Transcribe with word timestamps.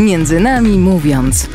Między 0.00 0.40
nami 0.40 0.78
mówiąc. 0.78 1.48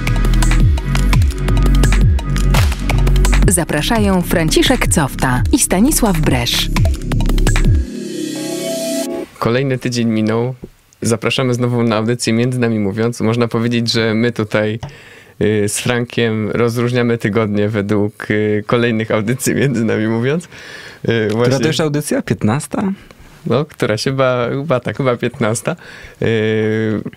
Zapraszają 3.47 4.21
Franciszek 4.21 4.87
Cofta 4.87 5.43
i 5.51 5.59
Stanisław 5.59 6.19
Bresz. 6.19 6.69
Kolejny 9.39 9.77
tydzień 9.77 10.09
minął. 10.09 10.55
Zapraszamy 11.01 11.53
znowu 11.53 11.83
na 11.83 11.95
audycję 11.95 12.33
Między 12.33 12.59
nami 12.59 12.79
mówiąc. 12.79 13.21
Można 13.21 13.47
powiedzieć, 13.47 13.91
że 13.91 14.13
my 14.13 14.31
tutaj 14.31 14.79
y, 15.41 15.69
z 15.69 15.79
Frankiem 15.79 16.51
rozróżniamy 16.51 17.17
tygodnie 17.17 17.69
według 17.69 18.31
y, 18.31 18.63
kolejnych 18.67 19.11
audycji 19.11 19.55
Między 19.55 19.85
nami 19.85 20.07
mówiąc. 20.07 20.43
Y, 20.45 20.47
właśnie... 21.31 21.43
Która 21.43 21.59
to 21.59 21.67
już 21.67 21.79
audycja? 21.79 22.21
15? 22.21 22.77
No, 23.45 23.65
która 23.65 23.97
się 23.97 24.11
chyba, 24.11 24.49
chyba 24.49 24.79
tak, 24.79 24.97
chyba 24.97 25.17
15. 25.17 25.75
Yy, 26.21 26.27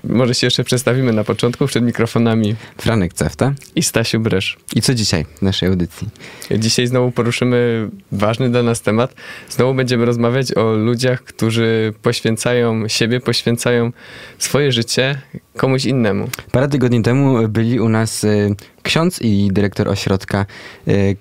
może 0.05 0.35
się 0.35 0.47
jeszcze 0.47 0.65
przedstawimy 0.65 1.13
na 1.13 1.25
początku 1.25 1.67
przed 1.67 1.85
mikrofonami. 1.85 2.55
Franek 2.79 3.15
Cefta. 3.15 3.55
I 3.75 3.83
Stasiu 3.83 4.21
Bresz. 4.21 4.57
I 4.75 4.83
co 4.83 4.95
dzisiaj 4.95 5.25
w 5.39 5.43
naszej 5.43 5.69
audycji? 5.69 6.09
Dzisiaj 6.51 6.87
znowu 6.87 7.11
poruszymy 7.11 7.89
ważny 8.13 8.51
dla 8.51 8.63
nas 8.63 8.81
temat. 8.81 9.15
Znowu 9.49 9.75
będziemy 9.75 10.05
rozmawiać 10.05 10.57
o 10.57 10.73
ludziach, 10.73 11.23
którzy 11.23 11.95
poświęcają 12.03 12.89
siebie, 12.89 13.21
poświęcają 13.21 13.93
swoje 14.39 14.73
życie 14.73 15.19
komuś 15.57 15.85
innemu. 15.85 16.29
Parę 16.53 16.69
tygodni 16.69 17.03
temu 17.03 17.49
byli 17.49 17.81
u 17.81 17.89
nas 17.89 18.25
y, 18.25 18.55
ksiądz 18.83 19.23
i 19.23 19.49
dyrektor 19.53 19.89
ośrodka 19.89 20.47
y, 20.89 21.17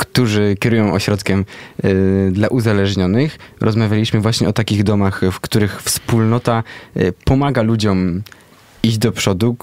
którzy 0.00 0.56
kierują 0.60 0.92
ośrodkiem 0.92 1.44
y, 1.84 2.30
dla 2.32 2.48
uzależnionych. 2.48 3.38
Rozmawialiśmy 3.60 4.20
właśnie 4.20 4.48
o 4.48 4.52
takich 4.52 4.82
domach, 4.82 5.20
w 5.32 5.40
których 5.40 5.82
wspólnota 5.82 6.62
y, 6.96 7.12
pomaga 7.24 7.62
ludziom 7.62 8.22
iść 8.82 8.98
do 8.98 9.12
przodu, 9.12 9.56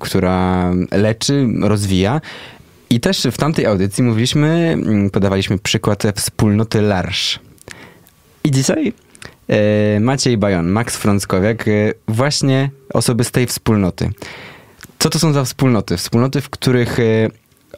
która 0.00 0.72
leczy, 0.92 1.48
rozwija. 1.60 2.20
I 2.90 3.00
też 3.00 3.26
w 3.32 3.36
tamtej 3.38 3.66
audycji 3.66 4.04
mówiliśmy, 4.04 4.48
mm, 4.48 5.10
podawaliśmy 5.10 5.58
przykład 5.58 6.02
wspólnoty 6.14 6.82
Larsz. 6.82 7.40
I 8.44 8.50
dzisiaj 8.50 8.92
y, 9.96 10.00
Maciej 10.00 10.38
Bajon, 10.38 10.68
Max 10.68 10.96
Frąckowiak, 10.96 11.64
właśnie 12.08 12.70
osoby 12.92 13.24
z 13.24 13.30
tej 13.30 13.46
wspólnoty. 13.46 14.10
Co 14.98 15.10
to 15.10 15.18
są 15.18 15.32
za 15.32 15.44
wspólnoty? 15.44 15.96
Wspólnoty, 15.96 16.40
w 16.40 16.50
których 16.50 16.98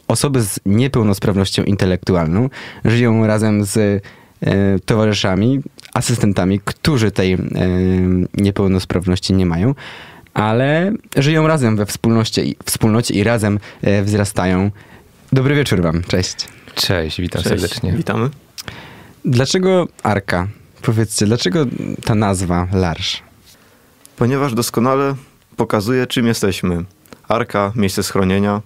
osoby 0.09 0.43
z 0.43 0.61
niepełnosprawnością 0.67 1.63
intelektualną 1.63 2.51
żyją 2.85 3.27
razem 3.27 3.65
z 3.65 3.77
e, 3.77 4.79
towarzyszami, 4.79 5.61
asystentami, 5.95 6.61
którzy 6.65 7.11
tej 7.11 7.33
e, 7.33 7.39
niepełnosprawności 8.35 9.33
nie 9.35 9.47
mają, 9.47 9.75
ale 10.35 10.93
żyją 11.17 11.47
razem 11.47 11.77
we 11.77 11.87
wspólnocie, 11.87 12.43
wspólnocie 12.65 13.15
i 13.15 13.25
razem 13.25 13.59
e, 13.83 14.03
wzrastają. 14.03 14.71
Dobry 15.33 15.55
wieczór 15.55 15.83
wam, 15.83 16.03
cześć. 16.03 16.49
Cześć, 16.75 17.21
witam 17.21 17.43
cześć. 17.43 17.61
serdecznie. 17.61 17.93
Witamy. 17.93 18.31
Dlaczego 19.25 19.89
Arka? 20.03 20.49
Powiedzcie, 20.83 21.27
dlaczego 21.27 21.67
ta 22.05 22.15
nazwa 22.15 22.69
Larsz? 22.73 23.23
Ponieważ 24.17 24.55
doskonale 24.55 25.15
pokazuje, 25.57 26.07
czym 26.07 26.27
jesteśmy. 26.27 26.85
Arka, 27.29 27.73
miejsce 27.77 28.03
schronienia, 28.03 28.61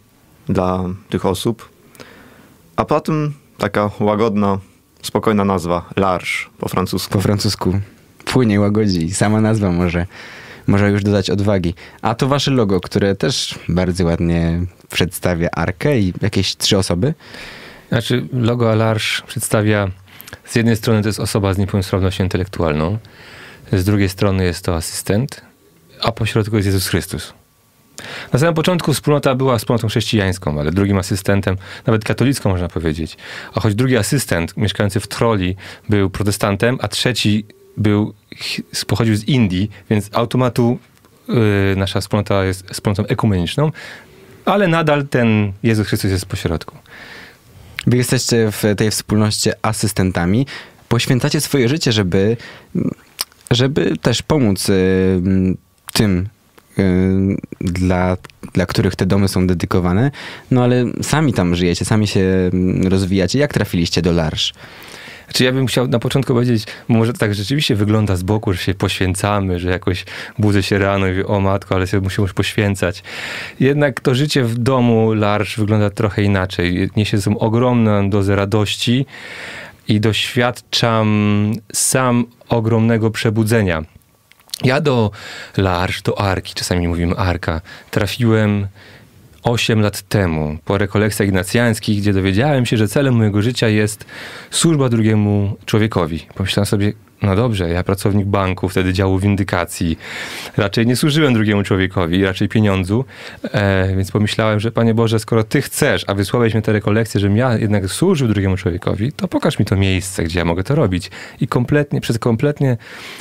dla 0.48 0.84
tych 1.10 1.26
osób. 1.26 1.68
A 2.76 2.84
potem 2.84 3.32
taka 3.58 3.90
łagodna, 4.00 4.58
spokojna 5.02 5.44
nazwa, 5.44 5.90
large 5.96 6.30
po 6.58 6.68
francusku. 6.68 7.12
Po 7.12 7.20
francusku. 7.20 7.80
Płynie, 8.24 8.60
łagodzi. 8.60 9.14
Sama 9.14 9.40
nazwa 9.40 9.72
może, 9.72 10.06
może 10.66 10.90
już 10.90 11.02
dodać 11.02 11.30
odwagi. 11.30 11.74
A 12.02 12.14
to 12.14 12.28
wasze 12.28 12.50
logo, 12.50 12.80
które 12.80 13.16
też 13.16 13.58
bardzo 13.68 14.04
ładnie 14.04 14.60
przedstawia 14.90 15.48
arkę 15.50 15.98
i 15.98 16.12
jakieś 16.22 16.56
trzy 16.56 16.78
osoby. 16.78 17.14
Znaczy, 17.88 18.28
logo 18.32 18.74
Large 18.74 19.04
przedstawia 19.26 19.88
z 20.44 20.56
jednej 20.56 20.76
strony 20.76 21.02
to 21.02 21.08
jest 21.08 21.20
osoba 21.20 21.54
z 21.54 21.58
niepełnosprawnością 21.58 22.24
intelektualną, 22.24 22.98
z 23.72 23.84
drugiej 23.84 24.08
strony 24.08 24.44
jest 24.44 24.64
to 24.64 24.76
asystent, 24.76 25.42
a 26.02 26.12
po 26.12 26.26
środku 26.26 26.56
jest 26.56 26.66
Jezus 26.66 26.88
Chrystus. 26.88 27.34
Na 28.32 28.38
samym 28.38 28.54
początku 28.54 28.92
wspólnota 28.92 29.34
była 29.34 29.58
wspólnotą 29.58 29.88
chrześcijańską, 29.88 30.60
ale 30.60 30.72
drugim 30.72 30.98
asystentem, 30.98 31.56
nawet 31.86 32.04
katolicką 32.04 32.50
można 32.50 32.68
powiedzieć. 32.68 33.16
A 33.54 33.60
choć 33.60 33.74
drugi 33.74 33.96
asystent 33.96 34.56
mieszkający 34.56 35.00
w 35.00 35.06
Troli 35.06 35.56
był 35.88 36.10
protestantem, 36.10 36.78
a 36.80 36.88
trzeci 36.88 37.44
był, 37.76 38.14
pochodził 38.86 39.16
z 39.16 39.24
Indii, 39.24 39.70
więc 39.90 40.10
automatu 40.12 40.78
yy, 41.28 41.34
nasza 41.76 42.00
wspólnota 42.00 42.44
jest 42.44 42.70
wspólnotą 42.70 43.06
ekumeniczną, 43.06 43.72
ale 44.44 44.68
nadal 44.68 45.08
ten 45.08 45.52
Jezus 45.62 45.88
Chrystus 45.88 46.10
jest 46.10 46.26
pośrodku. 46.26 46.76
Wy 47.86 47.96
jesteście 47.96 48.50
w 48.52 48.62
tej 48.76 48.90
wspólnocie 48.90 49.54
asystentami. 49.62 50.46
Poświęcacie 50.88 51.40
swoje 51.40 51.68
życie, 51.68 51.92
żeby, 51.92 52.36
żeby 53.50 53.96
też 54.02 54.22
pomóc 54.22 54.68
yy, 54.68 54.76
tym 55.92 56.28
Y, 56.41 56.41
dla, 57.60 58.16
dla 58.52 58.66
których 58.66 58.96
te 58.96 59.06
domy 59.06 59.28
są 59.28 59.46
dedykowane, 59.46 60.10
no 60.50 60.64
ale 60.64 60.84
sami 61.02 61.32
tam 61.32 61.54
żyjecie, 61.54 61.84
sami 61.84 62.06
się 62.06 62.50
mm, 62.52 62.86
rozwijacie. 62.86 63.38
Jak 63.38 63.52
trafiliście 63.52 64.02
do 64.02 64.12
Larsz? 64.12 64.52
Znaczy 65.24 65.44
ja 65.44 65.52
bym 65.52 65.66
chciał 65.66 65.88
na 65.88 65.98
początku 65.98 66.32
powiedzieć, 66.32 66.64
może 66.88 67.12
tak 67.12 67.34
rzeczywiście 67.34 67.74
wygląda 67.74 68.16
z 68.16 68.22
boku, 68.22 68.52
że 68.52 68.58
się 68.58 68.74
poświęcamy, 68.74 69.58
że 69.58 69.70
jakoś 69.70 70.04
budzę 70.38 70.62
się 70.62 70.78
rano 70.78 71.06
i 71.06 71.10
mówię, 71.10 71.26
o 71.26 71.40
matko, 71.40 71.74
ale 71.74 71.86
się 71.86 72.00
musimy 72.00 72.22
już 72.22 72.32
poświęcać. 72.32 73.02
Jednak 73.60 74.00
to 74.00 74.14
życie 74.14 74.44
w 74.44 74.58
domu 74.58 75.12
Larsz 75.12 75.56
wygląda 75.56 75.90
trochę 75.90 76.22
inaczej. 76.22 76.90
Niesie 76.96 77.16
ze 77.16 77.22
sobą 77.22 77.38
ogromną 77.38 78.10
dozę 78.10 78.36
radości 78.36 79.06
i 79.88 80.00
doświadczam 80.00 81.52
sam 81.72 82.24
ogromnego 82.48 83.10
przebudzenia 83.10 83.84
ja 84.64 84.80
do 84.80 85.10
Larsz, 85.56 86.02
do 86.02 86.20
Arki, 86.20 86.54
czasami 86.54 86.88
mówimy 86.88 87.16
Arka, 87.16 87.60
trafiłem 87.90 88.68
8 89.42 89.80
lat 89.80 90.02
temu 90.02 90.58
po 90.64 90.78
rekolekcjach 90.78 91.28
ignacjańskich, 91.28 92.00
gdzie 92.00 92.12
dowiedziałem 92.12 92.66
się, 92.66 92.76
że 92.76 92.88
celem 92.88 93.14
mojego 93.14 93.42
życia 93.42 93.68
jest 93.68 94.04
służba 94.50 94.88
drugiemu 94.88 95.56
człowiekowi. 95.66 96.26
Pomyślałem 96.34 96.66
sobie, 96.66 96.92
no 97.22 97.36
dobrze, 97.36 97.68
ja 97.68 97.84
pracownik 97.84 98.26
banku, 98.26 98.68
wtedy 98.68 98.92
działu 98.92 99.18
windykacji, 99.18 99.98
raczej 100.56 100.86
nie 100.86 100.96
służyłem 100.96 101.34
drugiemu 101.34 101.62
człowiekowi, 101.62 102.24
raczej 102.24 102.48
pieniądzu, 102.48 103.04
e, 103.42 103.96
więc 103.96 104.10
pomyślałem, 104.10 104.60
że 104.60 104.72
Panie 104.72 104.94
Boże, 104.94 105.18
skoro 105.18 105.44
Ty 105.44 105.62
chcesz, 105.62 106.04
a 106.06 106.14
wysłałeś 106.14 106.54
mi 106.54 106.62
te 106.62 106.72
rekolekcje, 106.72 107.20
żebym 107.20 107.36
ja 107.36 107.58
jednak 107.58 107.86
służył 107.88 108.28
drugiemu 108.28 108.56
człowiekowi, 108.56 109.12
to 109.12 109.28
pokaż 109.28 109.58
mi 109.58 109.64
to 109.64 109.76
miejsce, 109.76 110.24
gdzie 110.24 110.38
ja 110.38 110.44
mogę 110.44 110.64
to 110.64 110.74
robić. 110.74 111.10
I 111.40 111.48
kompletnie, 111.48 112.00
przez 112.00 112.18
kompletnie, 112.18 112.76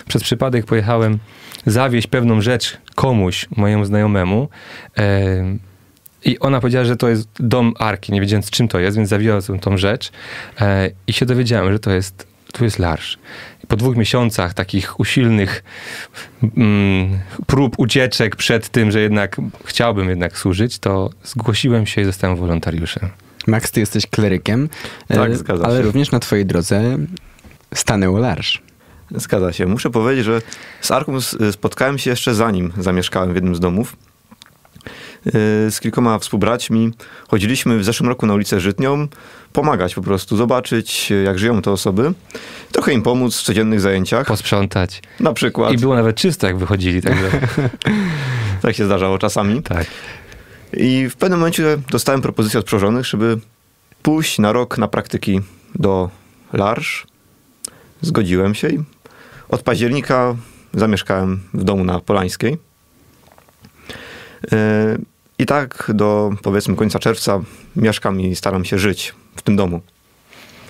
przez 0.08 0.24
przypadek 0.24 0.66
pojechałem 0.66 1.20
zawieść 1.66 2.08
pewną 2.08 2.42
rzecz 2.42 2.78
komuś, 2.96 3.48
mojemu 3.56 3.86
znajomemu, 3.86 4.50
e, 4.98 5.71
i 6.26 6.40
ona 6.40 6.60
powiedziała, 6.60 6.86
że 6.86 6.98
to 6.98 7.10
jest 7.10 7.28
dom 7.40 7.74
Arki, 7.80 8.12
nie 8.12 8.22
wiedziałem 8.22 8.44
czym 8.52 8.68
to 8.68 8.80
jest, 8.80 8.98
więc 8.98 9.10
zawiozłem 9.10 9.60
tą 9.60 9.78
rzecz 9.78 10.12
e, 10.62 10.90
i 11.08 11.14
się 11.14 11.26
dowiedziałem, 11.26 11.74
że 11.74 11.80
to 11.80 11.92
jest, 11.92 12.28
tu 12.54 12.64
jest 12.64 12.80
Larsz. 12.80 13.20
po 13.68 13.76
dwóch 13.76 13.96
miesiącach 13.96 14.54
takich 14.54 15.00
usilnych 15.00 15.64
mm, 16.58 17.20
prób 17.48 17.80
ucieczek 17.80 18.36
przed 18.36 18.70
tym, 18.70 18.92
że 18.92 19.00
jednak 19.00 19.38
chciałbym 19.66 20.10
jednak 20.10 20.38
służyć, 20.38 20.80
to 20.80 21.10
zgłosiłem 21.24 21.86
się 21.86 22.02
i 22.02 22.06
zostałem 22.06 22.38
wolontariuszem. 22.38 23.10
Max, 23.48 23.72
ty 23.72 23.80
jesteś 23.80 24.08
klerykiem, 24.08 24.70
tak, 25.08 25.32
e, 25.32 25.36
zgadza 25.36 25.66
ale 25.66 25.78
się. 25.78 25.82
również 25.82 26.12
na 26.12 26.20
twojej 26.20 26.46
drodze 26.46 26.98
stanęło 27.74 28.20
Larsz. 28.20 28.62
Zgadza 29.16 29.54
się. 29.54 29.66
Muszę 29.66 29.90
powiedzieć, 29.90 30.26
że 30.26 30.42
z 30.82 30.92
Arką 30.92 31.22
spotkałem 31.52 31.98
się 31.98 32.10
jeszcze 32.10 32.36
zanim 32.36 32.74
zamieszkałem 32.78 33.32
w 33.32 33.36
jednym 33.36 33.56
z 33.56 33.60
domów. 33.60 33.96
Y, 35.28 35.72
z 35.72 35.80
kilkoma 35.80 36.20
współbraćmi. 36.20 36.92
Chodziliśmy 37.28 37.80
w 37.80 37.84
zeszłym 37.84 38.10
roku 38.10 38.26
na 38.26 38.34
ulicę 38.34 38.60
Żytnią, 38.60 39.08
pomagać 39.54 39.96
po 39.96 40.02
prostu, 40.02 40.38
zobaczyć 40.38 41.14
jak 41.26 41.40
żyją 41.40 41.62
te 41.62 41.72
osoby, 41.72 42.14
trochę 42.72 42.94
im 42.94 43.02
pomóc 43.02 43.38
w 43.38 43.42
codziennych 43.44 43.82
zajęciach. 43.82 44.28
Posprzątać. 44.28 45.02
Na 45.20 45.34
przykład. 45.34 45.74
I 45.74 45.78
było 45.78 45.96
nawet 45.96 46.16
czysto, 46.16 46.48
jak 46.48 46.58
wychodzili. 46.58 47.02
Także... 47.02 47.30
tak 48.62 48.76
się 48.76 48.86
zdarzało 48.86 49.18
czasami. 49.18 49.62
Tak. 49.64 49.88
I 50.74 51.10
w 51.10 51.16
pewnym 51.16 51.40
momencie 51.40 51.78
dostałem 51.90 52.22
propozycję 52.22 52.60
od 52.60 52.66
przełożonych, 52.66 53.06
żeby 53.06 53.40
pójść 54.02 54.40
na 54.40 54.52
rok 54.52 54.78
na 54.78 54.88
praktyki 54.88 55.42
do 55.76 56.10
Larsz. 56.54 57.08
Zgodziłem 58.02 58.56
się 58.56 58.70
i 58.70 58.80
od 59.50 59.62
października 59.62 60.36
zamieszkałem 60.74 61.40
w 61.54 61.64
domu 61.64 61.84
na 61.84 62.00
Polańskiej. 62.00 62.58
E, 65.42 65.44
I 65.44 65.46
tak 65.46 65.92
do 65.94 66.32
powiedzmy 66.44 66.76
końca 66.76 67.00
czerwca 67.00 67.42
mieszkam 67.76 68.22
i 68.22 68.36
staram 68.36 68.66
się 68.66 68.80
żyć 68.80 69.14
w 69.36 69.42
tym 69.42 69.56
domu. 69.56 69.82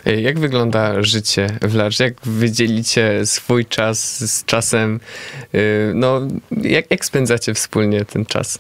Ej, 0.06 0.24
Jak 0.24 0.40
wygląda 0.40 1.04
życie 1.04 1.60
w 1.62 1.76
Larz? 1.76 2.00
Jak 2.00 2.14
wydzielicie 2.22 3.26
swój 3.26 3.66
czas 3.66 4.30
z 4.32 4.46
czasem? 4.46 5.00
y, 5.56 5.92
No, 5.96 6.22
jak, 6.62 6.92
jak 6.92 7.06
spędzacie 7.06 7.54
wspólnie 7.54 8.06
ten 8.06 8.26
czas? 8.26 8.60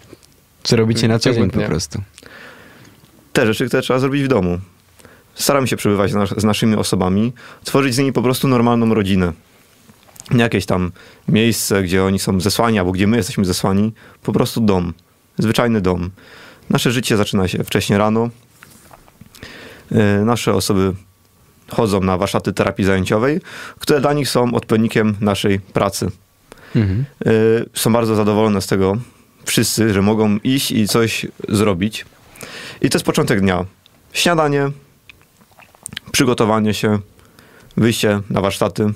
Co 0.63 0.75
robicie 0.75 1.08
na 1.08 1.19
co 1.19 1.34
dzień 1.34 1.50
po 1.50 1.62
prostu? 1.62 2.02
Te 3.34 3.46
rzeczy, 3.46 3.68
które 3.68 3.81
trzeba 3.81 4.00
zrobić 4.00 4.24
w 4.24 4.28
domu. 4.28 4.60
Staram 5.36 5.68
się 5.68 5.78
przebywać 5.78 6.12
z 6.38 6.44
naszymi 6.44 6.75
osobami, 6.75 7.34
tworzyć 7.63 7.96
z 7.96 7.98
nimi 7.98 8.13
po 8.13 8.22
prostu 8.22 8.48
normalną 8.48 8.94
rodzinę. 8.94 9.34
Nie 10.31 10.42
jakieś 10.44 10.66
tam 10.66 10.92
miejsce, 11.28 11.84
gdzie 11.84 12.04
oni 12.04 12.19
są 12.19 12.40
zesłani, 12.40 12.80
albo 12.80 12.92
gdzie 12.92 13.08
my 13.08 13.18
jesteśmy 13.18 13.46
zesłani. 13.46 13.94
Po 14.24 14.34
prostu 14.34 14.62
dom. 14.62 14.94
Zwyczajny 15.41 15.81
dom. 15.81 16.09
Nasze 16.69 16.91
życie 16.91 17.17
zaczyna 17.17 17.47
się 17.47 17.63
wcześnie 17.63 17.97
rano. 17.97 18.29
Yy, 19.91 20.25
Nasze 20.25 20.53
osoby 20.53 20.93
chodzą 21.69 22.01
na 22.01 22.17
warsztaty 22.17 22.53
terapii 22.53 22.85
zajęciowej, 22.85 23.41
które 23.79 24.01
dla 24.01 24.13
nich 24.13 24.29
są 24.29 24.53
odpowiednikiem 24.53 25.15
naszej 25.21 25.59
pracy. 25.59 26.11
Mhm. 26.75 27.05
Y, 27.27 27.65
są 27.73 27.93
bardzo 27.93 28.15
zadowolone 28.15 28.61
z 28.61 28.67
tego 28.67 28.97
wszyscy, 29.45 29.93
że 29.93 30.01
mogą 30.01 30.38
iść 30.38 30.71
i 30.71 30.88
coś 30.88 31.25
zrobić. 31.49 32.05
I 32.81 32.89
to 32.89 32.97
jest 32.97 33.05
początek 33.05 33.39
dnia. 33.39 33.65
Śniadanie, 34.13 34.71
przygotowanie 36.11 36.73
się, 36.73 36.99
wyjście 37.77 38.21
na 38.29 38.41
warsztaty. 38.41 38.88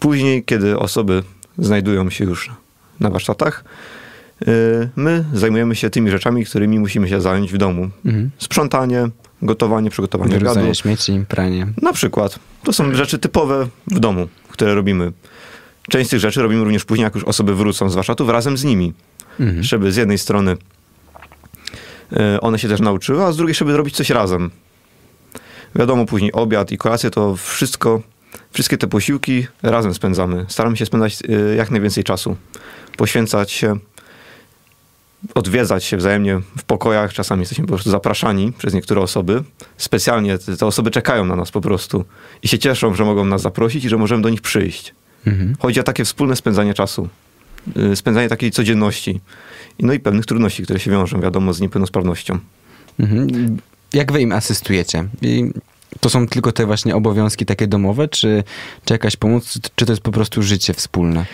Później, 0.00 0.44
kiedy 0.44 0.78
osoby 0.78 1.22
znajdują 1.58 2.10
się 2.10 2.24
już 2.24 2.50
na 3.00 3.10
warsztatach, 3.10 3.64
y, 3.64 3.99
my 4.96 5.24
zajmujemy 5.32 5.76
się 5.76 5.90
tymi 5.90 6.10
rzeczami, 6.10 6.44
którymi 6.44 6.78
musimy 6.78 7.08
się 7.08 7.20
zająć 7.20 7.52
w 7.52 7.56
domu. 7.56 7.90
Mhm. 8.04 8.30
Sprzątanie, 8.38 9.08
gotowanie, 9.42 9.90
przygotowanie 9.90 10.30
obiadu. 10.30 10.44
Wyrzucanie 10.44 10.74
śmieci, 10.74 11.24
pranie. 11.28 11.66
Na 11.82 11.92
przykład. 11.92 12.38
To 12.62 12.72
są 12.72 12.94
rzeczy 12.94 13.18
typowe 13.18 13.68
w 13.86 14.00
domu, 14.00 14.28
które 14.48 14.74
robimy. 14.74 15.12
Część 15.88 16.06
z 16.06 16.10
tych 16.10 16.20
rzeczy 16.20 16.42
robimy 16.42 16.64
również 16.64 16.84
później, 16.84 17.04
jak 17.04 17.14
już 17.14 17.24
osoby 17.24 17.54
wrócą 17.54 17.90
z 17.90 17.94
warsztatów, 17.94 18.28
razem 18.28 18.56
z 18.56 18.64
nimi. 18.64 18.92
Mhm. 19.40 19.62
Żeby 19.62 19.92
z 19.92 19.96
jednej 19.96 20.18
strony 20.18 20.56
e, 22.12 22.40
one 22.40 22.58
się 22.58 22.68
też 22.68 22.80
nauczyły, 22.80 23.24
a 23.24 23.32
z 23.32 23.36
drugiej, 23.36 23.54
żeby 23.54 23.76
robić 23.76 23.96
coś 23.96 24.10
razem. 24.10 24.50
Wiadomo, 25.74 26.06
później 26.06 26.32
obiad 26.32 26.72
i 26.72 26.78
kolację 26.78 27.10
to 27.10 27.36
wszystko, 27.36 28.00
wszystkie 28.52 28.78
te 28.78 28.86
posiłki 28.86 29.46
razem 29.62 29.94
spędzamy. 29.94 30.46
Staramy 30.48 30.76
się 30.76 30.86
spędzać 30.86 31.18
e, 31.28 31.54
jak 31.54 31.70
najwięcej 31.70 32.04
czasu. 32.04 32.36
Poświęcać 32.96 33.52
się, 33.52 33.76
odwiedzać 35.34 35.84
się 35.84 35.96
wzajemnie 35.96 36.40
w 36.58 36.64
pokojach. 36.64 37.12
Czasami 37.12 37.40
jesteśmy 37.40 37.64
po 37.64 37.72
prostu 37.72 37.90
zapraszani 37.90 38.52
przez 38.52 38.74
niektóre 38.74 39.00
osoby. 39.00 39.42
Specjalnie 39.76 40.38
te, 40.38 40.56
te 40.56 40.66
osoby 40.66 40.90
czekają 40.90 41.24
na 41.24 41.36
nas 41.36 41.50
po 41.50 41.60
prostu 41.60 42.04
i 42.42 42.48
się 42.48 42.58
cieszą, 42.58 42.94
że 42.94 43.04
mogą 43.04 43.24
nas 43.24 43.42
zaprosić 43.42 43.84
i 43.84 43.88
że 43.88 43.96
możemy 43.96 44.22
do 44.22 44.28
nich 44.28 44.40
przyjść. 44.40 44.94
Mhm. 45.26 45.56
Chodzi 45.58 45.80
o 45.80 45.82
takie 45.82 46.04
wspólne 46.04 46.36
spędzanie 46.36 46.74
czasu, 46.74 47.08
y, 47.76 47.96
spędzanie 47.96 48.28
takiej 48.28 48.50
codzienności. 48.50 49.20
I 49.78 49.84
No 49.84 49.92
i 49.92 50.00
pewnych 50.00 50.26
trudności, 50.26 50.62
które 50.62 50.80
się 50.80 50.90
wiążą, 50.90 51.20
wiadomo, 51.20 51.52
z 51.52 51.60
niepełnosprawnością. 51.60 52.38
Mhm. 53.00 53.56
Jak 53.92 54.12
wy 54.12 54.20
im 54.20 54.32
asystujecie? 54.32 55.08
I 55.22 55.50
to 56.00 56.10
są 56.10 56.28
tylko 56.28 56.52
te 56.52 56.66
właśnie 56.66 56.96
obowiązki 56.96 57.46
takie 57.46 57.66
domowe, 57.66 58.08
czy, 58.08 58.44
czy 58.84 58.94
jakaś 58.94 59.16
pomoc, 59.16 59.58
czy 59.74 59.86
to 59.86 59.92
jest 59.92 60.02
po 60.02 60.12
prostu 60.12 60.42
życie 60.42 60.74
wspólne? 60.74 61.26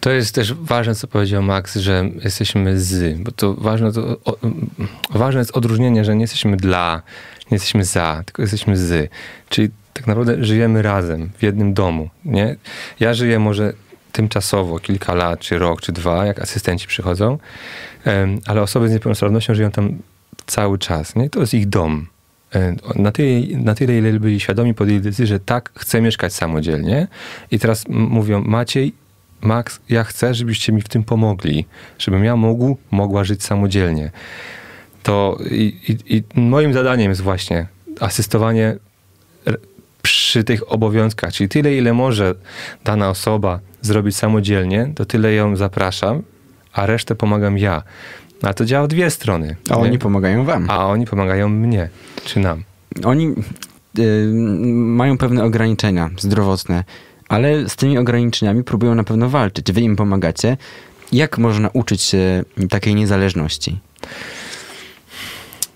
To 0.00 0.10
jest 0.10 0.34
też 0.34 0.54
ważne, 0.54 0.94
co 0.94 1.06
powiedział 1.06 1.42
Max, 1.42 1.76
że 1.76 2.10
jesteśmy 2.24 2.80
z, 2.80 3.18
bo 3.18 3.30
to 3.30 3.54
ważne, 3.54 3.92
to, 3.92 4.16
o, 4.24 4.36
ważne 5.10 5.40
jest 5.40 5.56
odróżnienie, 5.56 6.04
że 6.04 6.14
nie 6.14 6.20
jesteśmy 6.20 6.56
dla, 6.56 7.02
nie 7.50 7.54
jesteśmy 7.54 7.84
za, 7.84 8.22
tylko 8.26 8.42
jesteśmy 8.42 8.76
z. 8.76 9.10
Czyli 9.48 9.68
tak 9.92 10.06
naprawdę 10.06 10.44
żyjemy 10.44 10.82
razem, 10.82 11.30
w 11.38 11.42
jednym 11.42 11.74
domu, 11.74 12.10
nie? 12.24 12.56
Ja 13.00 13.14
żyję 13.14 13.38
może 13.38 13.72
tymczasowo, 14.12 14.78
kilka 14.78 15.14
lat, 15.14 15.40
czy 15.40 15.58
rok, 15.58 15.80
czy 15.80 15.92
dwa, 15.92 16.26
jak 16.26 16.38
asystenci 16.38 16.86
przychodzą, 16.86 17.38
ale 18.46 18.62
osoby 18.62 18.88
z 18.88 18.92
niepełnosprawnością 18.92 19.54
żyją 19.54 19.70
tam 19.70 19.98
cały 20.46 20.78
czas, 20.78 21.16
nie? 21.16 21.30
To 21.30 21.40
jest 21.40 21.54
ich 21.54 21.68
dom. 21.68 22.06
Na 22.96 23.12
tyle, 23.12 23.58
na 23.58 23.74
tyle, 23.74 23.98
ile 23.98 24.20
byli 24.20 24.40
świadomi, 24.40 24.74
podjęli 24.74 25.00
decyzję, 25.00 25.26
że 25.26 25.40
tak, 25.40 25.70
chcę 25.78 26.00
mieszkać 26.00 26.32
samodzielnie. 26.32 27.08
I 27.50 27.58
teraz 27.58 27.84
mówią, 27.88 28.40
Maciej, 28.40 28.92
Max, 29.40 29.80
ja 29.88 30.04
chcę, 30.04 30.34
żebyście 30.34 30.72
mi 30.72 30.82
w 30.82 30.88
tym 30.88 31.04
pomogli, 31.04 31.66
żebym 31.98 32.24
ja 32.24 32.36
mógł, 32.36 32.76
mogła 32.90 33.24
żyć 33.24 33.44
samodzielnie. 33.44 34.10
To 35.02 35.38
i, 35.50 35.76
i, 35.88 36.16
i 36.16 36.40
moim 36.40 36.72
zadaniem 36.72 37.08
jest 37.08 37.20
właśnie 37.20 37.66
asystowanie 38.00 38.76
przy 40.02 40.44
tych 40.44 40.72
obowiązkach, 40.72 41.32
czyli 41.32 41.48
tyle, 41.48 41.76
ile 41.76 41.92
może 41.92 42.34
dana 42.84 43.10
osoba 43.10 43.60
zrobić 43.80 44.16
samodzielnie, 44.16 44.92
to 44.94 45.04
tyle 45.04 45.32
ją 45.32 45.56
zapraszam, 45.56 46.22
a 46.72 46.86
resztę 46.86 47.14
pomagam 47.14 47.58
ja. 47.58 47.82
A 48.42 48.54
to 48.54 48.64
działa 48.64 48.86
w 48.86 48.88
dwie 48.88 49.10
strony. 49.10 49.56
A 49.70 49.74
nie? 49.74 49.80
oni 49.80 49.98
pomagają 49.98 50.44
wam. 50.44 50.70
a 50.70 50.86
oni 50.86 51.06
pomagają 51.06 51.48
mnie, 51.48 51.88
czy 52.24 52.40
nam. 52.40 52.62
Oni 53.04 53.34
y, 53.98 54.30
mają 54.74 55.18
pewne 55.18 55.44
ograniczenia 55.44 56.10
zdrowotne, 56.18 56.84
ale 57.30 57.68
z 57.68 57.76
tymi 57.76 57.98
ograniczeniami 57.98 58.64
próbują 58.64 58.94
na 58.94 59.04
pewno 59.04 59.28
walczyć. 59.28 59.72
Wy 59.72 59.80
im 59.80 59.96
pomagacie. 59.96 60.56
Jak 61.12 61.38
można 61.38 61.68
uczyć 61.72 62.02
się 62.02 62.44
takiej 62.70 62.94
niezależności? 62.94 63.78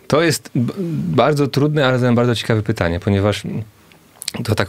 To 0.06 0.23
jest 0.23 0.51
bardzo 1.17 1.47
trudne, 1.47 1.87
ale 1.87 1.99
zarazem 1.99 2.15
bardzo 2.15 2.35
ciekawe 2.35 2.62
pytanie, 2.62 3.01
ponieważ 3.01 3.43
to 4.45 4.55
tak 4.55 4.69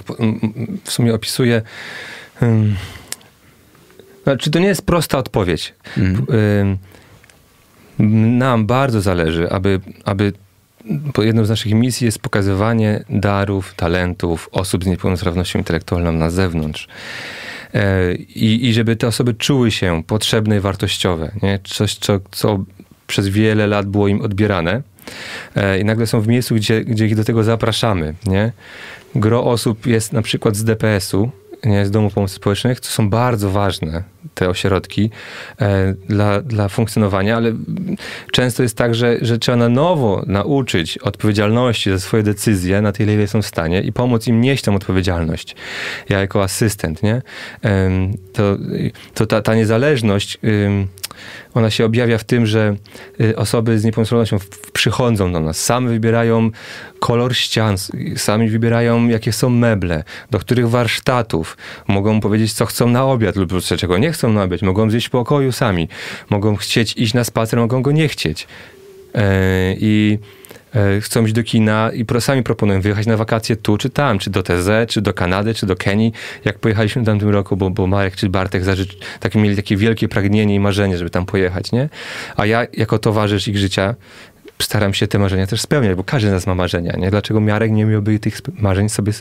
w 0.83 0.91
sumie 0.91 1.13
opisuje. 1.13 1.61
Znaczy, 4.23 4.51
to 4.51 4.59
nie 4.59 4.67
jest 4.67 4.85
prosta 4.85 5.17
odpowiedź. 5.17 5.73
Ym, 5.97 6.77
nam 8.37 8.65
bardzo 8.65 9.01
zależy, 9.01 9.49
aby, 9.49 9.79
aby 10.05 10.33
jedną 11.17 11.45
z 11.45 11.49
naszych 11.49 11.73
misji 11.73 12.05
jest 12.05 12.19
pokazywanie 12.19 13.03
darów, 13.09 13.73
talentów 13.75 14.49
osób 14.51 14.83
z 14.83 14.87
niepełnosprawnością 14.87 15.59
intelektualną 15.59 16.11
na 16.11 16.29
zewnątrz. 16.29 16.87
E, 17.73 18.13
I, 18.15 18.65
I 18.65 18.73
żeby 18.73 18.95
te 18.95 19.07
osoby 19.07 19.33
czuły 19.33 19.71
się 19.71 20.03
potrzebne 20.07 20.57
i 20.57 20.59
wartościowe. 20.59 21.31
Nie? 21.43 21.59
Coś, 21.63 21.95
co, 21.95 22.19
co 22.31 22.63
przez 23.07 23.27
wiele 23.27 23.67
lat 23.67 23.85
było 23.85 24.07
im 24.07 24.21
odbierane. 24.21 24.81
E, 25.55 25.79
I 25.79 25.85
nagle 25.85 26.07
są 26.07 26.21
w 26.21 26.27
miejscu, 26.27 26.55
gdzie, 26.55 26.85
gdzie 26.85 27.05
ich 27.05 27.15
do 27.15 27.23
tego 27.23 27.43
zapraszamy. 27.43 28.13
Nie? 28.25 28.51
Gro 29.15 29.43
osób 29.43 29.85
jest 29.85 30.13
na 30.13 30.21
przykład 30.21 30.55
z 30.55 30.63
DPS-u, 30.63 31.31
nie, 31.63 31.85
z 31.85 31.91
Domu 31.91 32.09
Pomocy 32.09 32.35
Społecznych, 32.35 32.79
to 32.79 32.87
są 32.87 33.09
bardzo 33.09 33.49
ważne 33.49 34.14
te 34.35 34.49
ośrodki 34.49 35.09
e, 35.61 35.93
dla, 35.93 36.41
dla 36.41 36.69
funkcjonowania, 36.69 37.37
ale 37.37 37.53
często 38.31 38.63
jest 38.63 38.77
tak, 38.77 38.95
że, 38.95 39.17
że 39.21 39.39
trzeba 39.39 39.57
na 39.57 39.69
nowo 39.69 40.23
nauczyć 40.27 40.97
odpowiedzialności 40.97 41.91
za 41.91 41.99
swoje 41.99 42.23
decyzje 42.23 42.81
na 42.81 42.91
tyle, 42.91 43.13
ile 43.13 43.27
są 43.27 43.41
w 43.41 43.45
stanie 43.45 43.81
i 43.81 43.93
pomóc 43.93 44.27
im 44.27 44.41
nieść 44.41 44.63
tą 44.63 44.75
odpowiedzialność. 44.75 45.55
Ja 46.09 46.19
jako 46.19 46.43
asystent, 46.43 47.03
nie? 47.03 47.21
To 48.33 48.57
to 49.13 49.25
ta, 49.25 49.41
ta 49.41 49.55
niezależność, 49.55 50.37
ona 51.55 51.69
się 51.69 51.85
objawia 51.85 52.17
w 52.17 52.23
tym, 52.23 52.45
że 52.45 52.75
y, 53.21 53.35
osoby 53.35 53.79
z 53.79 53.83
niepełnosprawnością 53.83 54.37
przychodzą 54.73 55.33
do 55.33 55.39
nas, 55.39 55.63
same 55.63 55.89
wybierają 55.89 56.51
kolor 56.99 57.35
ścian, 57.35 57.75
sami 58.15 58.49
wybierają, 58.49 59.07
jakie 59.07 59.33
są 59.33 59.49
meble, 59.49 60.03
do 60.31 60.39
których 60.39 60.69
warsztatów, 60.69 61.57
mogą 61.87 62.21
powiedzieć, 62.21 62.53
co 62.53 62.65
chcą 62.65 62.89
na 62.89 63.05
obiad 63.05 63.35
lub 63.35 63.51
czego 63.77 63.97
nie 63.97 64.11
chcą 64.11 64.33
na 64.33 64.43
obiad, 64.43 64.61
mogą 64.61 64.89
zjeść 64.89 65.07
w 65.07 65.09
pokoju 65.09 65.51
sami, 65.51 65.87
mogą 66.29 66.55
chcieć 66.55 66.93
iść 66.97 67.13
na 67.13 67.23
spacer, 67.23 67.59
mogą 67.59 67.81
go 67.81 67.91
nie 67.91 68.07
chcieć. 68.07 68.47
E, 69.15 69.75
I 69.79 70.19
chcą 71.01 71.25
iść 71.25 71.33
do 71.33 71.43
kina 71.43 71.91
i 71.93 72.05
sami 72.19 72.43
proponują 72.43 72.81
wyjechać 72.81 73.07
na 73.07 73.17
wakacje 73.17 73.55
tu 73.55 73.77
czy 73.77 73.89
tam, 73.89 74.19
czy 74.19 74.29
do 74.29 74.43
TZ, 74.43 74.69
czy 74.87 75.01
do 75.01 75.13
Kanady, 75.13 75.53
czy 75.53 75.65
do 75.65 75.75
Kenii, 75.75 76.13
jak 76.45 76.59
pojechaliśmy 76.59 77.01
w 77.01 77.05
tamtym 77.05 77.29
roku, 77.29 77.57
bo, 77.57 77.69
bo 77.69 77.87
Marek 77.87 78.15
czy 78.15 78.29
Bartek 78.29 78.63
takie, 79.19 79.39
mieli 79.39 79.55
takie 79.55 79.77
wielkie 79.77 80.07
pragnienie 80.07 80.55
i 80.55 80.59
marzenie, 80.59 80.97
żeby 80.97 81.09
tam 81.09 81.25
pojechać, 81.25 81.71
nie? 81.71 81.89
A 82.35 82.45
ja 82.45 82.67
jako 82.73 82.99
towarzysz 82.99 83.47
ich 83.47 83.57
życia 83.57 83.95
staram 84.61 84.93
się 84.93 85.07
te 85.07 85.19
marzenia 85.19 85.47
też 85.47 85.61
spełniać, 85.61 85.95
bo 85.95 86.03
każdy 86.03 86.29
z 86.29 86.31
nas 86.31 86.47
ma 86.47 86.55
marzenia, 86.55 86.95
nie? 86.97 87.11
Dlaczego 87.11 87.39
Marek 87.39 87.71
nie 87.71 87.85
miałby 87.85 88.19
tych 88.19 88.41
marzeń 88.59 88.89
sobie 88.89 89.13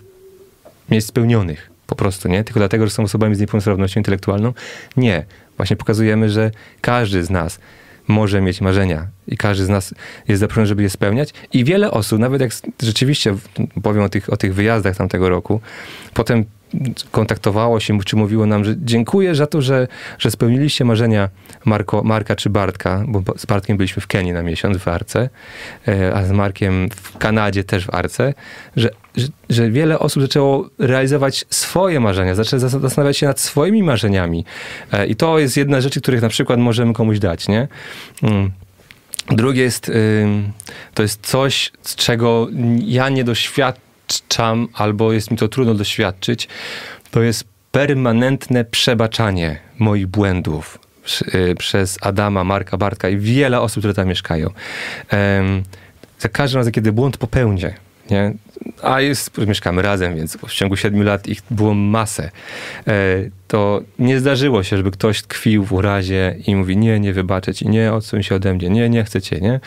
mieć 0.90 1.06
spełnionych? 1.06 1.70
Po 1.86 1.94
prostu, 1.94 2.28
nie? 2.28 2.44
Tylko 2.44 2.60
dlatego, 2.60 2.86
że 2.86 2.90
są 2.90 3.02
osobami 3.02 3.34
z 3.34 3.40
niepełnosprawnością 3.40 4.00
intelektualną? 4.00 4.52
Nie. 4.96 5.24
Właśnie 5.56 5.76
pokazujemy, 5.76 6.30
że 6.30 6.50
każdy 6.80 7.24
z 7.24 7.30
nas 7.30 7.58
może 8.08 8.40
mieć 8.40 8.60
marzenia 8.60 9.06
i 9.28 9.36
każdy 9.36 9.64
z 9.64 9.68
nas 9.68 9.94
jest 10.28 10.40
zaproszony, 10.40 10.66
żeby 10.66 10.82
je 10.82 10.90
spełniać. 10.90 11.34
I 11.52 11.64
wiele 11.64 11.90
osób, 11.90 12.18
nawet 12.18 12.40
jak 12.40 12.52
rzeczywiście 12.82 13.36
powiem 13.82 14.02
o 14.02 14.08
tych, 14.08 14.32
o 14.32 14.36
tych 14.36 14.54
wyjazdach 14.54 14.96
tamtego 14.96 15.28
roku, 15.28 15.60
potem 16.14 16.44
kontaktowało 17.10 17.80
się, 17.80 17.98
czy 18.04 18.16
mówiło 18.16 18.46
nam, 18.46 18.64
że 18.64 18.74
dziękuję 18.78 19.34
za 19.34 19.46
to, 19.46 19.62
że, 19.62 19.88
że 20.18 20.30
spełniliście 20.30 20.84
marzenia 20.84 21.28
Marko, 21.64 22.02
Marka 22.02 22.36
czy 22.36 22.50
Bartka, 22.50 23.04
bo 23.08 23.22
z 23.36 23.46
Bartkiem 23.46 23.76
byliśmy 23.76 24.02
w 24.02 24.06
Kenii 24.06 24.32
na 24.32 24.42
miesiąc 24.42 24.78
w 24.78 24.88
Arce, 24.88 25.28
e, 25.88 26.14
a 26.14 26.24
z 26.24 26.32
Markiem 26.32 26.88
w 26.90 27.18
Kanadzie 27.18 27.64
też 27.64 27.86
w 27.86 27.94
Arce, 27.94 28.34
że, 28.76 28.90
że, 29.16 29.26
że 29.50 29.70
wiele 29.70 29.98
osób 29.98 30.22
zaczęło 30.22 30.68
realizować 30.78 31.44
swoje 31.50 32.00
marzenia, 32.00 32.34
zaczęło 32.34 32.60
zastanawiać 32.68 33.18
się 33.18 33.26
nad 33.26 33.40
swoimi 33.40 33.82
marzeniami. 33.82 34.44
E, 34.92 35.06
I 35.06 35.16
to 35.16 35.38
jest 35.38 35.56
jedna 35.56 35.80
z 35.80 35.84
rzeczy, 35.84 36.00
których 36.00 36.22
na 36.22 36.28
przykład 36.28 36.58
możemy 36.58 36.92
komuś 36.92 37.18
dać, 37.18 37.48
nie? 37.48 37.68
Mm. 38.22 38.50
Drugie 39.30 39.62
jest, 39.62 39.90
to 40.94 41.02
jest 41.02 41.26
coś, 41.26 41.72
z 41.82 41.96
czego 41.96 42.48
ja 42.84 43.08
nie 43.08 43.24
doświadczam, 43.24 43.83
albo 44.74 45.12
jest 45.12 45.30
mi 45.30 45.36
to 45.36 45.48
trudno 45.48 45.74
doświadczyć. 45.74 46.48
To 47.10 47.22
jest 47.22 47.44
permanentne 47.72 48.64
przebaczanie 48.64 49.58
moich 49.78 50.06
błędów 50.06 50.78
y, 51.34 51.54
przez 51.58 51.98
Adama, 52.00 52.44
Marka, 52.44 52.76
Bartka 52.76 53.08
i 53.08 53.16
wiele 53.16 53.60
osób, 53.60 53.80
które 53.80 53.94
tam 53.94 54.08
mieszkają. 54.08 54.50
Za 56.18 56.28
każdym 56.28 56.58
razem, 56.58 56.72
kiedy 56.72 56.92
błąd 56.92 57.16
popełnię, 57.16 57.74
nie? 58.10 58.34
a 58.82 59.00
jest, 59.00 59.38
mieszkamy 59.38 59.82
razem, 59.82 60.16
więc 60.16 60.36
w 60.36 60.52
ciągu 60.52 60.76
siedmiu 60.76 61.02
lat 61.02 61.26
ich 61.26 61.42
było 61.50 61.74
masę. 61.74 62.30
E, 62.86 62.92
to 63.48 63.82
nie 63.98 64.20
zdarzyło 64.20 64.62
się, 64.62 64.76
żeby 64.76 64.90
ktoś 64.90 65.22
tkwił 65.22 65.64
w 65.64 65.72
urazie 65.72 66.36
i 66.46 66.56
mówi, 66.56 66.76
nie, 66.76 67.00
nie 67.00 67.12
wybaczę 67.12 67.54
ci, 67.54 67.68
nie, 67.68 67.92
odsuń 67.92 68.22
się 68.22 68.34
ode 68.34 68.54
mnie, 68.54 68.70
nie, 68.70 68.88
nie 68.88 69.04
chcę 69.04 69.22
cię, 69.22 69.40
nie. 69.40 69.60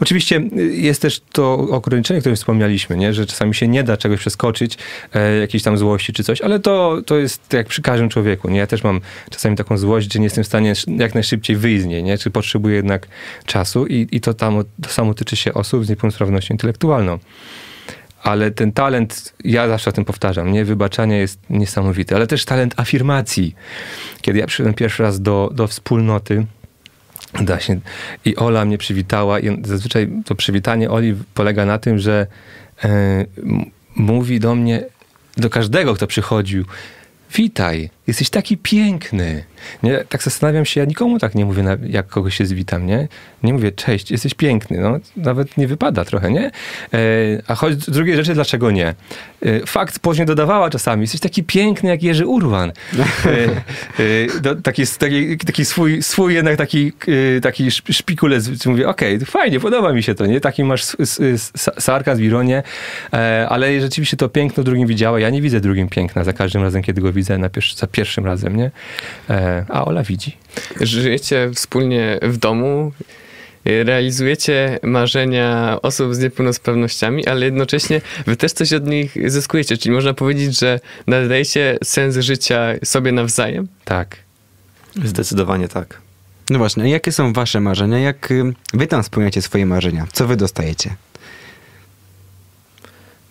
Oczywiście 0.00 0.42
y, 0.56 0.62
jest 0.76 1.02
też 1.02 1.20
to 1.32 1.54
ograniczenie, 1.54 2.18
o 2.18 2.20
którym 2.20 2.36
wspomnialiśmy, 2.36 2.96
nie, 2.96 3.14
że 3.14 3.26
czasami 3.26 3.54
się 3.54 3.68
nie 3.68 3.82
da 3.82 3.96
czegoś 3.96 4.20
przeskoczyć, 4.20 4.78
e, 5.14 5.36
jakiejś 5.36 5.62
tam 5.62 5.78
złości 5.78 6.12
czy 6.12 6.24
coś, 6.24 6.40
ale 6.40 6.60
to, 6.60 7.02
to 7.06 7.16
jest 7.16 7.52
jak 7.52 7.66
przy 7.66 7.82
każdym 7.82 8.08
człowieku, 8.08 8.50
nie. 8.50 8.58
Ja 8.58 8.66
też 8.66 8.84
mam 8.84 9.00
czasami 9.30 9.56
taką 9.56 9.78
złość, 9.78 10.12
że 10.12 10.18
nie 10.18 10.26
jestem 10.26 10.44
w 10.44 10.46
stanie 10.46 10.72
jak 10.98 11.14
najszybciej 11.14 11.56
wyjść 11.56 11.82
z 11.82 11.86
niej, 11.86 12.02
nie, 12.02 12.18
czy 12.18 12.30
potrzebuję 12.30 12.76
jednak 12.76 13.06
czasu 13.46 13.86
i, 13.86 14.08
i 14.12 14.20
to, 14.20 14.34
tam, 14.34 14.64
to 14.82 14.88
samo 14.88 15.14
tyczy 15.14 15.36
się 15.36 15.54
osób 15.54 15.84
z 15.84 15.88
niepełnosprawnością 15.88 16.54
intelektualną 16.54 17.18
ale 18.22 18.50
ten 18.50 18.72
talent, 18.72 19.34
ja 19.44 19.68
zawsze 19.68 19.90
o 19.90 19.92
tym 19.92 20.04
powtarzam, 20.04 20.52
nie? 20.52 20.64
Wybaczanie 20.64 21.18
jest 21.18 21.40
niesamowity, 21.50 22.16
ale 22.16 22.26
też 22.26 22.44
talent 22.44 22.74
afirmacji. 22.80 23.54
Kiedy 24.20 24.38
ja 24.38 24.46
przyszedłem 24.46 24.74
pierwszy 24.74 25.02
raz 25.02 25.20
do, 25.20 25.50
do 25.54 25.66
wspólnoty, 25.66 26.46
da 27.40 27.60
się, 27.60 27.80
i 28.24 28.36
Ola 28.36 28.64
mnie 28.64 28.78
przywitała 28.78 29.40
i 29.40 29.62
zazwyczaj 29.64 30.08
to 30.24 30.34
przywitanie 30.34 30.90
Oli 30.90 31.16
polega 31.34 31.66
na 31.66 31.78
tym, 31.78 31.98
że 31.98 32.26
e, 32.84 33.24
mówi 33.96 34.40
do 34.40 34.54
mnie, 34.54 34.84
do 35.36 35.50
każdego, 35.50 35.94
kto 35.94 36.06
przychodził, 36.06 36.64
witaj, 37.34 37.90
jesteś 38.06 38.30
taki 38.30 38.56
piękny. 38.56 39.44
Nie? 39.82 40.04
Tak 40.08 40.22
zastanawiam 40.22 40.64
się, 40.64 40.80
ja 40.80 40.86
nikomu 40.86 41.18
tak 41.18 41.34
nie 41.34 41.44
mówię, 41.44 41.64
jak 41.86 42.06
kogoś 42.06 42.36
się 42.36 42.46
zwitam, 42.46 42.86
nie? 42.86 43.08
Nie 43.42 43.52
mówię, 43.52 43.72
cześć, 43.72 44.10
jesteś 44.10 44.34
piękny. 44.34 44.78
No, 44.80 44.98
nawet 45.16 45.56
nie 45.56 45.66
wypada 45.68 46.04
trochę, 46.04 46.30
nie? 46.30 46.46
E, 46.46 46.98
a 47.46 47.54
choć 47.54 47.82
z 47.82 47.90
drugiej 47.90 48.16
rzeczy, 48.16 48.34
dlaczego 48.34 48.70
nie? 48.70 48.86
E, 48.86 48.94
fakt 49.66 49.98
później 49.98 50.26
dodawała 50.26 50.70
czasami, 50.70 51.02
jesteś 51.02 51.20
taki 51.20 51.42
piękny 51.42 51.90
jak 51.90 52.02
Jerzy 52.02 52.26
Urwan. 52.26 52.72
E, 53.98 54.54
taki, 54.62 54.82
taki, 54.98 55.38
taki 55.38 55.64
swój, 55.64 56.02
swój 56.02 56.34
jednak 56.34 56.56
taki, 56.56 56.92
taki 57.42 57.70
szpikulec, 57.70 58.66
mówię, 58.66 58.88
okej, 58.88 59.16
okay, 59.16 59.26
fajnie, 59.26 59.60
podoba 59.60 59.92
mi 59.92 60.02
się 60.02 60.14
to, 60.14 60.26
nie? 60.26 60.40
Taki 60.40 60.64
masz 60.64 60.96
sarkazm, 61.78 62.22
ironię, 62.22 62.62
ale 63.48 63.80
rzeczywiście 63.80 64.16
to 64.16 64.28
piękno 64.28 64.64
drugim 64.64 64.88
widziała. 64.88 65.20
Ja 65.20 65.30
nie 65.30 65.42
widzę 65.42 65.60
drugim 65.60 65.88
piękna 65.88 66.24
za 66.24 66.32
każdym 66.32 66.62
razem, 66.62 66.82
kiedy 66.82 67.00
go 67.00 67.12
widzę 67.12 67.38
na 67.38 67.48
pierwszy, 67.48 67.76
za 67.76 67.86
pierwszym 67.86 68.26
razem, 68.26 68.56
nie? 68.56 68.70
A 69.68 69.84
Ola 69.84 70.02
widzi. 70.02 70.36
Żyjecie 70.80 71.50
wspólnie 71.54 72.18
w 72.22 72.36
domu, 72.36 72.92
realizujecie 73.64 74.78
marzenia 74.82 75.78
osób 75.82 76.14
z 76.14 76.18
niepełnosprawnościami, 76.18 77.26
ale 77.26 77.44
jednocześnie 77.44 78.00
wy 78.26 78.36
też 78.36 78.52
coś 78.52 78.72
od 78.72 78.86
nich 78.86 79.30
zyskujecie. 79.30 79.78
Czyli 79.78 79.94
można 79.94 80.14
powiedzieć, 80.14 80.58
że 80.58 80.80
nadajecie 81.06 81.78
sens 81.84 82.16
życia 82.16 82.60
sobie 82.84 83.12
nawzajem? 83.12 83.68
Tak. 83.84 84.16
Zdecydowanie 85.04 85.68
tak. 85.68 86.00
No 86.50 86.58
właśnie, 86.58 86.90
jakie 86.90 87.12
są 87.12 87.32
wasze 87.32 87.60
marzenia? 87.60 87.98
Jak 87.98 88.30
y, 88.30 88.54
wy 88.74 88.86
tam 88.86 89.02
spełniacie 89.02 89.42
swoje 89.42 89.66
marzenia? 89.66 90.06
Co 90.12 90.26
wy 90.26 90.36
dostajecie? 90.36 90.96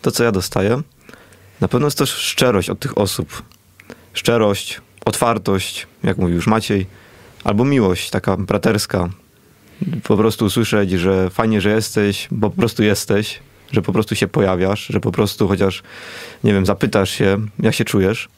To, 0.02 0.12
co 0.12 0.24
ja 0.24 0.32
dostaję, 0.32 0.82
na 1.62 1.68
pewno 1.68 1.88
jest 1.88 1.98
też 1.98 2.10
szczerość 2.10 2.70
od 2.70 2.80
tych 2.80 2.98
osób. 2.98 3.44
Szczerość, 4.14 4.82
otwartość, 5.06 5.88
jak 6.04 6.18
mówił 6.18 6.36
już 6.36 6.48
Maciej, 6.48 6.86
albo 7.44 7.66
miłość 7.66 8.10
taka 8.10 8.38
braterska. 8.38 9.10
Po 10.04 10.18
prostu 10.18 10.46
usłyszeć, 10.46 10.92
że 10.92 11.30
fajnie, 11.30 11.62
że 11.62 11.70
jesteś, 11.70 12.28
bo 12.32 12.50
po 12.50 12.58
prostu 12.58 12.84
jesteś, 12.84 13.40
że 13.72 13.82
po 13.82 13.94
prostu 13.94 14.16
się 14.16 14.28
pojawiasz, 14.28 14.88
że 14.88 15.00
po 15.00 15.12
prostu 15.12 15.48
chociaż, 15.48 15.84
nie 16.44 16.54
wiem, 16.54 16.66
zapytasz 16.66 17.10
się, 17.10 17.38
jak 17.60 17.76
się 17.76 17.86
czujesz. 17.86 18.30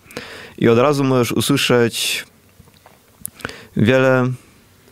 I 0.58 0.70
od 0.70 0.78
razu 0.78 1.04
możesz 1.04 1.32
usłyszeć 1.32 2.26
wiele 3.78 4.32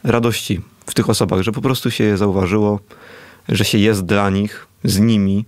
radości 0.03 0.61
w 0.85 0.93
tych 0.93 1.09
osobach, 1.09 1.41
że 1.41 1.51
po 1.51 1.61
prostu 1.61 1.91
się 1.91 2.03
je 2.03 2.17
zauważyło, 2.17 2.79
że 3.49 3.65
się 3.65 3.77
jest 3.77 4.05
dla 4.05 4.29
nich, 4.29 4.67
z 4.83 4.99
nimi, 4.99 5.45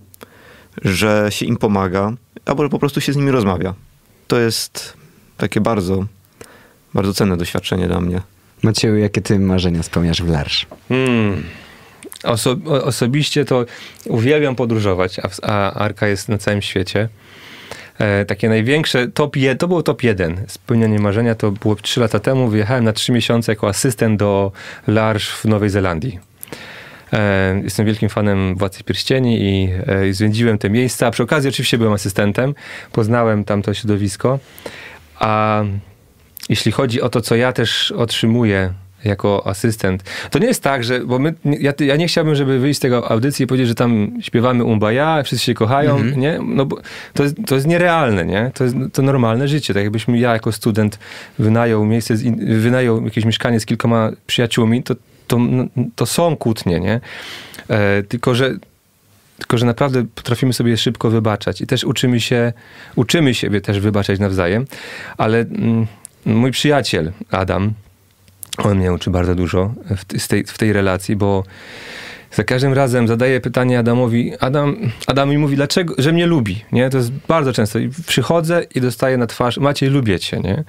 że 0.82 1.26
się 1.30 1.46
im 1.46 1.56
pomaga, 1.56 2.12
albo 2.44 2.62
że 2.62 2.68
po 2.68 2.78
prostu 2.78 3.00
się 3.00 3.12
z 3.12 3.16
nimi 3.16 3.30
rozmawia. 3.30 3.74
To 4.28 4.38
jest 4.38 4.96
takie 5.36 5.60
bardzo 5.60 6.04
bardzo 6.94 7.14
cenne 7.14 7.36
doświadczenie 7.36 7.86
dla 7.86 8.00
mnie. 8.00 8.20
Macieju, 8.62 8.96
jakie 8.96 9.20
ty 9.20 9.38
marzenia 9.38 9.82
spełniasz 9.82 10.22
w 10.22 10.28
Larsz? 10.28 10.66
Hmm. 10.88 11.42
Oso 12.22 12.56
osobiście 12.82 13.44
to 13.44 13.64
uwielbiam 14.06 14.56
podróżować, 14.56 15.18
a, 15.18 15.28
a 15.42 15.72
Arka 15.72 16.06
jest 16.06 16.28
na 16.28 16.38
całym 16.38 16.62
świecie. 16.62 17.08
E, 17.98 18.24
takie 18.24 18.48
największe, 18.48 19.08
top 19.08 19.36
je, 19.36 19.56
to 19.56 19.68
było 19.68 19.82
top 19.82 20.02
jeden. 20.02 20.44
Spełnianie 20.48 20.98
marzenia 20.98 21.34
to 21.34 21.50
było 21.50 21.74
trzy 21.76 22.00
lata 22.00 22.18
temu. 22.18 22.48
Wyjechałem 22.48 22.84
na 22.84 22.92
trzy 22.92 23.12
miesiące 23.12 23.52
jako 23.52 23.68
asystent 23.68 24.18
do 24.18 24.52
Larsz 24.86 25.30
w 25.30 25.44
Nowej 25.44 25.70
Zelandii. 25.70 26.18
E, 27.12 27.60
jestem 27.64 27.86
wielkim 27.86 28.08
fanem 28.08 28.54
Władcy 28.56 28.84
Pierścieni 28.84 29.40
i, 29.40 29.68
e, 29.86 30.08
i 30.08 30.12
zwiedziłem 30.12 30.58
te 30.58 30.70
miejsca. 30.70 31.06
A 31.06 31.10
przy 31.10 31.22
okazji 31.22 31.48
oczywiście 31.48 31.78
byłem 31.78 31.92
asystentem. 31.92 32.54
Poznałem 32.92 33.44
tam 33.44 33.62
to 33.62 33.74
środowisko. 33.74 34.38
A 35.24 35.62
jeśli 36.48 36.72
chodzi 36.72 37.00
o 37.00 37.08
to, 37.08 37.20
co 37.20 37.36
ja 37.36 37.52
też 37.52 37.92
otrzymuję 37.92 38.72
jako 39.04 39.46
asystent. 39.46 40.02
To 40.30 40.38
nie 40.38 40.46
jest 40.46 40.62
tak, 40.62 40.84
że, 40.84 41.00
bo 41.00 41.18
my, 41.18 41.34
ja, 41.44 41.72
ja 41.78 41.96
nie 41.96 42.06
chciałbym, 42.08 42.34
żeby 42.34 42.58
wyjść 42.58 42.76
z 42.76 42.80
tego 42.80 43.10
audycji 43.10 43.44
i 43.44 43.46
powiedzieć, 43.46 43.68
że 43.68 43.74
tam 43.74 44.12
śpiewamy 44.20 44.64
Umbaja, 44.64 45.22
wszyscy 45.22 45.46
się 45.46 45.54
kochają, 45.54 45.98
-hmm. 45.98 46.16
nie? 46.16 46.40
No 46.46 46.66
bo 46.66 46.78
to 47.12 47.22
jest, 47.22 47.36
to 47.46 47.54
jest 47.54 47.66
nierealne, 47.66 48.24
nie? 48.24 48.50
To 48.54 48.64
jest 48.64 48.76
to 48.92 49.02
normalne 49.02 49.48
życie. 49.48 49.74
Tak 49.74 49.82
jakbyśmy 49.82 50.18
ja 50.18 50.32
jako 50.32 50.52
student 50.52 50.98
wynajął 51.38 51.84
miejsce, 51.84 52.14
wynajął 52.46 53.04
jakieś 53.04 53.24
mieszkanie 53.24 53.60
z 53.60 53.66
kilkoma 53.66 54.10
przyjaciółmi, 54.26 54.82
to, 54.82 54.94
to, 55.26 55.38
to 55.94 56.06
są 56.06 56.36
kłótnie, 56.36 56.80
nie? 56.80 57.00
E, 57.68 58.02
tylko, 58.02 58.34
że 58.34 58.54
tylko, 59.44 59.58
że 59.58 59.66
naprawdę 59.66 60.04
potrafimy 60.14 60.52
sobie 60.52 60.76
szybko 60.76 61.10
wybaczać 61.10 61.60
i 61.60 61.66
też 61.66 61.84
uczymy 61.84 62.20
się, 62.20 62.52
uczymy 62.96 63.34
siebie 63.34 63.60
też 63.60 63.80
wybaczać 63.80 64.20
nawzajem, 64.20 64.66
ale... 65.16 65.38
Mm, 65.38 65.86
mój 66.26 66.50
przyjaciel 66.50 67.12
Adam, 67.30 67.72
on 68.58 68.78
mnie 68.78 68.92
uczy 68.92 69.10
bardzo 69.10 69.34
dużo 69.34 69.74
w, 70.18 70.28
tej, 70.28 70.44
w 70.44 70.58
tej 70.58 70.72
relacji, 70.72 71.16
bo 71.16 71.44
za 72.32 72.44
każdym 72.44 72.72
razem 72.72 73.08
zadaję 73.08 73.40
pytanie 73.40 73.78
Adamowi, 73.78 74.32
Adam, 74.40 74.76
Adam 75.06 75.30
mi 75.30 75.38
mówi, 75.38 75.56
dlaczego, 75.56 75.94
że 75.98 76.12
mnie 76.12 76.26
lubi, 76.26 76.64
nie? 76.72 76.90
To 76.90 76.98
jest 76.98 77.10
bardzo 77.28 77.52
często. 77.52 77.78
I 77.78 77.90
przychodzę 78.06 78.66
i 78.74 78.80
dostaję 78.80 79.16
na 79.16 79.26
twarz, 79.26 79.58
Maciej, 79.58 79.88
lubię 79.88 80.18
cię, 80.18 80.40
nie? 80.40 80.64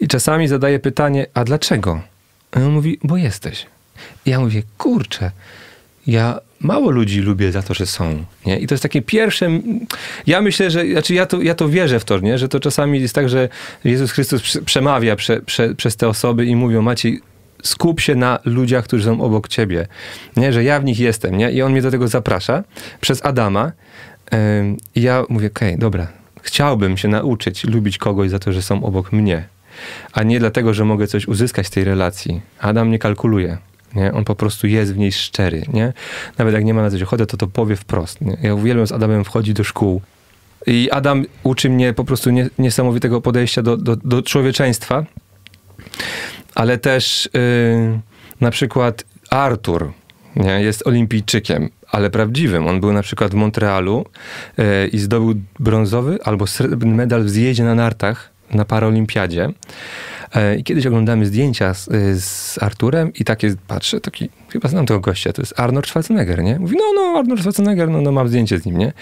I 0.00 0.08
czasami 0.08 0.48
zadaję 0.48 0.78
pytanie, 0.78 1.26
a 1.34 1.44
dlaczego? 1.44 2.00
A 2.50 2.60
on 2.60 2.72
mówi, 2.72 2.98
bo 3.04 3.16
jesteś. 3.16 3.66
I 4.26 4.30
ja 4.30 4.40
mówię, 4.40 4.62
kurczę, 4.78 5.30
ja 6.08 6.40
mało 6.60 6.90
ludzi 6.90 7.20
lubię 7.20 7.52
za 7.52 7.62
to, 7.62 7.74
że 7.74 7.86
są. 7.86 8.24
Nie? 8.46 8.58
I 8.58 8.66
to 8.66 8.74
jest 8.74 8.82
takie 8.82 9.02
pierwsze. 9.02 9.50
Ja 10.26 10.40
myślę, 10.40 10.70
że 10.70 10.86
znaczy 10.86 11.14
ja, 11.14 11.26
to, 11.26 11.42
ja 11.42 11.54
to 11.54 11.68
wierzę 11.68 12.00
w 12.00 12.04
to, 12.04 12.18
nie? 12.18 12.38
że 12.38 12.48
to 12.48 12.60
czasami 12.60 13.00
jest 13.00 13.14
tak, 13.14 13.28
że 13.28 13.48
Jezus 13.84 14.12
Chrystus 14.12 14.58
przemawia 14.64 15.16
prze, 15.16 15.40
prze, 15.40 15.74
przez 15.74 15.96
te 15.96 16.08
osoby 16.08 16.46
i 16.46 16.56
mówią: 16.56 16.82
Maciej, 16.82 17.20
skup 17.62 18.00
się 18.00 18.14
na 18.14 18.38
ludziach, 18.44 18.84
którzy 18.84 19.04
są 19.04 19.20
obok 19.20 19.48
ciebie. 19.48 19.86
Nie? 20.36 20.52
Że 20.52 20.64
ja 20.64 20.80
w 20.80 20.84
nich 20.84 21.00
jestem. 21.00 21.36
Nie? 21.36 21.52
I 21.52 21.62
on 21.62 21.72
mnie 21.72 21.82
do 21.82 21.90
tego 21.90 22.08
zaprasza 22.08 22.64
przez 23.00 23.24
Adama. 23.24 23.72
I 24.94 25.02
ja 25.02 25.24
mówię: 25.28 25.46
Okej, 25.46 25.68
okay, 25.68 25.78
dobra. 25.78 26.06
Chciałbym 26.42 26.96
się 26.96 27.08
nauczyć 27.08 27.64
lubić 27.64 27.98
kogoś 27.98 28.30
za 28.30 28.38
to, 28.38 28.52
że 28.52 28.62
są 28.62 28.84
obok 28.84 29.12
mnie, 29.12 29.48
a 30.12 30.22
nie 30.22 30.38
dlatego, 30.38 30.74
że 30.74 30.84
mogę 30.84 31.06
coś 31.06 31.28
uzyskać 31.28 31.66
z 31.66 31.70
tej 31.70 31.84
relacji. 31.84 32.40
Adam 32.60 32.90
nie 32.90 32.98
kalkuluje. 32.98 33.58
Nie? 33.94 34.12
On 34.12 34.24
po 34.24 34.34
prostu 34.34 34.66
jest 34.66 34.94
w 34.94 34.98
niej 34.98 35.12
szczery. 35.12 35.62
Nie? 35.72 35.92
Nawet 36.38 36.54
jak 36.54 36.64
nie 36.64 36.74
ma 36.74 36.82
na 36.82 36.90
coś 36.90 37.02
ochoty, 37.02 37.26
to 37.26 37.36
to 37.36 37.46
powie 37.46 37.76
wprost. 37.76 38.20
Nie? 38.20 38.36
Ja 38.42 38.54
uwielbiam 38.54 38.86
z 38.86 38.92
Adamem 38.92 39.24
wchodzi 39.24 39.54
do 39.54 39.64
szkół 39.64 40.00
I 40.66 40.90
Adam 40.90 41.24
uczy 41.42 41.70
mnie 41.70 41.92
po 41.92 42.04
prostu 42.04 42.30
nie, 42.30 42.50
niesamowitego 42.58 43.20
podejścia 43.20 43.62
do, 43.62 43.76
do, 43.76 43.96
do 43.96 44.22
człowieczeństwa, 44.22 45.04
ale 46.54 46.78
też 46.78 47.28
yy, 47.34 48.00
na 48.40 48.50
przykład 48.50 49.04
Artur 49.30 49.92
nie, 50.36 50.60
jest 50.62 50.86
olimpijczykiem, 50.86 51.70
ale 51.90 52.10
prawdziwym. 52.10 52.66
On 52.66 52.80
był 52.80 52.92
na 52.92 53.02
przykład 53.02 53.30
w 53.30 53.34
Montrealu 53.34 54.04
yy, 54.58 54.88
i 54.88 54.98
zdobył 54.98 55.34
brązowy 55.60 56.18
albo 56.24 56.46
srebrny 56.46 56.94
medal 56.94 57.24
w 57.24 57.30
zjeździe 57.30 57.64
na 57.64 57.74
nartach 57.74 58.30
na 58.50 58.64
paraolimpiadzie. 58.64 59.48
E, 60.34 60.56
I 60.56 60.64
kiedyś 60.64 60.86
oglądamy 60.86 61.26
zdjęcia 61.26 61.74
z, 61.74 61.88
z, 62.24 62.62
Arturem 62.62 63.12
i 63.14 63.24
takie 63.24 63.54
patrzę, 63.66 64.00
taki, 64.00 64.30
chyba 64.48 64.68
znam 64.68 64.86
tego 64.86 65.00
gościa, 65.00 65.32
to 65.32 65.42
jest 65.42 65.60
Arnold 65.60 65.86
Schwarzenegger, 65.86 66.42
nie? 66.42 66.58
Mówi, 66.58 66.76
no, 66.78 66.84
no, 66.94 67.18
Arnold 67.18 67.40
Schwarzenegger, 67.40 67.90
no, 67.90 68.00
no 68.00 68.12
mam 68.12 68.28
zdjęcie 68.28 68.58
z 68.58 68.66
nim, 68.66 68.78
nie? 68.78 68.92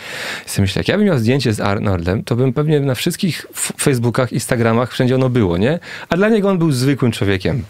I 0.47 0.51
sobie 0.51 0.63
myślę, 0.63 0.81
jak 0.81 0.89
ja 0.89 0.97
bym 0.97 1.07
miał 1.07 1.19
zdjęcie 1.19 1.53
z 1.53 1.61
Arnoldem, 1.61 2.25
to 2.25 2.37
bym 2.37 2.53
pewnie 2.53 2.81
na 2.81 2.95
wszystkich 2.95 3.47
Facebookach, 3.55 4.33
Instagramach, 4.33 4.93
wszędzie 4.93 5.15
ono 5.15 5.29
było, 5.29 5.57
nie? 5.57 5.79
A 6.09 6.17
dla 6.17 6.29
niego 6.29 6.51
on 6.51 6.59
był 6.59 6.73
zwykłym 6.73 7.13
człowiekiem. 7.13 7.63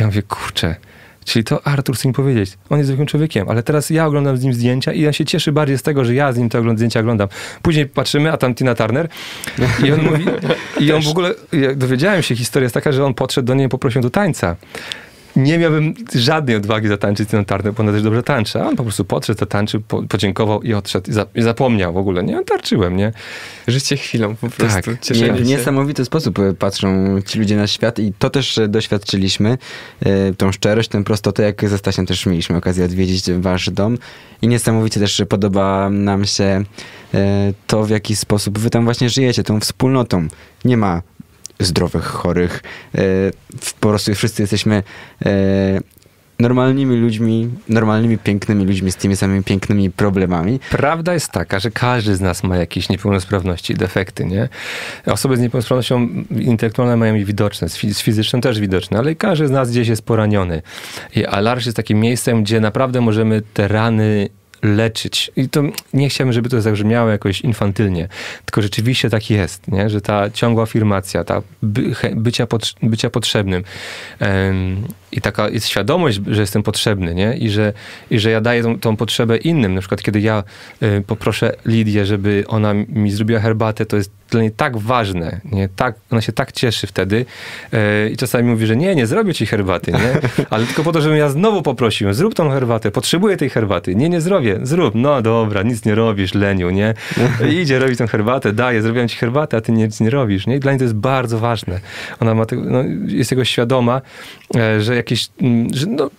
Ja 0.00 0.06
mówię, 0.06 0.22
kurczę, 0.22 0.76
Czyli 1.24 1.44
to 1.44 1.66
Artur 1.66 1.96
chce 1.96 2.08
mi 2.08 2.14
powiedzieć. 2.14 2.58
On 2.70 2.78
jest 2.78 2.86
zwykłym 2.86 3.06
człowiekiem, 3.06 3.48
ale 3.48 3.62
teraz 3.62 3.90
ja 3.90 4.06
oglądam 4.06 4.36
z 4.36 4.42
nim 4.42 4.54
zdjęcia 4.54 4.92
i 4.92 5.06
on 5.06 5.12
się 5.12 5.24
cieszy 5.24 5.52
bardziej 5.52 5.78
z 5.78 5.82
tego, 5.82 6.04
że 6.04 6.14
ja 6.14 6.32
z 6.32 6.38
nim 6.38 6.48
te 6.48 6.62
zdjęcia 6.74 7.00
oglądam. 7.00 7.28
Później 7.62 7.86
patrzymy, 7.86 8.32
a 8.32 8.36
tam 8.36 8.54
Tina 8.54 8.74
Turner 8.74 9.08
i 9.84 9.92
on 9.92 10.02
mówi, 10.10 10.24
i 10.80 10.92
on 10.92 11.02
w 11.02 11.08
ogóle, 11.08 11.34
dowiedziałem 11.76 12.22
się, 12.22 12.36
historia 12.36 12.64
jest 12.64 12.74
taka, 12.74 12.92
że 12.92 13.04
on 13.04 13.14
podszedł 13.14 13.46
do 13.46 13.54
niej 13.54 13.66
i 13.66 13.68
poprosił 13.68 14.02
do 14.02 14.10
tańca 14.10 14.56
nie 15.36 15.58
miałbym 15.58 15.94
żadnej 16.14 16.56
odwagi 16.56 16.88
zatańczyć 16.88 17.28
ten 17.28 17.44
tarny, 17.44 17.72
bo 17.72 17.82
ona 17.82 17.92
też 17.92 18.02
dobrze 18.02 18.22
tańczy. 18.22 18.60
A 18.60 18.68
on 18.68 18.76
po 18.76 18.82
prostu 18.82 19.04
podszedł, 19.04 19.38
zatańczył, 19.38 19.80
po, 19.80 20.02
podziękował 20.02 20.62
i 20.62 20.74
odszedł. 20.74 21.10
I, 21.10 21.14
za, 21.14 21.26
I, 21.34 21.42
zapomniał 21.42 21.92
w 21.92 21.96
ogóle. 21.96 22.22
Nie, 22.22 22.44
tarczyłem, 22.44 22.96
nie? 22.96 23.12
Życie 23.68 23.96
chwilą 23.96 24.36
po 24.36 24.48
prostu. 24.48 24.90
Tak, 24.90 25.16
nie, 25.16 25.32
w 25.32 25.46
niesamowity 25.46 26.04
sposób 26.04 26.38
e, 26.38 26.52
patrzą 26.54 27.20
ci 27.26 27.38
ludzie 27.38 27.56
na 27.56 27.66
świat 27.66 27.98
i 27.98 28.12
to 28.18 28.30
też 28.30 28.58
e, 28.58 28.68
doświadczyliśmy. 28.68 29.58
E, 30.00 30.34
tą 30.34 30.52
szczerość, 30.52 30.88
tę 30.88 31.04
prostotę, 31.04 31.42
jak 31.42 31.68
ze 31.68 31.78
Stasiem 31.78 32.06
też 32.06 32.26
mieliśmy 32.26 32.56
okazję 32.56 32.84
odwiedzić 32.84 33.32
wasz 33.32 33.70
dom. 33.70 33.98
I 34.42 34.48
niesamowicie 34.48 35.00
też 35.00 35.22
podoba 35.28 35.90
nam 35.90 36.24
się 36.24 36.64
to, 37.66 37.84
w 37.84 37.90
jaki 37.90 38.16
sposób 38.16 38.58
wy 38.58 38.70
tam 38.70 38.84
właśnie 38.84 39.10
żyjecie, 39.10 39.42
tą 39.42 39.60
wspólnotą. 39.60 40.28
Nie 40.64 40.76
ma 40.76 41.02
zdrowych, 41.58 42.04
chorych. 42.04 42.62
E, 42.94 43.00
po 43.80 43.88
prostu 43.88 44.14
wszyscy 44.14 44.42
jesteśmy 44.42 44.82
e, 45.26 45.80
normalnymi 46.42 46.96
ludźmi, 46.96 47.50
normalnymi, 47.68 48.18
pięknymi 48.18 48.64
ludźmi 48.64 48.92
z 48.92 48.96
tymi 48.96 49.16
samymi 49.16 49.44
pięknymi 49.44 49.90
problemami. 49.90 50.60
Prawda 50.70 51.14
jest 51.14 51.28
taka, 51.28 51.60
że 51.60 51.70
każdy 51.70 52.16
z 52.16 52.20
nas 52.20 52.42
ma 52.42 52.56
jakieś 52.56 52.88
niepełnosprawności, 52.88 53.74
defekty, 53.74 54.24
nie? 54.24 54.48
Osoby 55.06 55.36
z 55.36 55.40
niepełnosprawnością 55.40 56.08
intelektualną 56.30 56.96
mają 56.96 57.14
je 57.14 57.24
widoczne, 57.24 57.68
z 57.68 58.02
fizycznym 58.02 58.42
też 58.42 58.60
widoczne, 58.60 58.98
ale 58.98 59.14
każdy 59.14 59.48
z 59.48 59.50
nas 59.50 59.70
gdzieś 59.70 59.88
jest 59.88 60.02
poraniony. 60.02 60.62
I 61.16 61.26
alarm 61.26 61.60
jest 61.64 61.76
takim 61.76 62.00
miejscem, 62.00 62.42
gdzie 62.42 62.60
naprawdę 62.60 63.00
możemy 63.00 63.42
te 63.54 63.68
rany 63.68 64.28
leczyć. 64.62 65.30
I 65.36 65.48
to 65.48 65.62
nie 65.92 66.08
chciałbym, 66.08 66.32
żeby 66.32 66.48
to 66.48 66.60
zabrzmiało 66.60 67.10
jakoś 67.10 67.40
infantylnie, 67.40 68.08
tylko 68.44 68.62
rzeczywiście 68.62 69.10
tak 69.10 69.30
jest, 69.30 69.68
nie? 69.68 69.90
że 69.90 70.00
ta 70.00 70.30
ciągła 70.30 70.62
afirmacja, 70.62 71.24
ta 71.24 71.42
by, 71.62 71.94
bycia, 72.16 72.46
pot, 72.46 72.74
bycia 72.82 73.10
potrzebnym 73.10 73.64
um, 74.20 74.86
i 75.12 75.20
taka 75.20 75.48
jest 75.48 75.68
świadomość, 75.68 76.20
że 76.26 76.40
jestem 76.40 76.62
potrzebny 76.62 77.14
nie? 77.14 77.36
I, 77.36 77.50
że, 77.50 77.72
i 78.10 78.18
że 78.18 78.30
ja 78.30 78.40
daję 78.40 78.62
tą, 78.62 78.78
tą 78.78 78.96
potrzebę 78.96 79.36
innym. 79.36 79.74
Na 79.74 79.80
przykład, 79.80 80.02
kiedy 80.02 80.20
ja 80.20 80.44
y, 80.82 81.02
poproszę 81.06 81.52
Lidię, 81.66 82.06
żeby 82.06 82.44
ona 82.48 82.74
mi 82.74 83.10
zrobiła 83.10 83.40
herbatę, 83.40 83.86
to 83.86 83.96
jest 83.96 84.10
dla 84.32 84.40
niej 84.40 84.50
tak 84.50 84.78
ważne, 84.78 85.40
nie? 85.52 85.68
Tak, 85.76 85.94
ona 86.10 86.20
się 86.20 86.32
tak 86.32 86.52
cieszy 86.52 86.86
wtedy 86.86 87.24
yy, 87.72 87.78
i 88.10 88.16
czasami 88.16 88.50
mówi, 88.50 88.66
że 88.66 88.76
nie, 88.76 88.94
nie 88.94 89.06
zrobię 89.06 89.34
ci 89.34 89.46
herbaty, 89.46 89.92
nie? 89.92 90.20
Ale 90.50 90.66
tylko 90.66 90.82
po 90.82 90.92
to, 90.92 91.00
żebym 91.00 91.18
ja 91.18 91.28
znowu 91.28 91.62
poprosił, 91.62 92.12
zrób 92.12 92.34
tą 92.34 92.50
herbatę, 92.50 92.90
potrzebuję 92.90 93.36
tej 93.36 93.50
herbaty. 93.50 93.94
Nie, 93.94 94.08
nie 94.08 94.20
zrobię, 94.20 94.58
zrób. 94.62 94.94
No 94.94 95.22
dobra, 95.22 95.62
nic 95.62 95.84
nie 95.84 95.94
robisz, 95.94 96.34
leniu, 96.34 96.70
nie? 96.70 96.94
I 97.50 97.54
idzie 97.62 97.78
robić 97.78 97.98
tą 97.98 98.06
herbatę, 98.06 98.52
daje, 98.52 98.82
zrobiłem 98.82 99.08
ci 99.08 99.16
herbatę, 99.16 99.56
a 99.56 99.60
ty 99.60 99.72
nic 99.72 100.00
nie 100.00 100.10
robisz, 100.10 100.46
nie? 100.46 100.56
I 100.56 100.60
dla 100.60 100.72
niej 100.72 100.78
to 100.78 100.84
jest 100.84 100.96
bardzo 100.96 101.38
ważne. 101.38 101.80
Ona 102.20 102.34
ma 102.34 102.46
tego, 102.46 102.62
no, 102.64 102.84
jest 103.06 103.30
tego 103.30 103.44
świadoma, 103.44 104.00
yy, 104.54 104.80
że 104.80 104.96
jakieś, 105.02 105.28
yy, 105.40 105.66
że 105.74 105.86
no, 105.86 106.10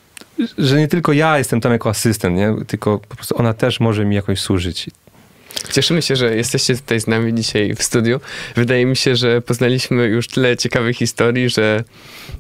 że 0.57 0.77
nie 0.77 0.87
tylko 0.87 1.13
ja 1.13 1.37
jestem 1.37 1.61
tam 1.61 1.71
jako 1.71 1.89
asystent, 1.89 2.37
nie? 2.37 2.53
tylko 2.67 2.99
po 2.99 3.15
prostu 3.15 3.37
ona 3.37 3.53
też 3.53 3.79
może 3.79 4.05
mi 4.05 4.15
jakoś 4.15 4.39
służyć. 4.39 4.89
Cieszymy 5.71 6.01
się, 6.01 6.15
że 6.15 6.35
jesteście 6.35 6.75
tutaj 6.75 6.99
z 6.99 7.07
nami 7.07 7.33
dzisiaj 7.33 7.75
w 7.75 7.83
studiu. 7.83 8.19
Wydaje 8.55 8.85
mi 8.85 8.95
się, 8.95 9.15
że 9.15 9.41
poznaliśmy 9.41 10.05
już 10.05 10.27
tyle 10.27 10.57
ciekawych 10.57 10.97
historii, 10.97 11.49
że 11.49 11.83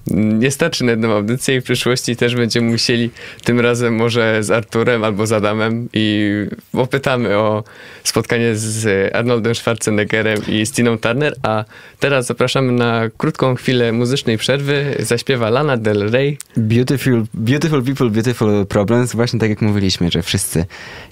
nie 0.07 0.51
starczy 0.51 0.83
na 0.83 0.91
jedną 0.91 1.11
audycję 1.11 1.55
i 1.55 1.61
w 1.61 1.63
przyszłości 1.63 2.15
też 2.15 2.35
będziemy 2.35 2.71
musieli 2.71 3.09
tym 3.43 3.59
razem 3.59 3.95
może 3.95 4.43
z 4.43 4.51
Arturem 4.51 5.03
albo 5.03 5.27
z 5.27 5.31
Adamem 5.31 5.89
i 5.93 6.31
opytamy 6.73 7.37
o 7.37 7.63
spotkanie 8.03 8.55
z 8.55 9.15
Arnoldem 9.15 9.55
Schwarzeneggerem 9.55 10.39
i 10.47 10.65
z 10.65 10.71
Tiną 10.71 10.97
Turner, 10.97 11.35
a 11.43 11.65
teraz 11.99 12.25
zapraszamy 12.25 12.71
na 12.71 13.09
krótką 13.17 13.55
chwilę 13.55 13.91
muzycznej 13.91 14.37
przerwy. 14.37 14.95
Zaśpiewa 14.99 15.49
Lana 15.49 15.77
Del 15.77 16.11
Rey. 16.11 16.37
Beautiful, 16.57 17.25
beautiful 17.33 17.83
people, 17.83 18.09
beautiful 18.09 18.65
problems. 18.65 19.15
Właśnie 19.15 19.39
tak 19.39 19.49
jak 19.49 19.61
mówiliśmy, 19.61 20.11
że 20.11 20.21
wszyscy 20.21 20.65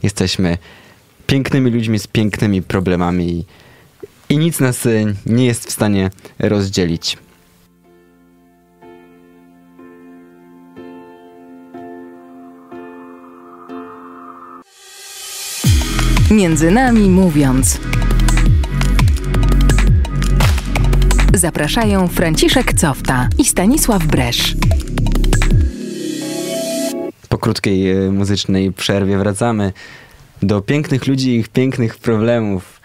jesteśmy 0.03 0.57
pięknymi 1.31 1.71
ludźmi 1.71 1.99
z 1.99 2.07
pięknymi 2.07 2.61
problemami 2.61 3.45
i 4.29 4.37
nic 4.37 4.59
nas 4.59 4.85
y, 4.85 5.15
nie 5.25 5.45
jest 5.45 5.67
w 5.67 5.71
stanie 5.71 6.09
rozdzielić. 6.39 7.17
Między 16.31 16.71
nami 16.71 17.09
mówiąc. 17.09 17.79
Zapraszają 21.33 22.07
Franciszek 22.07 22.73
Cofta 22.73 23.29
i 23.37 23.45
Stanisław 23.45 24.05
Bresz. 24.05 24.55
Po 27.29 27.37
krótkiej 27.37 28.05
y, 28.05 28.11
muzycznej 28.11 28.71
przerwie 28.73 29.17
wracamy 29.17 29.73
do 30.41 30.61
pięknych 30.61 31.07
ludzi 31.07 31.29
i 31.29 31.39
ich 31.39 31.49
pięknych 31.49 31.97
problemów 31.97 32.81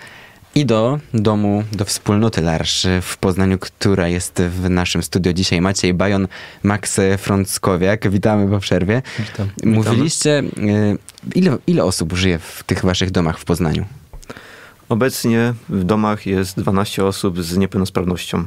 i 0.55 0.67
do 0.67 0.99
domu, 1.15 1.65
do 1.73 1.85
wspólnoty 1.85 2.43
Larsz 2.43 2.87
w 3.03 3.17
Poznaniu, 3.17 3.59
która 3.59 4.09
jest 4.09 4.43
w 4.43 4.71
naszym 4.71 5.03
studio 5.03 5.33
dzisiaj. 5.33 5.61
Maciej 5.61 5.95
Bajon, 5.95 6.29
Max 6.63 7.01
Frąckowiak. 7.19 8.11
Witamy 8.11 8.51
po 8.51 8.59
przerwie. 8.59 9.03
Witam. 9.19 9.49
Mówiliście, 9.65 10.39
y, 10.39 10.99
ile, 11.35 11.59
ile 11.67 11.85
osób 11.85 12.13
żyje 12.13 12.39
w 12.39 12.63
tych 12.67 12.85
waszych 12.85 13.11
domach 13.11 13.39
w 13.39 13.45
Poznaniu? 13.45 13.85
Obecnie 14.89 15.55
w 15.69 15.85
domach 15.85 16.27
jest 16.27 16.61
12 16.61 17.05
osób 17.05 17.43
z 17.43 17.57
niepełnosprawnością. 17.57 18.45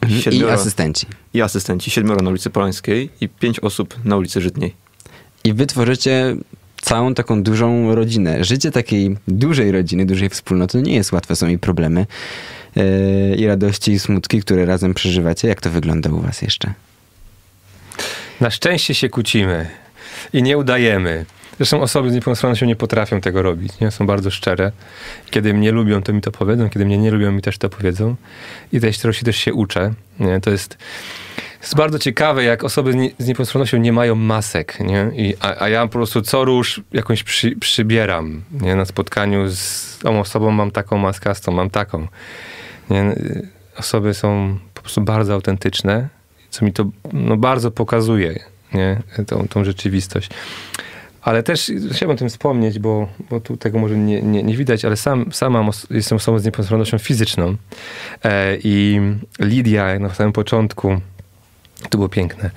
Mhm. 0.00 0.22
Siedmioro, 0.22 0.52
I 0.52 0.54
asystenci. 0.54 1.06
I 1.34 1.42
asystenci. 1.42 1.90
Siedmioro 1.90 2.22
na 2.22 2.30
ulicy 2.30 2.50
Polańskiej 2.50 3.10
i 3.20 3.28
pięć 3.28 3.60
osób 3.60 3.94
na 4.04 4.16
ulicy 4.16 4.40
Żydniej. 4.40 4.74
I 5.44 5.52
wy 5.52 5.66
tworzycie 5.66 6.36
całą 6.80 7.14
taką 7.14 7.42
dużą 7.42 7.94
rodzinę. 7.94 8.44
Życie 8.44 8.70
takiej 8.70 9.16
dużej 9.28 9.72
rodziny, 9.72 10.06
dużej 10.06 10.28
wspólnoty 10.28 10.82
nie 10.82 10.94
jest 10.94 11.12
łatwe, 11.12 11.36
są 11.36 11.48
i 11.48 11.58
problemy 11.58 12.06
yy, 12.76 13.36
i 13.36 13.46
radości 13.46 13.92
i 13.92 13.98
smutki, 13.98 14.40
które 14.40 14.64
razem 14.64 14.94
przeżywacie. 14.94 15.48
Jak 15.48 15.60
to 15.60 15.70
wygląda 15.70 16.10
u 16.10 16.20
was 16.20 16.42
jeszcze? 16.42 16.72
Na 18.40 18.50
szczęście 18.50 18.94
się 18.94 19.08
kłócimy 19.08 19.66
i 20.32 20.42
nie 20.42 20.58
udajemy. 20.58 21.24
Zresztą 21.56 21.82
osoby 21.82 22.10
z 22.10 22.14
niepełnosprawnością 22.14 22.66
nie 22.66 22.76
potrafią 22.76 23.20
tego 23.20 23.42
robić, 23.42 23.80
nie? 23.80 23.90
Są 23.90 24.06
bardzo 24.06 24.30
szczere. 24.30 24.72
Kiedy 25.30 25.54
mnie 25.54 25.72
lubią, 25.72 26.02
to 26.02 26.12
mi 26.12 26.20
to 26.20 26.32
powiedzą, 26.32 26.70
kiedy 26.70 26.86
mnie 26.86 26.98
nie 26.98 27.10
lubią, 27.10 27.32
mi 27.32 27.42
też 27.42 27.58
to 27.58 27.68
powiedzą. 27.68 28.16
I 28.72 28.80
tej 28.80 28.92
szczerości 28.92 29.24
też 29.24 29.36
się 29.36 29.54
uczę. 29.54 29.92
Nie? 30.20 30.40
To 30.40 30.50
jest 30.50 30.78
jest 31.60 31.76
bardzo 31.76 31.98
ciekawe, 31.98 32.44
jak 32.44 32.64
osoby 32.64 32.92
z 33.18 33.26
niepełnosprawnością 33.26 33.78
nie 33.78 33.92
mają 33.92 34.14
masek, 34.14 34.80
nie? 34.80 35.10
I, 35.14 35.34
a, 35.40 35.62
a, 35.62 35.68
ja 35.68 35.82
po 35.86 35.92
prostu 35.92 36.22
co 36.22 36.44
róż 36.44 36.80
jakąś 36.92 37.22
przy, 37.22 37.56
przybieram, 37.56 38.42
nie? 38.52 38.76
Na 38.76 38.84
spotkaniu 38.84 39.48
z 39.48 39.98
tą 39.98 40.20
osobą 40.20 40.50
mam 40.50 40.70
taką 40.70 40.98
maskę, 40.98 41.34
z 41.34 41.40
tą 41.40 41.52
mam 41.52 41.70
taką. 41.70 42.06
Nie? 42.90 43.14
Osoby 43.76 44.14
są 44.14 44.58
po 44.74 44.82
prostu 44.82 45.00
bardzo 45.00 45.34
autentyczne, 45.34 46.08
co 46.50 46.64
mi 46.64 46.72
to 46.72 46.84
no, 47.12 47.36
bardzo 47.36 47.70
pokazuje, 47.70 48.38
nie? 48.74 49.02
Tą, 49.26 49.48
tą 49.48 49.64
rzeczywistość. 49.64 50.30
Ale 51.22 51.42
też 51.42 51.72
chciałbym 51.92 52.16
o 52.16 52.18
tym 52.18 52.28
wspomnieć, 52.28 52.78
bo, 52.78 53.08
bo 53.30 53.40
tu 53.40 53.56
tego 53.56 53.78
może 53.78 53.96
nie, 53.96 54.22
nie, 54.22 54.42
nie 54.42 54.56
widać, 54.56 54.84
ale 54.84 54.96
sam, 54.96 55.32
sam 55.32 55.52
mam, 55.52 55.70
jestem 55.90 56.16
osobą 56.16 56.38
z 56.38 56.44
niepełnosprawnością 56.44 56.98
fizyczną 56.98 57.56
e, 58.24 58.56
i 58.64 59.00
Lidia 59.40 59.98
na 59.98 60.14
samym 60.14 60.32
początku 60.32 61.00
to 61.88 61.98
było 61.98 62.08
piękne. 62.08 62.50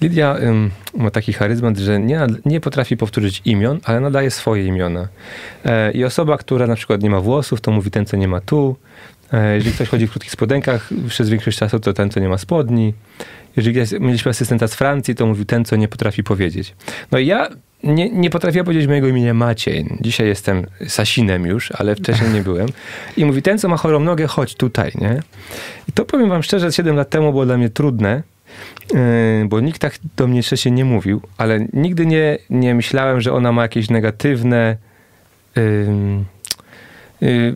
Lidia 0.00 0.36
ym, 0.36 0.70
ma 0.94 1.10
taki 1.10 1.32
charyzmat, 1.32 1.78
że 1.78 2.00
nie, 2.00 2.26
nie 2.44 2.60
potrafi 2.60 2.96
powtórzyć 2.96 3.42
imion, 3.44 3.80
ale 3.84 4.00
nadaje 4.00 4.30
swoje 4.30 4.64
imiona. 4.66 5.08
E, 5.64 5.92
I 5.92 6.04
osoba, 6.04 6.38
która 6.38 6.66
na 6.66 6.74
przykład 6.74 7.02
nie 7.02 7.10
ma 7.10 7.20
włosów, 7.20 7.60
to 7.60 7.70
mówi 7.70 7.90
ten, 7.90 8.06
co 8.06 8.16
nie 8.16 8.28
ma 8.28 8.40
tu. 8.40 8.76
E, 9.32 9.54
jeżeli 9.54 9.74
ktoś 9.74 9.88
chodzi 9.88 10.06
w 10.06 10.10
krótkich 10.10 10.32
spodenkach 10.32 10.90
przez 11.08 11.28
większość 11.28 11.58
czasu, 11.58 11.80
to 11.80 11.92
ten, 11.92 12.10
co 12.10 12.20
nie 12.20 12.28
ma 12.28 12.38
spodni. 12.38 12.94
Jeżeli 13.56 14.00
mieliśmy 14.00 14.30
asystenta 14.30 14.68
z 14.68 14.74
Francji, 14.74 15.14
to 15.14 15.26
mówił 15.26 15.44
ten, 15.44 15.64
co 15.64 15.76
nie 15.76 15.88
potrafi 15.88 16.22
powiedzieć. 16.22 16.74
No 17.12 17.18
i 17.18 17.26
ja 17.26 17.48
nie, 17.84 18.10
nie 18.10 18.30
powiedzieć 18.30 18.86
mojego 18.86 19.08
imienia 19.08 19.34
Maciej. 19.34 19.86
Dzisiaj 20.00 20.26
jestem 20.26 20.66
Sasinem 20.88 21.46
już, 21.46 21.72
ale 21.72 21.96
wcześniej 21.96 22.30
nie 22.30 22.40
byłem. 22.42 22.68
I 23.16 23.24
mówi, 23.24 23.42
ten, 23.42 23.58
co 23.58 23.68
ma 23.68 23.76
chorą 23.76 24.00
nogę, 24.00 24.26
chodź 24.26 24.54
tutaj, 24.54 24.92
nie? 25.00 25.22
I 25.88 25.92
to 25.92 26.04
powiem 26.04 26.28
wam 26.28 26.42
szczerze, 26.42 26.72
7 26.72 26.96
lat 26.96 27.10
temu 27.10 27.30
było 27.30 27.46
dla 27.46 27.56
mnie 27.56 27.70
trudne, 27.70 28.22
bo 29.48 29.60
nikt 29.60 29.80
tak 29.80 29.94
do 30.16 30.26
mnie 30.26 30.42
wcześniej 30.42 30.72
nie 30.72 30.84
mówił, 30.84 31.20
ale 31.38 31.66
nigdy 31.72 32.06
nie, 32.06 32.38
nie 32.50 32.74
myślałem, 32.74 33.20
że 33.20 33.32
ona 33.32 33.52
ma 33.52 33.62
jakieś 33.62 33.90
negatywne 33.90 34.76
ym, 35.56 36.24
y, 37.22 37.54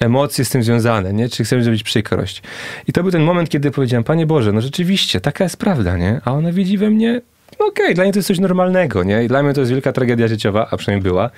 emocje 0.00 0.44
z 0.44 0.50
tym 0.50 0.62
związane, 0.62 1.12
nie? 1.12 1.28
Czy 1.28 1.44
chcemy 1.44 1.62
zrobić 1.62 1.82
przykrość. 1.82 2.42
I 2.88 2.92
to 2.92 3.02
był 3.02 3.12
ten 3.12 3.22
moment, 3.22 3.48
kiedy 3.48 3.70
powiedziałem, 3.70 4.04
Panie 4.04 4.26
Boże, 4.26 4.52
no 4.52 4.60
rzeczywiście, 4.60 5.20
taka 5.20 5.44
jest 5.44 5.56
prawda, 5.56 5.96
nie? 5.96 6.20
A 6.24 6.32
ona 6.32 6.52
widzi 6.52 6.78
we 6.78 6.90
mnie, 6.90 7.20
no 7.60 7.66
okej, 7.66 7.94
dla 7.94 8.04
niej 8.04 8.12
to 8.12 8.18
jest 8.18 8.28
coś 8.28 8.38
normalnego, 8.38 9.04
nie? 9.04 9.24
I 9.24 9.28
dla 9.28 9.42
mnie 9.42 9.52
to 9.54 9.60
jest 9.60 9.72
wielka 9.72 9.92
tragedia 9.92 10.28
życiowa, 10.28 10.68
a 10.70 10.76
przynajmniej 10.76 11.12
była, 11.12 11.30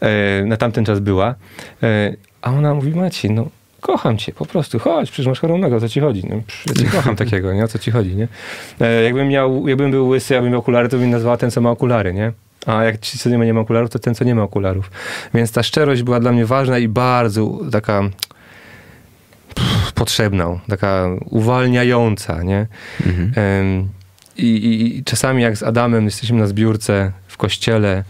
e, 0.00 0.44
na 0.44 0.56
tamten 0.56 0.84
czas 0.84 1.00
była. 1.00 1.34
A 2.42 2.50
ona 2.50 2.74
mówi, 2.74 2.90
Maciej, 2.90 3.30
no 3.30 3.48
kocham 3.84 4.18
cię, 4.18 4.32
po 4.32 4.46
prostu, 4.46 4.78
chodź, 4.78 5.10
przecież 5.10 5.26
masz 5.26 5.40
chorą 5.40 5.58
nogę, 5.58 5.76
o 5.76 5.80
co 5.80 5.88
ci 5.88 6.00
chodzi? 6.00 6.22
No, 6.28 6.36
ja 6.66 6.74
cię 6.74 6.84
kocham 6.84 7.16
takiego, 7.16 7.52
nie? 7.52 7.64
O 7.64 7.68
co 7.68 7.78
ci 7.78 7.90
chodzi, 7.90 8.16
nie? 8.16 8.28
E, 8.80 9.02
jakbym 9.02 9.28
miał, 9.28 9.68
jakbym 9.68 9.90
był 9.90 10.08
łysy, 10.08 10.34
jakbym 10.34 10.52
miał 10.52 10.60
okulary, 10.60 10.88
to 10.88 10.98
bym 10.98 11.10
nazwała 11.10 11.36
ten, 11.36 11.50
co 11.50 11.60
ma 11.60 11.70
okulary, 11.70 12.14
nie? 12.14 12.32
A 12.66 12.84
jak 12.84 13.00
ci, 13.00 13.18
co 13.18 13.30
nie 13.30 13.38
ma, 13.38 13.44
nie 13.44 13.54
ma 13.54 13.60
okularów, 13.60 13.90
to 13.90 13.98
ten, 13.98 14.14
co 14.14 14.24
nie 14.24 14.34
ma 14.34 14.42
okularów. 14.42 14.90
Więc 15.34 15.52
ta 15.52 15.62
szczerość 15.62 16.02
była 16.02 16.20
dla 16.20 16.32
mnie 16.32 16.46
ważna 16.46 16.78
i 16.78 16.88
bardzo 16.88 17.58
taka 17.72 18.02
pff, 19.54 19.92
potrzebna, 19.92 20.60
taka 20.68 21.08
uwalniająca, 21.30 22.42
nie? 22.42 22.66
Mhm. 23.06 23.88
I, 24.36 24.46
i, 24.46 24.98
I 24.98 25.04
czasami 25.04 25.42
jak 25.42 25.56
z 25.56 25.62
Adamem 25.62 26.04
jesteśmy 26.04 26.38
na 26.38 26.46
zbiórce 26.46 27.12
w 27.26 27.36
kościele, 27.36 28.04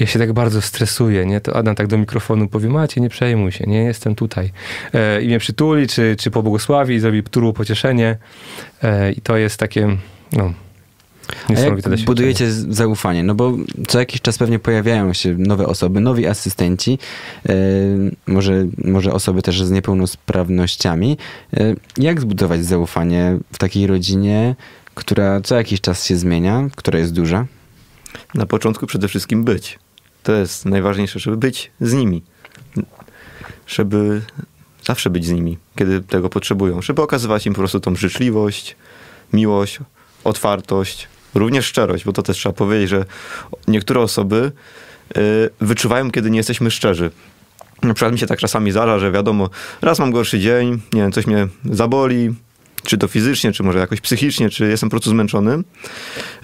ja 0.00 0.06
się 0.06 0.18
tak 0.18 0.32
bardzo 0.32 0.62
stresuję, 0.62 1.26
nie? 1.26 1.40
To 1.40 1.56
Adam 1.56 1.74
tak 1.74 1.86
do 1.86 1.98
mikrofonu 1.98 2.48
powie, 2.48 2.68
Macie, 2.68 3.00
nie 3.00 3.08
przejmuj 3.08 3.52
się, 3.52 3.64
nie 3.66 3.84
jestem 3.84 4.14
tutaj. 4.14 4.50
E, 4.94 5.22
I 5.22 5.26
mnie 5.26 5.38
przytuli, 5.38 5.88
czy, 5.88 6.16
czy 6.18 6.30
pobłogosławi, 6.30 6.94
i 6.94 7.00
zrobi 7.00 7.22
turbo 7.22 7.52
pocieszenie. 7.52 8.16
E, 8.82 9.12
I 9.12 9.20
to 9.20 9.36
jest 9.36 9.56
takie, 9.56 9.96
no, 10.32 10.52
A 11.48 11.52
jak 11.52 12.04
budujecie 12.04 12.52
zaufanie? 12.52 13.22
No 13.22 13.34
bo 13.34 13.56
co 13.88 13.98
jakiś 13.98 14.20
czas 14.20 14.38
pewnie 14.38 14.58
pojawiają 14.58 15.12
się 15.12 15.34
nowe 15.38 15.66
osoby, 15.66 16.00
nowi 16.00 16.26
asystenci, 16.26 16.98
e, 17.48 17.54
może, 18.26 18.66
może 18.84 19.12
osoby 19.12 19.42
też 19.42 19.62
z 19.62 19.70
niepełnosprawnościami. 19.70 21.18
E, 21.56 21.74
jak 21.98 22.20
zbudować 22.20 22.64
zaufanie 22.64 23.38
w 23.52 23.58
takiej 23.58 23.86
rodzinie, 23.86 24.56
która 24.94 25.40
co 25.40 25.56
jakiś 25.56 25.80
czas 25.80 26.06
się 26.06 26.16
zmienia, 26.16 26.68
która 26.76 26.98
jest 26.98 27.12
duża? 27.12 27.46
Na 28.34 28.46
początku 28.46 28.86
przede 28.86 29.08
wszystkim 29.08 29.44
być. 29.44 29.78
To 30.22 30.32
jest 30.32 30.66
najważniejsze, 30.66 31.18
żeby 31.18 31.36
być 31.36 31.70
z 31.80 31.92
nimi. 31.92 32.22
Żeby 33.66 34.22
zawsze 34.84 35.10
być 35.10 35.26
z 35.26 35.30
nimi, 35.30 35.58
kiedy 35.76 36.00
tego 36.00 36.28
potrzebują. 36.28 36.82
Żeby 36.82 37.02
okazywać 37.02 37.46
im 37.46 37.54
po 37.54 37.58
prostu 37.58 37.80
tą 37.80 37.96
życzliwość, 37.96 38.76
miłość, 39.32 39.78
otwartość, 40.24 41.08
również 41.34 41.66
szczerość, 41.66 42.04
bo 42.04 42.12
to 42.12 42.22
też 42.22 42.36
trzeba 42.36 42.52
powiedzieć, 42.52 42.90
że 42.90 43.04
niektóre 43.68 44.00
osoby 44.00 44.52
y, 45.16 45.50
wyczuwają, 45.60 46.10
kiedy 46.10 46.30
nie 46.30 46.36
jesteśmy 46.36 46.70
szczerzy. 46.70 47.10
Na 47.82 47.94
przykład 47.94 48.12
mi 48.12 48.18
się 48.18 48.26
tak 48.26 48.38
czasami 48.38 48.70
zdarza, 48.70 48.98
że 48.98 49.12
wiadomo, 49.12 49.50
raz 49.82 49.98
mam 49.98 50.10
gorszy 50.10 50.38
dzień, 50.38 50.80
nie 50.92 51.02
wiem, 51.02 51.12
coś 51.12 51.26
mnie 51.26 51.48
zaboli, 51.64 52.34
czy 52.82 52.98
to 52.98 53.08
fizycznie, 53.08 53.52
czy 53.52 53.62
może 53.62 53.78
jakoś 53.78 54.00
psychicznie, 54.00 54.50
czy 54.50 54.68
jestem 54.68 54.88
po 54.88 54.90
prostu 54.90 55.10
zmęczony. 55.10 55.62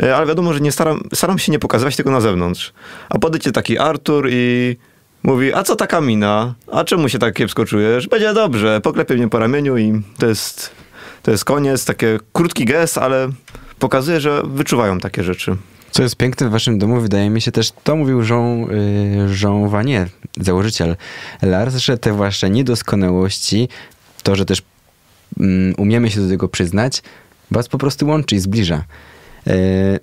E, 0.03 0.17
Ale 0.17 0.27
wiadomo, 0.27 0.53
że 0.53 0.61
nie 0.61 0.73
staram, 0.73 1.01
staram 1.15 1.39
się 1.39 1.53
nie 1.53 1.59
pokazywać 1.59 1.97
tego 1.97 2.11
na 2.11 2.21
zewnątrz. 2.21 2.73
A 3.09 3.19
podejdzie 3.19 3.53
taki 3.53 3.79
Artur 3.79 4.29
i 4.31 4.77
mówi, 5.23 5.55
a 5.55 5.63
co 5.63 5.77
taka 5.77 6.01
mina? 6.01 6.55
A 6.73 6.85
czemu 6.85 7.09
się 7.09 7.19
tak 7.19 7.35
kiepsko 7.35 7.65
czujesz? 7.65 8.09
Będzie 8.09 8.35
dobrze. 8.35 8.81
Poklepie 8.81 9.15
mnie 9.15 9.29
po 9.29 9.39
ramieniu 9.39 9.77
i 9.77 10.03
to 10.19 10.27
jest, 10.27 10.71
to 11.23 11.31
jest 11.31 11.45
koniec. 11.45 11.85
Taki 11.85 12.07
krótki 12.33 12.65
gest, 12.65 12.99
ale 12.99 13.29
pokazuje, 13.79 14.21
że 14.21 14.43
wyczuwają 14.45 14.99
takie 15.01 15.25
rzeczy. 15.25 15.57
Co 15.91 16.03
jest 16.03 16.17
piękne 16.17 16.49
w 16.49 16.51
waszym 16.51 16.79
domu, 16.79 17.01
wydaje 17.01 17.31
mi 17.31 17.41
się 17.41 17.53
też, 17.53 17.73
to 17.85 17.97
mówił 17.97 18.23
Jean, 18.23 18.71
y, 18.71 19.29
Jean 19.43 19.69
Vanier, 19.69 20.09
założyciel 20.41 20.97
Lars, 21.43 21.77
że 21.77 21.99
te 21.99 22.13
wasze 22.13 22.51
niedoskonałości, 22.51 23.69
to, 24.23 24.37
że 24.37 24.45
też 24.45 24.63
mm, 25.41 25.75
umiemy 25.79 26.11
się 26.11 26.21
do 26.21 26.29
tego 26.29 26.49
przyznać, 26.49 27.03
was 27.51 27.69
po 27.69 27.79
prostu 27.79 28.07
łączy 28.07 28.35
i 28.35 28.39
zbliża. 28.39 28.85
Y, 29.47 30.01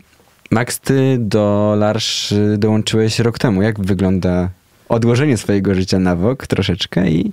Max, 0.51 0.79
ty 0.79 1.17
do 1.19 1.75
Lars 1.77 2.31
y, 2.31 2.57
dołączyłeś 2.57 3.19
rok 3.19 3.39
temu. 3.39 3.61
Jak 3.61 3.79
wygląda 3.79 4.49
odłożenie 4.89 5.37
swojego 5.37 5.75
życia 5.75 5.99
na 5.99 6.15
bok 6.15 6.47
troszeczkę 6.47 7.09
i, 7.09 7.31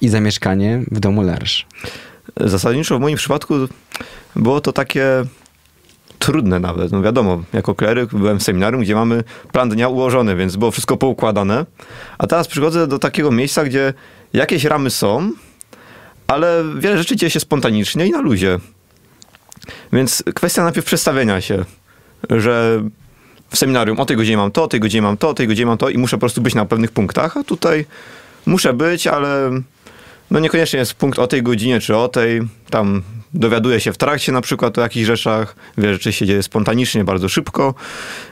i 0.00 0.08
zamieszkanie 0.08 0.82
w 0.90 1.00
domu 1.00 1.22
Lars? 1.22 1.52
Zasadniczo 2.36 2.98
w 2.98 3.00
moim 3.00 3.16
przypadku 3.16 3.54
było 4.36 4.60
to 4.60 4.72
takie 4.72 5.24
trudne 6.18 6.60
nawet. 6.60 6.92
No 6.92 7.02
wiadomo, 7.02 7.42
jako 7.52 7.74
kleryk 7.74 8.10
byłem 8.14 8.38
w 8.38 8.42
seminarium, 8.42 8.82
gdzie 8.82 8.94
mamy 8.94 9.24
plan 9.52 9.68
dnia 9.68 9.88
ułożony, 9.88 10.36
więc 10.36 10.56
było 10.56 10.70
wszystko 10.70 10.96
poukładane. 10.96 11.66
A 12.18 12.26
teraz 12.26 12.48
przychodzę 12.48 12.86
do 12.86 12.98
takiego 12.98 13.30
miejsca, 13.30 13.64
gdzie 13.64 13.94
jakieś 14.32 14.64
ramy 14.64 14.90
są, 14.90 15.32
ale 16.30 16.64
wiele 16.78 16.98
rzeczy 16.98 17.16
dzieje 17.16 17.30
się 17.30 17.40
spontanicznie 17.40 18.06
i 18.06 18.10
na 18.10 18.20
luzie. 18.20 18.58
Więc 19.92 20.22
kwestia 20.34 20.64
najpierw 20.64 20.86
przestawienia 20.86 21.40
się, 21.40 21.64
że 22.30 22.82
w 23.50 23.58
seminarium 23.58 24.00
o 24.00 24.06
tej 24.06 24.16
godzinie 24.16 24.36
mam 24.36 24.50
to, 24.50 24.64
o 24.64 24.68
tej 24.68 24.80
godzinie 24.80 25.02
mam 25.02 25.16
to, 25.16 25.28
o 25.28 25.34
tej 25.34 25.48
godzinie 25.48 25.66
mam 25.66 25.78
to 25.78 25.88
i 25.88 25.98
muszę 25.98 26.16
po 26.16 26.20
prostu 26.20 26.40
być 26.40 26.54
na 26.54 26.64
pewnych 26.64 26.90
punktach, 26.90 27.36
a 27.36 27.44
tutaj 27.44 27.86
muszę 28.46 28.72
być, 28.72 29.06
ale 29.06 29.50
no 30.30 30.40
niekoniecznie 30.40 30.78
jest 30.78 30.94
punkt 30.94 31.18
o 31.18 31.26
tej 31.26 31.42
godzinie 31.42 31.80
czy 31.80 31.96
o 31.96 32.08
tej. 32.08 32.40
Tam 32.70 33.02
dowiaduję 33.34 33.80
się 33.80 33.92
w 33.92 33.98
trakcie 33.98 34.32
na 34.32 34.40
przykład 34.40 34.78
o 34.78 34.80
jakichś 34.80 35.06
rzeczach. 35.06 35.56
Wiele 35.78 35.92
rzeczy 35.92 36.12
się 36.12 36.26
dzieje 36.26 36.42
spontanicznie, 36.42 37.04
bardzo 37.04 37.28
szybko. 37.28 37.74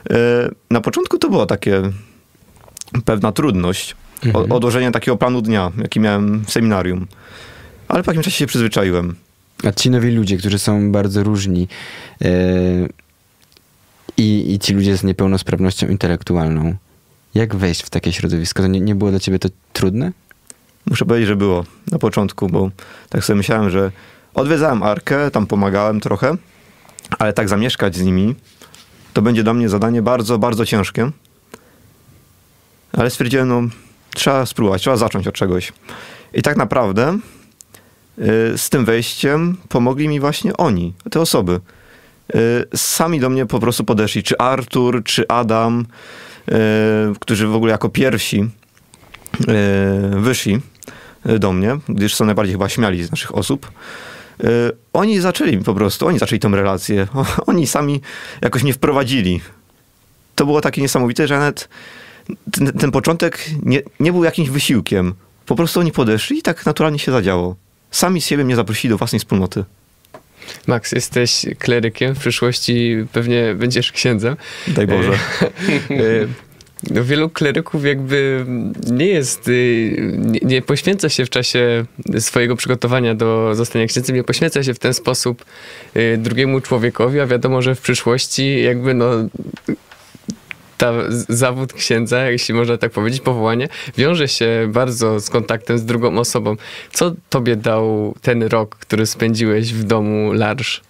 Yy, 0.09 0.15
Na 0.69 0.81
początku 0.81 1.17
to 1.17 1.29
była 1.29 1.45
takie 1.45 1.81
pewna 3.05 3.31
trudność. 3.31 3.95
O, 4.33 4.55
odłożenie 4.55 4.91
takiego 4.91 5.17
planu 5.17 5.41
dnia, 5.41 5.71
jaki 5.77 5.99
miałem 5.99 6.45
w 6.45 6.51
seminarium. 6.51 7.07
Ale 7.89 8.03
po 8.03 8.11
jakimś 8.11 8.25
czasie 8.25 8.37
się 8.37 8.47
przyzwyczaiłem. 8.47 9.15
A 9.63 9.71
ci 9.71 9.89
nowi 9.89 10.11
ludzie, 10.11 10.37
którzy 10.37 10.59
są 10.59 10.91
bardzo 10.91 11.23
różni 11.23 11.67
e, 12.21 12.29
i, 14.17 14.53
i 14.53 14.59
ci 14.59 14.73
ludzie 14.73 14.97
z 14.97 15.03
niepełnosprawnością 15.03 15.87
intelektualną, 15.87 16.75
jak 17.35 17.55
wejść 17.55 17.83
w 17.83 17.89
takie 17.89 18.13
środowisko? 18.13 18.61
To 18.61 18.67
nie, 18.67 18.79
nie 18.79 18.95
było 18.95 19.09
dla 19.09 19.19
ciebie 19.19 19.39
to 19.39 19.49
trudne? 19.73 20.11
Muszę 20.85 21.05
powiedzieć, 21.05 21.27
że 21.27 21.35
było 21.35 21.65
na 21.91 21.99
początku, 21.99 22.47
bo 22.47 22.71
tak 23.09 23.23
sobie 23.23 23.37
myślałem, 23.37 23.69
że 23.69 23.91
odwiedzałem 24.33 24.83
Arkę, 24.83 25.31
tam 25.31 25.47
pomagałem 25.47 25.99
trochę, 25.99 26.35
ale 27.19 27.33
tak 27.33 27.49
zamieszkać 27.49 27.95
z 27.95 28.01
nimi, 28.01 28.35
to 29.13 29.21
będzie 29.21 29.43
dla 29.43 29.53
mnie 29.53 29.69
zadanie 29.69 30.01
bardzo, 30.01 30.37
bardzo 30.37 30.65
ciężkie. 30.65 31.11
Ale 32.93 33.09
stwierdziłem, 33.09 33.47
no 33.47 33.61
trzeba 34.13 34.45
spróbować, 34.45 34.81
trzeba 34.81 34.97
zacząć 34.97 35.27
od 35.27 35.35
czegoś. 35.35 35.73
I 36.33 36.41
tak 36.41 36.57
naprawdę 36.57 37.19
z 38.57 38.69
tym 38.69 38.85
wejściem 38.85 39.57
pomogli 39.69 40.07
mi 40.07 40.19
właśnie 40.19 40.57
oni, 40.57 40.93
te 41.11 41.21
osoby. 41.21 41.59
Y, 42.35 42.77
Sami 42.77 43.19
do 43.19 43.29
mnie 43.29 43.45
po 43.45 43.59
prostu 43.59 43.83
podeszli, 43.83 44.23
czy 44.23 44.37
Artur, 44.37 45.03
czy 45.03 45.27
Adam, 45.27 45.85
y, 46.49 46.53
którzy 47.19 47.47
w 47.47 47.55
ogóle 47.55 47.71
jako 47.71 47.89
pierwsi 47.89 48.39
y, 48.41 50.19
wyszli 50.21 50.59
y, 51.29 51.39
do 51.39 51.51
mnie, 51.51 51.77
gdyż 51.89 52.15
są 52.15 52.25
najbardziej 52.25 52.53
chyba 52.53 52.69
śmiali 52.69 53.03
z 53.03 53.11
naszych 53.11 53.35
osób. 53.35 53.71
Y, 54.43 54.47
Oni 54.93 55.19
zaczęli 55.19 55.57
po 55.57 55.73
prostu, 55.73 56.07
oni 56.07 56.19
zaczęli 56.19 56.39
tę 56.39 56.49
relację. 56.49 57.07
Oni 57.47 57.67
sami 57.67 58.01
jakoś 58.41 58.63
mnie 58.63 58.73
wprowadzili. 58.73 59.41
To 60.35 60.45
było 60.45 60.61
takie 60.61 60.81
niesamowite, 60.81 61.27
że 61.27 61.39
nawet 61.39 61.69
ten, 62.51 62.73
ten 62.73 62.91
początek 62.91 63.45
nie, 63.63 63.81
nie 63.99 64.11
był 64.11 64.23
jakimś 64.23 64.49
wysiłkiem. 64.49 65.13
Po 65.45 65.55
prostu 65.55 65.79
oni 65.79 65.91
podeszli 65.91 66.37
i 66.37 66.41
tak 66.41 66.65
naturalnie 66.65 66.99
się 66.99 67.11
zadziało. 67.11 67.55
Sami 67.91 68.21
z 68.21 68.25
siebie 68.25 68.43
mnie 68.43 68.55
zaprosili 68.55 68.89
do 68.89 68.97
własnej 68.97 69.19
wspólnoty. 69.19 69.63
Max, 70.67 70.91
jesteś 70.91 71.45
klerykiem, 71.59 72.15
w 72.15 72.19
przyszłości 72.19 72.95
pewnie 73.13 73.55
będziesz 73.55 73.91
księdzem. 73.91 74.35
Daj 74.67 74.87
Boże. 74.87 75.11
E, 75.89 76.27
no 76.89 77.03
wielu 77.03 77.29
kleryków 77.29 77.85
jakby 77.85 78.45
nie 78.91 79.05
jest, 79.05 79.47
y, 79.47 80.13
nie, 80.17 80.39
nie 80.43 80.61
poświęca 80.61 81.09
się 81.09 81.25
w 81.25 81.29
czasie 81.29 81.85
swojego 82.19 82.55
przygotowania 82.55 83.15
do 83.15 83.55
zostania 83.55 83.87
księdzem, 83.87 84.15
nie 84.15 84.23
poświęca 84.23 84.63
się 84.63 84.73
w 84.73 84.79
ten 84.79 84.93
sposób 84.93 85.45
drugiemu 86.17 86.61
człowiekowi, 86.61 87.19
a 87.19 87.27
wiadomo, 87.27 87.61
że 87.61 87.75
w 87.75 87.81
przyszłości 87.81 88.63
jakby 88.63 88.93
no 88.93 89.09
ta 90.79 90.93
zawód 91.29 91.73
księdza, 91.73 92.29
jeśli 92.29 92.53
można 92.53 92.77
tak 92.77 92.91
powiedzieć, 92.91 93.21
powołanie, 93.21 93.67
wiąże 93.97 94.27
się 94.27 94.69
bardzo 94.73 95.19
z 95.19 95.29
kontaktem 95.29 95.77
z 95.77 95.85
drugą 95.85 96.19
osobą. 96.19 96.55
Co 96.93 97.11
tobie 97.29 97.55
dał 97.55 98.15
ten 98.21 98.43
rok, 98.43 98.75
który 98.75 99.05
spędziłeś 99.05 99.73
w 99.73 99.83
domu 99.83 100.33
Larsz? 100.33 100.81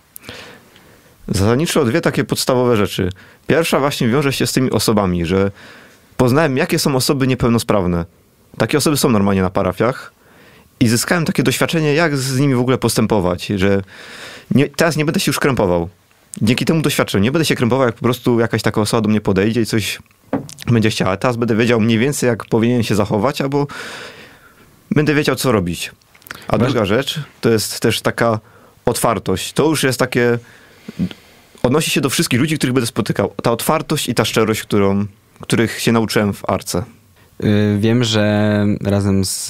Zasadniczo 1.28 1.86
dwie 1.86 2.02
takie 2.02 2.24
podstawowe 2.24 2.78
rzeczy. 2.78 3.10
Pierwsza 3.48 3.80
właśnie 3.80 4.08
wiąże 4.08 4.34
się 4.34 4.48
z 4.48 4.54
tymi 4.54 4.72
osobami, 4.72 5.26
że 5.26 5.52
poznałem, 6.18 6.58
jakie 6.58 6.80
są 6.80 6.96
osoby 6.96 7.28
niepełnosprawne. 7.28 8.06
Takie 8.58 8.78
osoby 8.78 8.98
są 8.98 9.10
normalnie 9.10 9.42
na 9.42 9.50
parafiach 9.50 10.14
i 10.80 10.88
zyskałem 10.88 11.26
takie 11.26 11.44
doświadczenie, 11.44 11.94
jak 11.94 12.18
z 12.18 12.40
nimi 12.40 12.56
w 12.56 12.60
ogóle 12.60 12.78
postępować, 12.78 13.46
że 13.46 13.82
nie, 14.52 14.70
teraz 14.70 14.98
nie 14.98 15.06
będę 15.06 15.20
się 15.20 15.30
już 15.30 15.40
krępował. 15.40 15.90
Dzięki 16.42 16.66
temu 16.66 16.82
doświadczeniu 16.82 17.24
nie 17.24 17.32
będę 17.32 17.46
się 17.46 17.56
krępował, 17.56 17.86
jak 17.86 17.96
po 17.96 18.02
prostu 18.02 18.40
jakaś 18.40 18.62
taka 18.62 18.82
osoba 18.82 19.02
do 19.02 19.10
mnie 19.10 19.22
podejdzie 19.22 19.62
i 19.62 19.66
coś 19.66 20.00
będzie 20.68 20.90
chciała. 20.90 21.18
Teraz 21.18 21.38
będę 21.38 21.56
wiedział 21.56 21.80
mniej 21.82 21.98
więcej, 21.98 22.28
jak 22.28 22.46
powinien 22.46 22.84
się 22.84 22.96
zachować, 22.96 23.42
albo 23.42 23.68
będę 24.92 25.14
wiedział, 25.14 25.36
co 25.36 25.52
robić. 25.52 25.92
A 26.48 26.58
druga 26.58 26.86
rzecz 26.86 27.20
to 27.42 27.50
jest 27.50 27.80
też 27.80 28.02
taka 28.02 28.40
otwartość. 28.86 29.54
To 29.54 29.70
już 29.70 29.84
jest 29.84 30.00
takie 30.00 30.40
odnosi 31.64 31.92
się 31.92 32.02
do 32.02 32.10
wszystkich 32.10 32.40
ludzi, 32.40 32.58
których 32.58 32.74
będę 32.74 32.88
spotykał. 32.88 33.34
Ta 33.44 33.52
otwartość 33.52 34.10
i 34.10 34.16
ta 34.16 34.26
szczerość, 34.26 34.62
którą, 34.62 35.06
których 35.42 35.80
się 35.80 35.92
nauczyłem 35.92 36.34
w 36.34 36.50
Arce. 36.50 36.84
Y, 37.44 37.78
Wiem, 37.80 38.04
że 38.04 38.66
razem 38.82 39.26
z, 39.26 39.48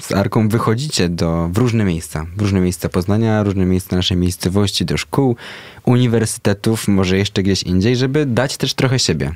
z 0.00 0.12
Arką 0.12 0.48
wychodzicie 0.48 1.08
do, 1.08 1.48
w 1.52 1.58
różne 1.58 1.84
miejsca. 1.84 2.26
W 2.36 2.40
różne 2.40 2.60
miejsca 2.60 2.88
Poznania, 2.88 3.42
różne 3.42 3.64
miejsca 3.64 3.96
naszej 3.96 4.16
miejscowości, 4.16 4.84
do 4.84 4.96
szkół, 4.96 5.36
uniwersytetów, 5.84 6.88
może 6.88 7.18
jeszcze 7.18 7.42
gdzieś 7.42 7.62
indziej, 7.62 7.96
żeby 7.96 8.26
dać 8.26 8.56
też 8.56 8.74
trochę 8.74 8.98
siebie. 8.98 9.32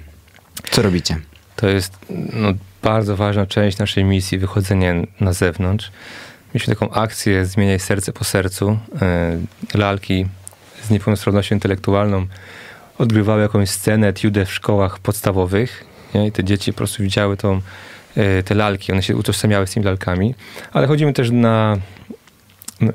Co 0.71 0.83
robicie? 0.83 1.21
To 1.57 1.69
jest 1.69 1.99
no, 2.33 2.53
bardzo 2.83 3.17
ważna 3.17 3.47
część 3.47 3.79
naszej 3.79 4.05
misji, 4.05 4.39
wychodzenie 4.39 5.07
na 5.21 5.33
zewnątrz. 5.33 5.91
Mieliśmy 6.55 6.75
taką 6.75 6.91
akcję 6.91 7.47
Zmieniaj 7.47 7.81
serce 7.81 8.13
po 8.13 8.25
sercu. 8.25 8.79
E, 9.03 9.39
Lalki 9.75 10.27
z 10.85 10.91
niepełnosprawnością 10.91 11.55
intelektualną 11.55 12.27
odgrywały 12.99 13.43
jakąś 13.43 13.71
scenę, 13.71 14.09
etiudę 14.09 14.47
w 14.47 14.53
szkołach 14.53 14.99
podstawowych. 14.99 15.85
Nie? 16.15 16.27
I 16.27 16.33
te 16.33 16.45
dzieci 16.45 16.73
po 16.73 16.77
prostu 16.77 17.03
widziały 17.03 17.37
tą, 17.37 17.61
e, 18.17 18.43
te 18.43 18.55
lalki, 18.55 18.93
one 18.93 19.03
się 19.03 19.17
utożsamiały 19.17 19.67
z 19.67 19.71
tymi 19.71 19.87
lalkami. 19.87 20.35
Ale 20.73 20.87
chodzimy 20.87 21.13
też 21.13 21.31
na... 21.31 21.77
e, 22.83 22.87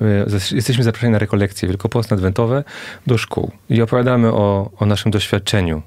Jesteśmy 0.52 0.84
zaproszeni 0.84 1.12
na 1.12 1.20
rekolekcje 1.20 1.70
wielkopostne-adwentowe 1.70 2.64
do 3.08 3.18
szkół 3.18 3.52
i 3.70 3.82
opowiadamy 3.82 4.28
o, 4.34 4.72
o 4.80 4.86
naszym 4.86 5.12
doświadczeniu 5.12 5.82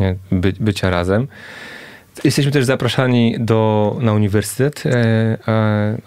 nie? 0.00 0.16
By, 0.32 0.52
bycia 0.60 0.90
razem. 0.90 1.28
Jesteśmy 2.24 2.52
też 2.52 2.64
zapraszani 2.64 3.36
do, 3.38 3.96
na 4.00 4.12
Uniwersytet 4.12 4.86
e, 4.86 5.38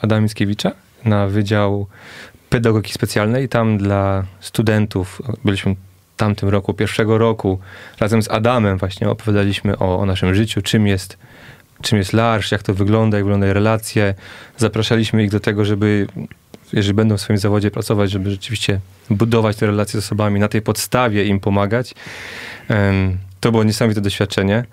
Adama 0.02 0.22
Mickiewicza, 0.22 0.72
na 1.06 1.28
Wydział 1.28 1.88
Pedagogiki 2.50 2.94
Specjalnej. 2.94 3.50
Tam 3.50 3.78
dla 3.78 4.24
studentów, 4.40 5.22
byliśmy 5.46 5.76
tamtym 6.20 6.50
roku, 6.50 6.74
pierwszego 6.74 7.18
roku, 7.18 7.60
razem 8.00 8.24
z 8.24 8.30
Adamem 8.30 8.78
właśnie 8.78 9.10
opowiadaliśmy 9.10 9.78
o, 9.78 10.00
o 10.00 10.06
naszym 10.06 10.36
życiu, 10.36 10.62
czym 10.62 10.88
jest, 10.88 11.18
czym 11.82 11.98
jest 11.98 12.14
larsz, 12.14 12.52
jak 12.52 12.64
to 12.64 12.74
wygląda, 12.74 13.18
jak 13.18 13.26
wyglądają 13.26 13.54
relacje. 13.54 14.14
Zapraszaliśmy 14.58 15.24
ich 15.24 15.32
do 15.32 15.40
tego, 15.40 15.66
żeby 15.66 16.08
jeżeli 16.74 16.94
będą 16.94 17.18
w 17.18 17.22
swoim 17.22 17.38
zawodzie 17.38 17.72
pracować, 17.72 18.12
żeby 18.12 18.32
rzeczywiście 18.32 18.80
budować 19.10 19.58
te 19.58 19.66
relacje 19.66 20.02
z 20.02 20.06
osobami, 20.06 20.40
na 20.40 20.48
tej 20.48 20.62
podstawie 20.62 21.26
im 21.26 21.40
pomagać. 21.40 21.96
To 23.40 23.52
było 23.52 23.64
niesamowite 23.64 24.02
doświadczenie 24.02 24.66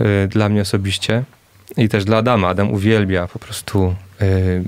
y, 0.00 0.28
dla 0.28 0.48
mnie 0.48 0.60
osobiście 0.62 1.22
i 1.76 1.88
też 1.88 2.04
dla 2.04 2.16
Adama. 2.16 2.48
Adam 2.48 2.72
uwielbia 2.72 3.26
po 3.26 3.38
prostu 3.38 3.94
m- 4.18 4.64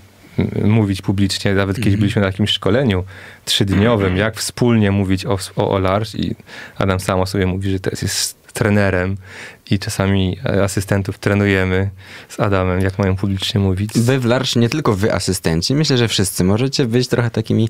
mówić 0.64 1.02
publicznie. 1.02 1.54
Nawet 1.54 1.76
kiedyś 1.76 1.96
byliśmy 1.96 2.20
na 2.20 2.26
jakimś 2.26 2.50
szkoleniu 2.50 3.04
trzydniowym, 3.44 4.16
jak 4.16 4.36
wspólnie 4.36 4.90
mówić 4.90 5.26
o, 5.26 5.38
o, 5.56 5.70
o 5.70 5.78
Lars 5.78 6.14
i 6.14 6.36
Adam 6.78 7.00
sam 7.00 7.20
o 7.20 7.26
sobie 7.26 7.46
mówi, 7.46 7.70
że 7.70 7.80
teraz 7.80 8.02
jest 8.02 8.42
trenerem 8.52 9.16
i 9.70 9.78
czasami 9.78 10.38
e, 10.44 10.62
asystentów 10.62 11.18
trenujemy 11.18 11.90
z 12.28 12.40
Adamem, 12.40 12.80
jak 12.80 12.98
mają 12.98 13.16
publicznie 13.16 13.60
mówić. 13.60 13.90
Wy 13.94 14.18
w 14.18 14.24
Larsz, 14.24 14.56
nie 14.56 14.68
tylko 14.68 14.94
wy 14.94 15.12
asystenci, 15.12 15.74
myślę, 15.74 15.98
że 15.98 16.08
wszyscy 16.08 16.44
możecie 16.44 16.86
być 16.86 17.08
trochę 17.08 17.30
takimi 17.30 17.68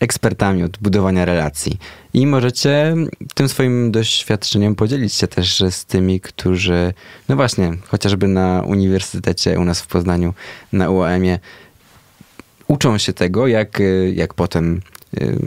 ekspertami 0.00 0.62
od 0.62 0.78
budowania 0.78 1.24
relacji. 1.24 1.78
I 2.14 2.26
możecie 2.26 2.94
tym 3.34 3.48
swoim 3.48 3.92
doświadczeniem 3.92 4.74
podzielić 4.74 5.14
się 5.14 5.28
też 5.28 5.62
z 5.70 5.84
tymi, 5.84 6.20
którzy, 6.20 6.94
no 7.28 7.36
właśnie, 7.36 7.72
chociażby 7.88 8.28
na 8.28 8.62
uniwersytecie 8.66 9.58
u 9.58 9.64
nas 9.64 9.80
w 9.80 9.86
Poznaniu, 9.86 10.34
na 10.72 10.90
UAM-ie, 10.90 11.38
uczą 12.68 12.98
się 12.98 13.12
tego, 13.12 13.46
jak, 13.46 13.80
y, 13.80 14.12
jak 14.16 14.34
potem 14.34 14.80
y, 15.20 15.38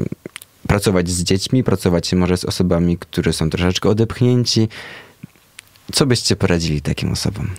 pracować 0.68 1.10
z 1.10 1.24
dziećmi, 1.24 1.64
pracować 1.64 2.14
może 2.14 2.38
z 2.38 2.46
osobami, 2.46 2.98
które 2.98 3.34
są 3.34 3.50
troszeczkę 3.50 3.90
odepchnięci. 3.90 4.70
Co 5.94 6.06
byście 6.06 6.36
poradzili 6.36 6.82
takim 6.82 7.12
osobom? 7.12 7.50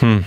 Hmm. 0.00 0.24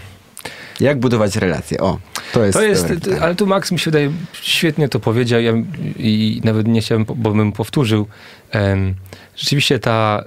Jak 0.80 1.00
budować 1.00 1.36
relacje? 1.36 1.78
O, 1.78 2.00
to 2.34 2.44
jest. 2.44 2.58
To 2.58 2.64
jest, 2.64 2.86
ale 3.22 3.36
tu 3.36 3.48
Max 3.48 3.72
mi 3.72 3.80
się 3.80 3.92
wydaje, 3.92 4.12
świetnie 4.34 4.90
to 4.90 5.00
powiedział 5.00 5.42
ja, 5.42 5.54
i 5.98 6.42
nawet 6.44 6.68
nie 6.68 6.82
chciałem, 6.82 7.06
bo 7.06 7.32
bym 7.32 7.52
powtórzył. 7.52 8.08
Em, 8.52 8.96
rzeczywiście 9.36 9.80
ta 9.80 10.24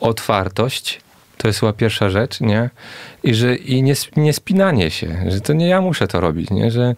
otwartość 0.00 1.00
to 1.42 1.48
jest 1.48 1.60
chyba 1.60 1.72
pierwsza 1.72 2.10
rzecz, 2.10 2.40
nie? 2.40 2.70
I 3.22 3.34
że 3.34 3.56
i 3.56 3.82
nie, 3.82 3.94
nie 4.16 4.32
spinanie 4.32 4.90
się, 4.90 5.24
że 5.28 5.40
to 5.40 5.52
nie 5.52 5.68
ja 5.68 5.80
muszę 5.80 6.08
to 6.08 6.20
robić, 6.20 6.50
nie? 6.50 6.70
Że 6.70 6.94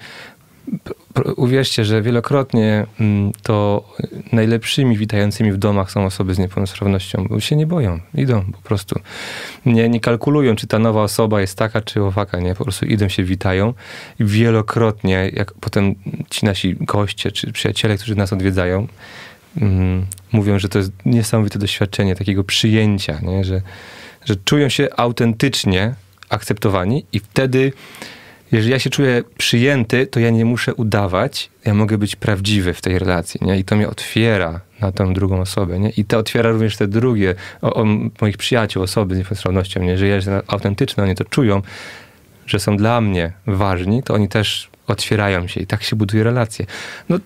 uwierzcie, 1.37 1.85
że 1.85 2.03
wielokrotnie 2.03 2.87
mm, 3.01 3.33
to 3.43 3.85
najlepszymi 4.33 4.97
witającymi 4.97 5.53
w 5.53 5.57
domach 5.57 5.91
są 5.91 6.07
osoby 6.07 6.35
z 6.35 6.39
niepełnosprawnością, 6.39 7.27
bo 7.31 7.41
się 7.41 7.57
nie 7.57 7.67
boją, 7.67 8.01
idą 8.15 8.45
po 8.53 8.59
prostu. 8.59 9.01
Nie, 9.67 9.89
nie 9.89 10.01
kalkulują, 10.01 10.57
czy 10.57 10.67
ta 10.67 10.79
nowa 10.79 11.03
osoba 11.03 11.41
jest 11.41 11.59
taka, 11.59 11.81
czy 11.81 12.03
owaka, 12.03 12.41
nie? 12.41 12.55
Po 12.55 12.65
prostu 12.65 12.87
idą 12.87 13.09
się, 13.09 13.25
witają 13.25 13.75
i 14.21 14.25
wielokrotnie, 14.25 15.31
jak 15.33 15.55
potem 15.55 15.95
ci 16.31 16.47
nasi 16.47 16.77
goście, 16.81 17.33
czy 17.33 17.53
przyjaciele, 17.53 17.97
którzy 17.97 18.17
nas 18.17 18.33
odwiedzają, 18.33 18.87
mm, 19.61 20.07
mówią, 20.33 20.59
że 20.59 20.69
to 20.69 20.79
jest 20.79 20.93
niesamowite 21.05 21.59
doświadczenie 21.59 22.17
takiego 22.17 22.45
przyjęcia, 22.45 23.21
nie? 23.23 23.45
Że, 23.45 23.63
że 24.25 24.37
czują 24.37 24.69
się 24.69 24.89
autentycznie 24.97 25.95
akceptowani 26.29 27.05
i 27.13 27.21
wtedy, 27.21 27.73
jeżeli 28.53 28.73
ja 28.73 28.79
się 28.79 28.91
czuję 28.91 29.23
przyjęty, 29.39 30.07
to 30.07 30.21
ja 30.21 30.31
nie 30.31 30.45
muszę 30.45 30.75
udawać, 30.75 31.51
ja 31.65 31.75
mogę 31.75 31.99
być 31.99 32.17
prawdziwy 32.17 32.75
w 32.75 32.81
tej 32.81 32.99
relacji, 32.99 33.41
nie? 33.43 33.59
I 33.59 33.65
to 33.65 33.77
mnie 33.77 33.89
otwiera 33.89 34.61
na 34.81 34.93
tę 34.93 35.13
drugą 35.13 35.41
osobę, 35.41 35.79
nie? 35.79 35.91
I 35.91 36.05
to 36.05 36.19
otwiera 36.19 36.51
również 36.51 36.77
te 36.77 36.89
drugie, 36.89 37.35
o, 37.63 37.75
o 37.75 37.85
moich 38.21 38.37
przyjaciół, 38.37 38.83
osoby 38.83 39.15
z 39.15 39.19
niepełnosprawnością, 39.19 39.83
nie? 39.83 39.99
Że 39.99 40.07
ja 40.07 40.15
jestem 40.15 40.41
autentyczny, 40.47 41.03
oni 41.03 41.15
to 41.15 41.25
czują, 41.25 41.63
że 42.47 42.61
są 42.61 42.77
dla 42.77 43.01
mnie 43.01 43.33
ważni, 43.47 44.03
to 44.03 44.15
oni 44.15 44.29
też 44.29 44.71
otwierają 44.87 45.47
się 45.49 45.61
i 45.61 45.67
tak 45.67 45.83
się 45.83 45.97
buduje 45.97 46.25
relacje. 46.25 46.67
No, 47.09 47.19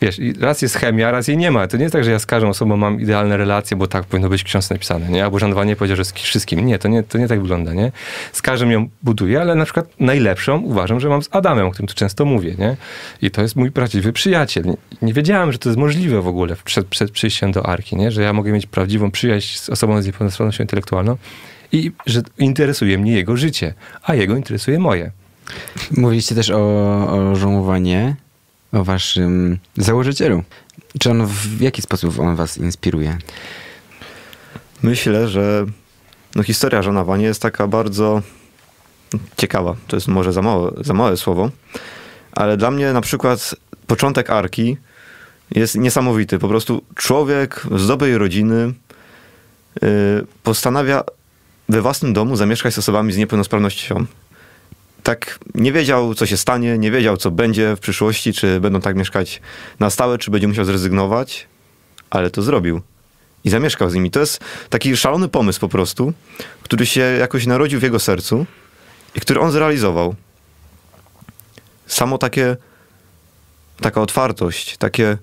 wiesz, 0.00 0.20
raz 0.40 0.62
jest 0.62 0.76
chemia, 0.76 1.10
raz 1.10 1.28
jej 1.28 1.36
nie 1.36 1.50
ma. 1.50 1.68
To 1.68 1.76
nie 1.76 1.82
jest 1.82 1.92
tak, 1.92 2.04
że 2.04 2.10
ja 2.10 2.18
z 2.18 2.26
każdą 2.26 2.48
osobą 2.48 2.76
mam 2.76 3.00
idealne 3.00 3.36
relacje, 3.36 3.76
bo 3.76 3.86
tak 3.86 4.04
powinno 4.04 4.28
być 4.28 4.42
w 4.42 4.44
książce 4.44 4.74
napisane, 4.74 5.08
nie? 5.08 5.24
Albo 5.24 5.38
Jean 5.38 5.54
Vanier 5.54 5.76
powiedział, 5.76 5.96
że 5.96 6.04
z 6.04 6.12
wszystkim. 6.12 6.66
Nie, 6.66 6.78
to 6.78 6.88
nie, 6.88 7.02
to 7.02 7.18
nie 7.18 7.28
tak 7.28 7.40
wygląda, 7.40 7.74
nie? 7.74 7.92
Z 8.32 8.42
każdym 8.42 8.70
ją 8.70 8.88
buduję, 9.02 9.40
ale 9.40 9.54
na 9.54 9.64
przykład 9.64 9.86
najlepszą 10.00 10.60
uważam, 10.60 11.00
że 11.00 11.08
mam 11.08 11.22
z 11.22 11.28
Adamem, 11.30 11.66
o 11.66 11.70
którym 11.70 11.88
tu 11.88 11.94
często 11.94 12.24
mówię, 12.24 12.54
nie? 12.58 12.76
I 13.22 13.30
to 13.30 13.42
jest 13.42 13.56
mój 13.56 13.70
prawdziwy 13.70 14.12
przyjaciel. 14.12 14.64
Nie, 14.64 14.76
nie 15.02 15.12
wiedziałem, 15.12 15.52
że 15.52 15.58
to 15.58 15.68
jest 15.68 15.78
możliwe 15.78 16.22
w 16.22 16.28
ogóle 16.28 16.56
przed, 16.64 16.86
przed 16.86 17.10
przyjściem 17.10 17.52
do 17.52 17.66
Arki, 17.66 17.96
nie? 17.96 18.10
Że 18.10 18.22
ja 18.22 18.32
mogę 18.32 18.52
mieć 18.52 18.66
prawdziwą 18.66 19.10
przyjaźń 19.10 19.58
z 19.58 19.68
osobą 19.68 20.02
z 20.02 20.06
niepełnosprawnością 20.06 20.64
intelektualną 20.64 21.16
i 21.72 21.92
że 22.06 22.22
interesuje 22.38 22.98
mnie 22.98 23.12
jego 23.12 23.36
życie, 23.36 23.74
a 24.02 24.14
jego 24.14 24.36
interesuje 24.36 24.78
moje. 24.78 25.10
Mówiliście 25.96 26.34
też 26.34 26.50
o, 26.50 26.56
o 27.08 27.36
o 28.72 28.84
waszym 28.84 29.58
założycielu. 29.76 30.42
Czy 30.98 31.10
on 31.10 31.26
w 31.26 31.60
jaki 31.60 31.82
sposób 31.82 32.18
on 32.18 32.36
was 32.36 32.58
inspiruje? 32.58 33.18
Myślę, 34.82 35.28
że 35.28 35.66
no, 36.34 36.42
historia 36.42 36.82
Żana 36.82 37.04
Wanie 37.04 37.24
jest 37.24 37.42
taka 37.42 37.66
bardzo 37.66 38.22
ciekawa. 39.36 39.76
To 39.86 39.96
jest 39.96 40.08
może 40.08 40.32
za 40.32 40.42
małe, 40.42 40.72
za 40.80 40.94
małe 40.94 41.16
słowo, 41.16 41.50
ale 42.32 42.56
dla 42.56 42.70
mnie 42.70 42.92
na 42.92 43.00
przykład 43.00 43.54
początek 43.86 44.30
Arki 44.30 44.76
jest 45.50 45.74
niesamowity. 45.74 46.38
Po 46.38 46.48
prostu 46.48 46.84
człowiek 46.94 47.66
z 47.76 47.86
dobrej 47.86 48.18
rodziny 48.18 48.72
yy, 49.82 49.88
postanawia 50.42 51.04
we 51.68 51.82
własnym 51.82 52.12
domu 52.12 52.36
zamieszkać 52.36 52.74
z 52.74 52.78
osobami 52.78 53.12
z 53.12 53.16
niepełnosprawnością. 53.16 54.06
Tak 55.02 55.38
nie 55.54 55.72
wiedział, 55.72 56.14
co 56.14 56.26
się 56.26 56.36
stanie, 56.36 56.78
nie 56.78 56.90
wiedział, 56.90 57.16
co 57.16 57.30
będzie 57.30 57.76
w 57.76 57.80
przyszłości, 57.80 58.32
czy 58.32 58.60
będą 58.60 58.80
tak 58.80 58.96
mieszkać 58.96 59.40
na 59.80 59.90
stałe, 59.90 60.18
czy 60.18 60.30
będzie 60.30 60.48
musiał 60.48 60.64
zrezygnować, 60.64 61.46
ale 62.10 62.30
to 62.30 62.42
zrobił. 62.42 62.80
I 63.44 63.50
zamieszkał 63.50 63.90
z 63.90 63.94
nimi. 63.94 64.10
To 64.10 64.20
jest 64.20 64.40
taki 64.70 64.96
szalony 64.96 65.28
pomysł 65.28 65.60
po 65.60 65.68
prostu, 65.68 66.12
który 66.62 66.86
się 66.86 67.00
jakoś 67.00 67.46
narodził 67.46 67.80
w 67.80 67.82
jego 67.82 67.98
sercu 67.98 68.46
i 69.14 69.20
który 69.20 69.40
on 69.40 69.52
zrealizował. 69.52 70.14
Samo 71.86 72.18
takie, 72.18 72.56
taka 73.80 74.00
otwartość, 74.00 74.76
takie 74.76 75.18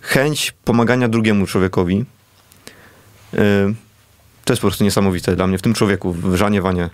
chęć 0.00 0.54
pomagania 0.64 1.08
drugiemu 1.08 1.46
człowiekowi, 1.46 2.04
yy, 3.32 3.74
to 4.44 4.52
jest 4.52 4.60
po 4.62 4.68
prostu 4.68 4.84
niesamowite 4.84 5.36
dla 5.36 5.46
mnie 5.46 5.58
w 5.58 5.62
tym 5.62 5.74
człowieku, 5.74 6.12
w 6.12 6.36
Żanie 6.36 6.62
Wanie. 6.62 6.90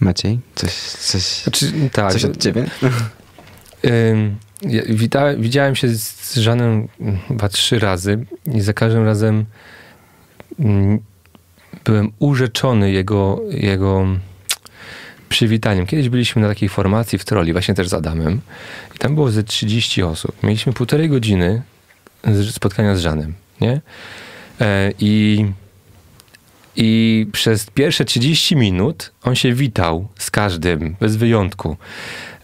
Maciej, 0.00 0.38
coś, 0.54 0.72
coś, 0.72 1.22
Znaczy, 1.22 1.72
tak. 1.92 2.12
coś 2.12 2.24
od 2.24 2.36
ciebie? 2.36 2.66
Ja 4.62 4.82
wita, 4.88 5.34
widziałem 5.34 5.76
się 5.76 5.88
z 5.88 6.36
Żanem 6.36 6.88
chyba 7.28 7.48
trzy 7.48 7.78
razy 7.78 8.26
i 8.54 8.60
za 8.60 8.72
każdym 8.72 9.04
razem 9.04 9.44
mm, 10.58 10.98
byłem 11.84 12.12
urzeczony 12.18 12.92
jego, 12.92 13.40
jego 13.50 14.06
przywitaniem. 15.28 15.86
Kiedyś 15.86 16.08
byliśmy 16.08 16.42
na 16.42 16.48
takiej 16.48 16.68
formacji 16.68 17.18
w 17.18 17.24
troli, 17.24 17.52
właśnie 17.52 17.74
też 17.74 17.88
z 17.88 17.94
Adamem 17.94 18.40
i 18.94 18.98
tam 18.98 19.14
było 19.14 19.30
ze 19.30 19.42
30 19.42 20.02
osób. 20.02 20.42
Mieliśmy 20.42 20.72
półtorej 20.72 21.08
godziny 21.08 21.62
spotkania 22.50 22.96
z 22.96 23.00
Żanem, 23.00 23.34
nie? 23.60 23.80
E, 24.60 24.92
I 24.98 25.46
i 26.76 27.26
przez 27.32 27.66
pierwsze 27.70 28.04
30 28.04 28.56
minut 28.56 29.12
on 29.22 29.34
się 29.34 29.52
witał 29.52 30.08
z 30.18 30.30
każdym, 30.30 30.96
bez 31.00 31.16
wyjątku. 31.16 31.76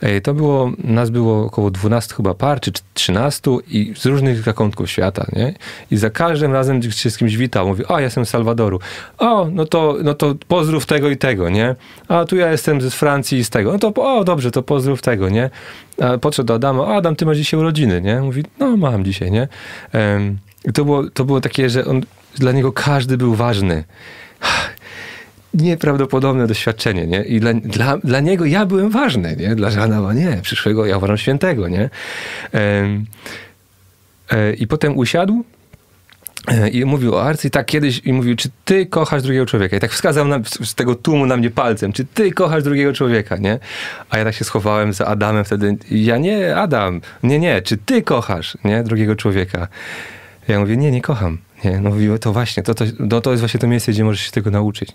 E, 0.01 0.21
To 0.21 0.35
było, 0.35 0.73
nas 0.79 1.11
było 1.11 1.45
około 1.45 1.71
12 1.71 2.15
chyba 2.15 2.35
par, 2.35 2.61
czy 2.61 2.73
13 2.95 3.51
i 3.69 3.93
z 3.97 4.07
różnych 4.07 4.43
zakątków 4.43 4.91
świata, 4.91 5.27
nie? 5.33 5.55
I 5.91 5.97
za 5.97 6.11
każdym 6.11 6.53
razem, 6.53 6.81
gdy 6.81 6.93
się 6.93 7.11
z 7.11 7.19
kimś 7.19 7.37
witał, 7.37 7.69
mówi, 7.69 7.87
o, 7.87 7.99
ja 7.99 8.05
jestem 8.05 8.27
z 8.27 8.29
Salwadoru. 8.29 8.81
O, 9.19 9.49
no 9.53 9.67
to, 9.67 9.97
no 10.05 10.15
to 10.15 10.35
pozdrów 10.49 10.87
tego 10.87 11.11
i 11.11 11.17
tego, 11.17 11.49
nie? 11.49 11.75
A 12.09 12.25
tu 12.25 12.37
ja 12.37 12.51
jestem 12.51 12.81
z 12.81 12.95
Francji 12.95 13.39
i 13.39 13.45
z 13.45 13.51
tego. 13.51 13.73
No 13.73 13.79
to, 13.79 13.95
o, 13.95 14.25
dobrze, 14.25 14.51
to 14.51 14.63
pozdrów 14.63 15.03
tego, 15.03 15.29
nie? 15.29 15.51
A 16.01 16.19
podszedł 16.19 16.47
do 16.47 16.55
Adama, 16.55 16.83
o, 16.83 16.95
Adam, 16.95 17.17
ty 17.17 17.27
masz 17.27 17.37
dzisiaj 17.37 17.61
urodziny, 17.61 18.01
nie? 18.01 18.21
Mówi, 18.21 18.45
no, 18.59 18.77
mam 18.77 19.05
dzisiaj, 19.05 19.31
nie? 19.31 19.49
Em, 19.93 20.39
I 20.65 20.73
to 20.73 20.85
było, 20.85 21.11
to 21.11 21.25
było 21.25 21.41
takie, 21.41 21.71
że 21.71 21.85
on, 21.85 22.01
dla 22.35 22.53
niego 22.53 22.73
każdy 22.73 23.17
był 23.17 23.35
ważny 23.35 23.85
nieprawdopodobne 25.55 26.47
doświadczenie, 26.47 27.07
nie? 27.07 27.23
I 27.23 27.41
dla, 27.41 27.55
dla, 27.55 27.99
dla 27.99 28.21
niego 28.21 28.45
ja 28.45 28.67
byłem 28.67 28.91
ważny, 28.91 29.37
nie? 29.39 29.55
Dla 29.55 29.71
Żana, 29.71 30.13
nie, 30.13 30.39
przyszłego 30.43 30.87
ja 30.87 30.97
uważam 30.97 31.19
świętego, 31.19 31.69
nie? 31.69 31.91
E, 34.31 34.53
I 34.53 34.67
potem 34.67 34.99
usiadł 34.99 35.45
e, 36.49 36.69
i 36.69 36.85
mówił 36.85 37.15
o 37.15 37.23
Arcy 37.23 37.51
tak 37.51 37.67
kiedyś 37.67 37.99
i 38.05 38.13
mówił, 38.13 38.37
czy 38.37 38.51
ty 38.65 38.87
kochasz 38.87 39.23
drugiego 39.23 39.47
człowieka? 39.47 39.77
I 39.77 39.81
tak 39.81 39.91
wskazał 39.91 40.29
na, 40.29 40.41
z 40.65 40.75
tego 40.75 40.95
tłumu 40.95 41.27
na 41.27 41.37
mnie 41.37 41.51
palcem, 41.51 41.93
czy 41.93 42.05
ty 42.05 42.33
kochasz 42.33 42.63
drugiego 42.63 42.93
człowieka, 42.93 43.37
nie? 43.37 43.59
A 44.11 44.19
ja 44.19 44.25
tak 44.25 44.35
się 44.35 44.45
schowałem 44.45 44.93
za 44.93 45.07
Adamem 45.07 45.45
wtedy, 45.45 45.77
ja 45.91 46.19
nie, 46.19 46.57
Adam, 46.57 47.01
nie, 47.23 47.39
nie, 47.39 47.63
czy 47.63 47.77
ty 47.77 48.03
kochasz, 48.03 48.59
nie, 48.65 48.83
drugiego 48.83 49.17
człowieka? 49.17 49.69
Ja 50.49 50.61
mówię, 50.61 50.77
nie, 50.77 50.91
nie 50.91 51.03
kocham. 51.03 51.39
Nie, 51.65 51.81
no 51.81 51.91
to 52.21 52.33
właśnie, 52.33 52.63
to, 52.63 52.75
to, 52.75 52.85
no, 52.99 53.21
to 53.21 53.31
jest 53.31 53.41
właśnie 53.41 53.61
to 53.61 53.67
miejsce, 53.67 53.93
gdzie 53.93 54.05
możesz 54.05 54.21
się 54.21 54.31
tego 54.31 54.51
nauczyć. 54.51 54.93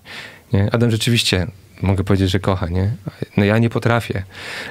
Nie? 0.54 0.70
Adam 0.72 0.92
rzeczywiście, 0.92 1.48
mogę 1.82 2.04
powiedzieć, 2.04 2.30
że 2.30 2.40
kocha, 2.40 2.68
nie? 2.68 2.92
No 3.38 3.46
ja 3.46 3.58
nie 3.58 3.70
potrafię. 3.70 4.24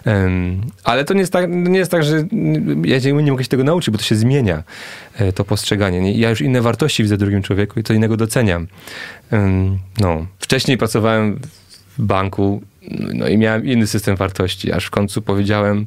Em, 0.04 0.60
ale 0.84 1.04
to 1.04 1.14
nie 1.14 1.20
jest, 1.20 1.32
tak, 1.32 1.50
nie 1.50 1.78
jest 1.78 1.90
tak, 1.90 2.04
że 2.04 2.24
ja 2.84 2.98
nie 2.98 3.30
mogę 3.32 3.44
się 3.44 3.50
tego 3.50 3.64
nauczyć, 3.64 3.90
bo 3.90 3.98
to 3.98 4.04
się 4.04 4.16
zmienia, 4.16 4.62
e, 5.14 5.32
to 5.32 5.44
postrzeganie. 5.44 6.00
Nie? 6.00 6.12
Ja 6.12 6.30
już 6.30 6.40
inne 6.40 6.60
wartości 6.60 7.02
widzę 7.02 7.16
w 7.16 7.18
drugim 7.18 7.42
człowieku 7.42 7.80
i 7.80 7.82
to 7.82 7.92
innego 7.92 8.16
doceniam. 8.16 8.66
Em, 9.30 9.78
no. 10.00 10.26
Wcześniej 10.38 10.78
pracowałem 10.78 11.40
w 11.98 12.02
banku, 12.02 12.62
no 13.14 13.28
i 13.28 13.38
miałem 13.38 13.66
inny 13.66 13.86
system 13.86 14.16
wartości, 14.16 14.72
aż 14.72 14.86
w 14.86 14.90
końcu 14.90 15.22
powiedziałem, 15.22 15.86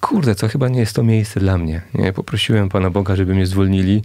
kurde, 0.00 0.34
to 0.34 0.48
chyba 0.48 0.68
nie 0.68 0.80
jest 0.80 0.96
to 0.96 1.02
miejsce 1.02 1.40
dla 1.40 1.58
mnie. 1.58 1.82
Nie, 1.94 2.12
poprosiłem 2.12 2.68
Pana 2.68 2.90
Boga, 2.90 3.16
żeby 3.16 3.34
mnie 3.34 3.46
zwolnili. 3.46 4.02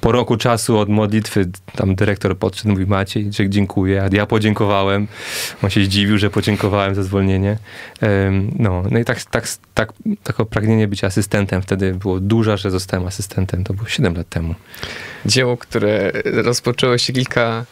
Po 0.00 0.12
roku 0.12 0.36
czasu 0.36 0.78
od 0.78 0.88
modlitwy 0.88 1.50
tam 1.76 1.94
dyrektor 1.94 2.38
podszedł, 2.38 2.70
mówi 2.70 2.86
Maciej, 2.86 3.32
że 3.32 3.48
dziękuję, 3.48 4.02
a 4.02 4.16
ja 4.16 4.26
podziękowałem. 4.26 5.06
On 5.62 5.70
się 5.70 5.84
zdziwił, 5.84 6.18
że 6.18 6.30
podziękowałem 6.30 6.94
za 6.94 7.02
zwolnienie. 7.02 7.58
No, 8.58 8.82
no 8.90 8.98
i 8.98 9.04
tak, 9.04 9.22
tak, 9.22 9.48
tak, 9.74 9.92
takie 10.22 10.44
pragnienie 10.44 10.88
bycia 10.88 11.06
asystentem 11.06 11.62
wtedy 11.62 11.94
było 11.94 12.20
duża, 12.20 12.56
że 12.56 12.70
zostałem 12.70 13.06
asystentem. 13.06 13.64
To 13.64 13.74
było 13.74 13.88
7 13.88 14.14
lat 14.16 14.28
temu. 14.28 14.54
Dzieło, 15.26 15.56
które 15.56 16.12
rozpoczęło 16.24 16.98
się 16.98 17.12
kilka 17.12 17.64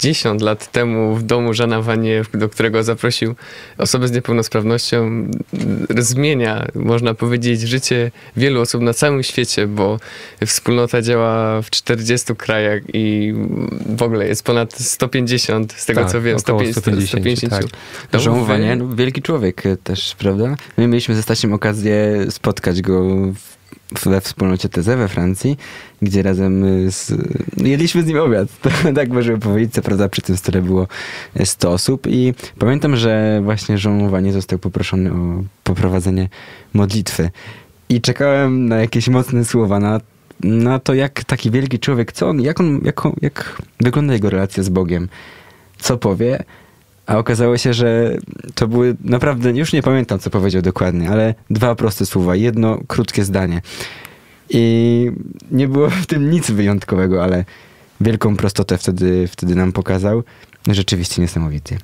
dziesiąt 0.00 0.42
lat 0.42 0.72
temu 0.72 1.14
w 1.14 1.22
domu 1.22 1.54
Żana 1.54 1.82
Wanie, 1.82 2.22
do 2.34 2.48
którego 2.48 2.82
zaprosił 2.82 3.34
osobę 3.78 4.08
z 4.08 4.12
niepełnosprawnością, 4.12 5.26
zmienia, 5.98 6.66
można 6.74 7.14
powiedzieć, 7.14 7.60
życie 7.60 8.10
wielu 8.36 8.60
osób 8.60 8.82
na 8.82 8.94
całym 8.94 9.22
świecie, 9.22 9.66
bo 9.66 10.00
wspólnota 10.46 11.02
działa 11.02 11.62
w 11.62 11.70
40 11.70 12.36
krajach 12.36 12.82
i 12.92 13.34
w 13.96 14.02
ogóle 14.02 14.28
jest 14.28 14.42
ponad 14.42 14.74
150, 14.74 15.72
z 15.72 15.86
tego 15.86 16.00
Tak, 16.00 16.12
co 16.12 16.20
wiem, 16.20 16.36
około 16.36 16.60
150, 16.60 17.08
150, 17.08 17.52
tak. 17.52 17.64
no, 18.76 18.96
wielki 18.96 19.22
człowiek 19.22 19.62
też, 19.84 20.14
prawda? 20.18 20.56
My 20.76 20.88
mieliśmy 20.88 21.14
ze 21.14 21.22
Stasiem 21.22 21.52
okazję 21.52 22.26
spotkać 22.30 22.82
go 22.82 23.04
w, 23.32 23.55
we 24.06 24.20
wspólnocie 24.20 24.68
TZ 24.68 24.86
we 24.86 25.08
Francji, 25.08 25.56
gdzie 26.02 26.22
razem 26.22 26.64
e, 26.64 26.90
z, 26.90 27.12
no, 27.56 27.66
jedliśmy 27.66 28.02
z 28.02 28.06
nim 28.06 28.18
obiad. 28.18 28.48
To, 28.62 28.70
tak 28.94 29.08
możemy 29.08 29.38
powiedzieć, 29.38 29.74
co 29.74 29.82
prawda 29.82 30.08
przy 30.08 30.22
tym 30.22 30.36
stole 30.36 30.62
było 30.62 30.88
e, 31.34 31.46
100 31.46 31.72
osób 31.72 32.06
i 32.06 32.34
pamiętam, 32.58 32.96
że 32.96 33.40
właśnie 33.44 33.78
żałowanie 33.78 34.32
został 34.32 34.58
poproszony 34.58 35.12
o 35.12 35.42
poprowadzenie 35.64 36.28
modlitwy. 36.74 37.30
I 37.88 38.00
czekałem 38.00 38.68
na 38.68 38.76
jakieś 38.76 39.08
mocne 39.08 39.44
słowa, 39.44 39.80
na, 39.80 40.00
na 40.40 40.78
to, 40.78 40.94
jak 40.94 41.24
taki 41.24 41.50
wielki 41.50 41.78
człowiek, 41.78 42.12
co 42.12 42.28
on, 42.28 42.40
jak, 42.40 42.60
on, 42.60 42.80
jak, 42.84 43.02
jak 43.22 43.62
wygląda 43.80 44.12
jego 44.12 44.30
relacja 44.30 44.62
z 44.62 44.68
Bogiem, 44.68 45.08
co 45.78 45.98
powie, 45.98 46.44
a 47.06 47.18
okazało 47.18 47.58
się, 47.58 47.74
że 47.74 48.16
to 48.54 48.68
były 48.68 48.96
naprawdę, 49.04 49.50
już 49.50 49.72
nie 49.72 49.82
pamiętam 49.82 50.18
co 50.18 50.30
powiedział 50.30 50.62
dokładnie, 50.62 51.10
ale 51.10 51.34
dwa 51.50 51.74
proste 51.74 52.06
słowa, 52.06 52.36
jedno 52.36 52.78
krótkie 52.86 53.24
zdanie. 53.24 53.60
I 54.50 55.10
nie 55.50 55.68
było 55.68 55.90
w 55.90 56.06
tym 56.06 56.30
nic 56.30 56.50
wyjątkowego, 56.50 57.24
ale 57.24 57.44
wielką 58.00 58.36
prostotę 58.36 58.78
wtedy, 58.78 59.28
wtedy 59.28 59.54
nam 59.54 59.72
pokazał. 59.72 60.24
Rzeczywiście 60.68 61.22
niesamowity. 61.22 61.78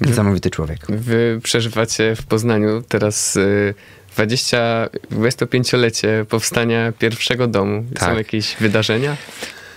Niesamowity 0.00 0.50
człowiek. 0.50 0.78
Wy 0.88 1.40
przeżywacie 1.42 2.16
w 2.16 2.26
Poznaniu 2.26 2.82
teraz 2.88 3.36
y, 3.36 3.74
20, 4.14 4.88
25-lecie 5.12 6.26
powstania 6.28 6.92
pierwszego 6.92 7.46
domu. 7.46 7.84
Są 7.88 8.06
Tak. 8.06 8.16
jakieś 8.16 8.56
wydarzenia? 8.60 9.16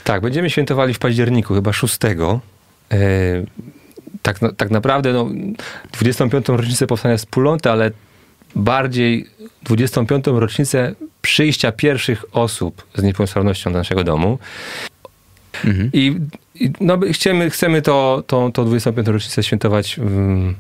Tak, 0.04 0.22
będziemy 0.22 0.50
świętowali 0.50 0.94
w 0.94 1.00
październiku, 1.00 1.54
chyba 1.54 1.74
6. 1.74 1.98
Tak, 4.22 4.40
tak 4.58 4.72
naprawdę 4.72 5.14
no, 5.14 5.30
25. 5.92 6.48
rocznicę 6.48 6.88
powstania 6.88 7.18
wspólnoty, 7.18 7.72
ale 7.72 7.92
bardziej 8.56 9.28
25. 9.64 10.26
rocznicę 10.28 10.96
przyjścia 11.22 11.72
pierwszych 11.72 12.26
osób 12.32 12.86
z 12.96 13.04
niepełnosprawnością 13.04 13.72
do 13.72 13.78
naszego 13.78 14.04
domu. 14.04 14.40
Mhm. 15.66 15.90
I, 15.94 16.16
i 16.56 16.72
no, 16.82 16.98
chcemy, 17.14 17.50
chcemy 17.50 17.82
to, 17.82 18.24
to, 18.28 18.52
to 18.54 18.66
25. 18.66 19.08
rocznicę 19.08 19.44
świętować 19.44 20.00
w 20.02 20.54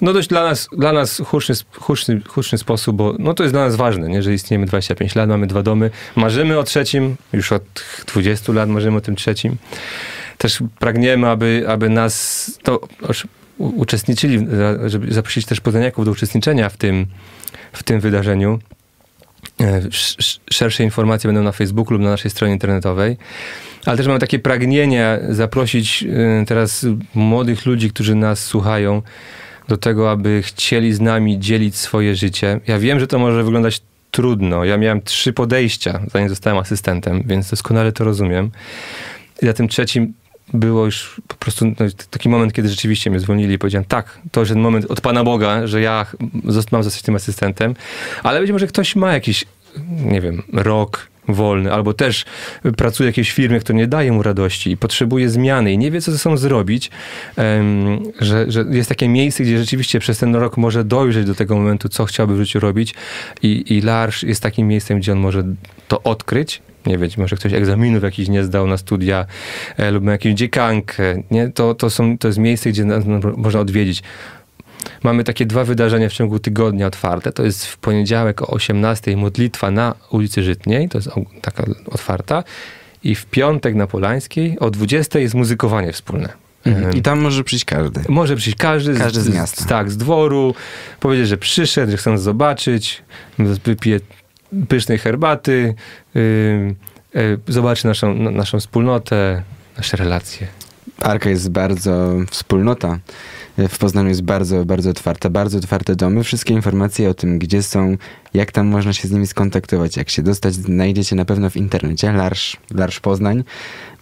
no 0.00 0.12
dość 0.12 0.28
dla 0.28 0.44
nas, 0.44 0.68
dla 0.78 0.92
nas 0.92 1.22
huczny, 1.24 1.54
huczny, 1.72 2.20
huczny 2.26 2.58
sposób, 2.58 2.96
bo 2.96 3.14
no 3.18 3.34
to 3.34 3.42
jest 3.42 3.54
dla 3.54 3.64
nas 3.64 3.76
ważne, 3.76 4.08
nie? 4.08 4.22
że 4.22 4.34
istniejemy 4.34 4.66
25 4.66 5.14
lat, 5.14 5.28
mamy 5.28 5.46
dwa 5.46 5.62
domy, 5.62 5.90
marzymy 6.16 6.58
o 6.58 6.62
trzecim, 6.62 7.16
już 7.32 7.52
od 7.52 7.62
20 8.06 8.52
lat 8.52 8.68
marzymy 8.68 8.96
o 8.96 9.00
tym 9.00 9.16
trzecim. 9.16 9.56
Też 10.38 10.62
pragniemy, 10.78 11.28
aby, 11.28 11.64
aby 11.68 11.88
nas 11.88 12.50
to 12.62 12.80
uczestniczyli, 13.58 14.46
żeby 14.86 15.12
zaprosić 15.12 15.46
też 15.46 15.60
poznaniaków 15.60 16.04
do 16.04 16.10
uczestniczenia 16.10 16.68
w 16.68 16.76
tym, 16.76 17.06
w 17.72 17.82
tym 17.82 18.00
wydarzeniu. 18.00 18.58
E, 19.60 19.64
sz- 19.76 20.16
sz- 20.18 20.40
Szersze 20.50 20.84
informacje 20.84 21.28
będą 21.28 21.42
na 21.42 21.52
Facebooku 21.52 21.92
lub 21.92 22.02
na 22.02 22.10
naszej 22.10 22.30
stronie 22.30 22.52
internetowej. 22.52 23.16
Ale 23.86 23.96
też 23.96 24.06
mamy 24.06 24.18
takie 24.18 24.38
pragnienie 24.38 25.18
zaprosić 25.28 26.02
e, 26.04 26.44
teraz 26.46 26.86
młodych 27.14 27.66
ludzi, 27.66 27.90
którzy 27.90 28.14
nas 28.14 28.44
słuchają, 28.44 29.02
do 29.68 29.76
tego, 29.76 30.10
aby 30.10 30.42
chcieli 30.42 30.92
z 30.94 31.00
nami 31.00 31.38
dzielić 31.38 31.76
swoje 31.76 32.16
życie. 32.16 32.60
Ja 32.66 32.78
wiem, 32.78 33.00
że 33.00 33.06
to 33.06 33.18
może 33.18 33.44
wyglądać 33.44 33.82
trudno. 34.10 34.64
Ja 34.64 34.76
miałem 34.76 35.02
trzy 35.02 35.32
podejścia, 35.32 36.00
zanim 36.12 36.28
zostałem 36.28 36.58
asystentem, 36.58 37.22
więc 37.26 37.50
doskonale 37.50 37.92
to 37.92 38.04
rozumiem. 38.04 38.50
I 39.42 39.54
tym 39.54 39.68
trzecim 39.68 40.14
było 40.54 40.84
już 40.84 41.20
po 41.28 41.34
prostu 41.34 41.66
no, 41.66 41.74
taki 42.10 42.28
moment, 42.28 42.52
kiedy 42.52 42.68
rzeczywiście 42.68 43.10
mnie 43.10 43.20
zwolnili 43.20 43.54
i 43.54 43.58
powiedziałem, 43.58 43.84
tak, 43.84 44.18
to 44.32 44.40
jest 44.40 44.52
ten 44.52 44.60
moment 44.60 44.84
od 44.84 45.00
Pana 45.00 45.24
Boga, 45.24 45.66
że 45.66 45.80
ja 45.80 46.06
mam 46.72 46.82
zostać 46.82 47.02
tym 47.02 47.16
asystentem, 47.16 47.74
ale 48.22 48.40
być 48.40 48.50
może 48.52 48.66
ktoś 48.66 48.96
ma 48.96 49.12
jakiś, 49.12 49.44
nie 50.04 50.20
wiem, 50.20 50.42
rok 50.52 51.08
wolny, 51.28 51.72
albo 51.72 51.94
też 51.94 52.24
pracuje 52.76 53.06
w 53.06 53.12
jakiejś 53.12 53.32
firmie, 53.32 53.60
która 53.60 53.76
nie 53.76 53.86
daje 53.86 54.12
mu 54.12 54.22
radości 54.22 54.70
i 54.70 54.76
potrzebuje 54.76 55.28
zmiany 55.28 55.72
i 55.72 55.78
nie 55.78 55.90
wie, 55.90 56.00
co 56.00 56.12
ze 56.12 56.18
sobą 56.18 56.36
zrobić, 56.36 56.90
em, 57.36 58.02
że, 58.20 58.44
że 58.48 58.64
jest 58.70 58.88
takie 58.88 59.08
miejsce, 59.08 59.42
gdzie 59.42 59.58
rzeczywiście 59.58 60.00
przez 60.00 60.18
ten 60.18 60.34
rok 60.34 60.56
może 60.56 60.84
dojrzeć 60.84 61.26
do 61.26 61.34
tego 61.34 61.56
momentu, 61.56 61.88
co 61.88 62.04
chciałby 62.04 62.34
w 62.34 62.38
życiu 62.38 62.60
robić. 62.60 62.94
I, 63.42 63.64
i 63.76 63.80
Larsz 63.80 64.22
jest 64.22 64.42
takim 64.42 64.68
miejscem, 64.68 64.98
gdzie 64.98 65.12
on 65.12 65.18
może 65.18 65.44
to 65.88 66.02
odkryć, 66.02 66.62
nie 66.86 66.98
wiem, 66.98 67.10
może 67.18 67.36
ktoś 67.36 67.52
egzaminów 67.52 68.02
jakiś 68.02 68.28
nie 68.28 68.44
zdał 68.44 68.66
na 68.66 68.76
studia 68.76 69.26
e, 69.76 69.90
lub 69.90 70.04
ma 70.04 70.12
jakąś 70.12 70.32
dziekankę, 70.32 71.22
nie? 71.30 71.48
To, 71.48 71.74
to, 71.74 71.90
są, 71.90 72.18
to 72.18 72.28
jest 72.28 72.38
miejsce, 72.38 72.70
gdzie 72.70 72.84
na, 72.84 72.98
na, 72.98 73.20
można 73.36 73.60
odwiedzić. 73.60 74.02
Mamy 75.02 75.24
takie 75.24 75.46
dwa 75.46 75.64
wydarzenia 75.64 76.08
w 76.08 76.12
ciągu 76.12 76.38
tygodnia 76.38 76.86
otwarte. 76.86 77.32
To 77.32 77.44
jest 77.44 77.66
w 77.66 77.78
poniedziałek 77.78 78.42
o 78.42 78.46
18 78.46 79.16
modlitwa 79.16 79.70
na 79.70 79.94
ulicy 80.10 80.42
Żytniej, 80.42 80.88
to 80.88 80.98
jest 80.98 81.10
taka 81.42 81.64
otwarta. 81.90 82.44
I 83.04 83.14
w 83.14 83.26
piątek 83.26 83.74
na 83.74 83.86
Polańskiej 83.86 84.58
o 84.58 84.70
20 84.70 85.18
jest 85.18 85.34
muzykowanie 85.34 85.92
wspólne. 85.92 86.28
Em, 86.64 86.96
I 86.96 87.02
tam 87.02 87.20
może 87.20 87.44
przyjść 87.44 87.64
każdy. 87.64 88.00
może 88.08 88.36
przyjść 88.36 88.58
każdy, 88.58 88.94
Każdy 88.94 89.20
z 89.20 89.34
miasta. 89.34 89.64
tak, 89.64 89.90
z 89.90 89.96
dworu, 89.96 90.54
powiedzieć, 91.00 91.28
że 91.28 91.36
przyszedł, 91.36 91.96
że 92.04 92.10
nas 92.10 92.22
zobaczyć, 92.22 93.02
wypije 93.38 94.00
pysznej 94.68 94.98
herbaty, 94.98 95.74
yy, 96.14 96.74
yy, 97.14 97.38
zobaczy 97.48 97.86
naszą, 97.86 98.14
na- 98.14 98.30
naszą 98.30 98.60
wspólnotę, 98.60 99.42
nasze 99.76 99.96
relacje. 99.96 100.46
Arka 101.00 101.30
jest 101.30 101.50
bardzo, 101.50 102.14
wspólnota 102.30 102.98
w 103.68 103.78
Poznaniu 103.78 104.08
jest 104.08 104.22
bardzo, 104.22 104.64
bardzo 104.64 104.90
otwarta, 104.90 105.30
bardzo 105.30 105.58
otwarte 105.58 105.96
domy. 105.96 106.24
Wszystkie 106.24 106.54
informacje 106.54 107.10
o 107.10 107.14
tym, 107.14 107.38
gdzie 107.38 107.62
są, 107.62 107.96
jak 108.34 108.52
tam 108.52 108.66
można 108.66 108.92
się 108.92 109.08
z 109.08 109.10
nimi 109.10 109.26
skontaktować, 109.26 109.96
jak 109.96 110.10
się 110.10 110.22
dostać, 110.22 110.54
znajdziecie 110.54 111.16
na 111.16 111.24
pewno 111.24 111.50
w 111.50 111.56
internecie. 111.56 112.12
Larsz, 112.12 112.56
Larsz 112.74 113.00
Poznań. 113.00 113.44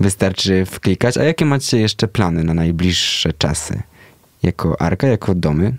Wystarczy 0.01 0.65
wklikać. 0.67 1.19
A 1.19 1.23
jakie 1.23 1.45
macie 1.45 1.79
jeszcze 1.79 2.09
plany 2.09 2.45
na 2.45 2.55
najbliższe 2.55 3.33
czasy? 3.33 3.83
Jako 4.43 4.81
Arka, 4.81 5.07
jako 5.07 5.35
domy? 5.35 5.75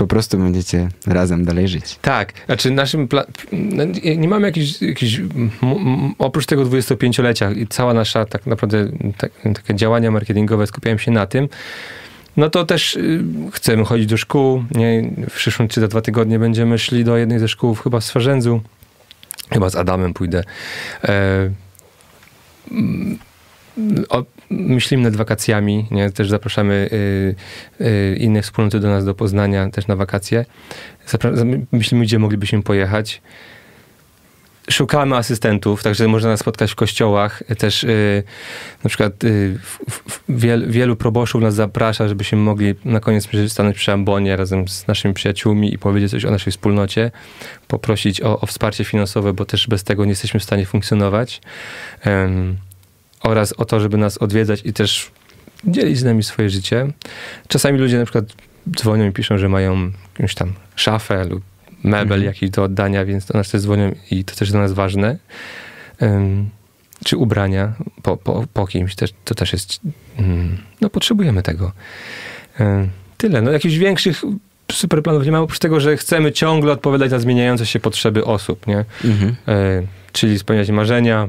Po 0.00 0.06
prostu 0.06 0.38
będziecie 0.38 0.88
razem 1.06 1.44
dalej 1.44 1.68
żyć. 1.68 1.98
Tak, 2.02 2.32
znaczy 2.46 2.70
naszym 2.70 3.08
pla- 3.08 3.24
no, 3.52 3.84
nie- 4.16 4.28
mamy 4.28 4.46
jakichś, 4.46 4.82
jakichś 4.82 5.20
oprócz 6.18 6.46
tego 6.46 6.64
25-lecia 6.64 7.50
i 7.50 7.66
cała 7.66 7.94
nasza 7.94 8.24
tak 8.24 8.46
naprawdę 8.46 8.88
tak, 9.18 9.32
takie 9.54 9.74
działania 9.74 10.10
marketingowe 10.10 10.66
skupiają 10.66 10.98
się 10.98 11.10
na 11.10 11.26
tym, 11.26 11.48
no 12.36 12.50
to 12.50 12.64
też 12.64 12.96
y, 12.96 13.24
chcemy 13.52 13.84
chodzić 13.84 14.06
do 14.06 14.16
szkół. 14.16 14.64
Nie? 14.74 15.10
W 15.30 15.34
przyszłym 15.34 15.68
czy 15.68 15.80
za 15.80 15.88
dwa 15.88 16.00
tygodnie 16.00 16.38
będziemy 16.38 16.78
szli 16.78 17.04
do 17.04 17.16
jednej 17.16 17.38
ze 17.38 17.48
szkół, 17.48 17.74
chyba 17.74 18.00
w 18.00 18.04
Swarzędzu. 18.04 18.60
Chyba 19.52 19.70
z 19.70 19.76
Adamem 19.76 20.14
pójdę. 20.14 20.44
E, 21.04 21.50
o, 24.08 24.24
myślimy 24.50 25.02
nad 25.02 25.16
wakacjami, 25.16 25.86
nie? 25.90 26.10
też 26.10 26.28
zapraszamy 26.28 26.88
y, 26.92 27.84
y, 27.84 28.16
inne 28.20 28.42
wspólnoty 28.42 28.80
do 28.80 28.88
nas 28.88 29.04
do 29.04 29.14
Poznania 29.14 29.70
też 29.70 29.86
na 29.86 29.96
wakacje. 29.96 30.44
Zapra- 31.08 31.66
myślimy, 31.72 32.04
gdzie 32.04 32.18
moglibyśmy 32.18 32.62
pojechać. 32.62 33.22
Szukamy 34.70 35.16
asystentów, 35.16 35.82
także 35.82 36.08
można 36.08 36.28
nas 36.28 36.40
spotkać 36.40 36.72
w 36.72 36.74
kościołach. 36.74 37.42
Też 37.58 37.84
y, 37.84 38.22
na 38.84 38.88
przykład 38.88 39.24
y, 39.24 39.58
w, 39.60 39.78
w, 40.10 40.20
wiel, 40.28 40.70
wielu 40.70 40.96
proboszczów 40.96 41.42
nas 41.42 41.54
zaprasza, 41.54 42.08
żebyśmy 42.08 42.38
mogli 42.38 42.74
na 42.84 43.00
koniec 43.00 43.28
stanąć 43.48 43.76
przy 43.76 43.92
ambonie 43.92 44.36
razem 44.36 44.68
z 44.68 44.86
naszymi 44.86 45.14
przyjaciółmi 45.14 45.74
i 45.74 45.78
powiedzieć 45.78 46.10
coś 46.10 46.24
o 46.24 46.30
naszej 46.30 46.50
wspólnocie, 46.50 47.10
poprosić 47.68 48.20
o, 48.20 48.40
o 48.40 48.46
wsparcie 48.46 48.84
finansowe, 48.84 49.32
bo 49.32 49.44
też 49.44 49.66
bez 49.66 49.84
tego 49.84 50.04
nie 50.04 50.10
jesteśmy 50.10 50.40
w 50.40 50.44
stanie 50.44 50.66
funkcjonować. 50.66 51.40
Oraz 53.22 53.52
o 53.52 53.64
to, 53.64 53.80
żeby 53.80 53.96
nas 53.96 54.18
odwiedzać 54.18 54.62
i 54.64 54.72
też 54.72 55.10
dzielić 55.64 55.98
z 55.98 56.04
nami 56.04 56.22
swoje 56.22 56.50
życie. 56.50 56.86
Czasami 57.48 57.78
ludzie 57.78 57.98
na 57.98 58.04
przykład 58.04 58.24
dzwonią 58.76 59.08
i 59.08 59.12
piszą, 59.12 59.38
że 59.38 59.48
mają 59.48 59.90
jakąś 60.14 60.34
tam 60.34 60.52
szafę 60.76 61.24
lub 61.24 61.42
mebel 61.84 62.02
Mhm. 62.02 62.22
jakiś 62.22 62.50
do 62.50 62.62
oddania, 62.62 63.04
więc 63.04 63.26
do 63.26 63.38
nas 63.38 63.50
też 63.50 63.60
dzwonią 63.60 63.94
i 64.10 64.24
to 64.24 64.34
też 64.34 64.50
dla 64.50 64.60
nas 64.60 64.72
ważne. 64.72 65.18
Ym, 66.02 66.50
czy 67.04 67.16
ubrania 67.16 67.72
po, 68.02 68.16
po, 68.16 68.44
po 68.52 68.66
kimś, 68.66 68.94
też, 68.94 69.10
to 69.24 69.34
też 69.34 69.52
jest, 69.52 69.80
mm, 70.18 70.58
no 70.80 70.90
potrzebujemy 70.90 71.42
tego. 71.42 71.72
Ym, 72.60 72.90
tyle, 73.16 73.42
no 73.42 73.50
jakichś 73.50 73.76
większych 73.76 74.22
super 74.72 75.02
planów 75.02 75.24
nie 75.24 75.32
mamy, 75.32 75.44
oprócz 75.44 75.58
tego, 75.58 75.80
że 75.80 75.96
chcemy 75.96 76.32
ciągle 76.32 76.72
odpowiadać 76.72 77.10
na 77.10 77.18
zmieniające 77.18 77.66
się 77.66 77.80
potrzeby 77.80 78.24
osób, 78.24 78.66
nie? 78.66 78.84
Mhm. 79.04 79.36
E, 79.48 79.82
czyli 80.12 80.38
spełniać 80.38 80.70
marzenia, 80.70 81.28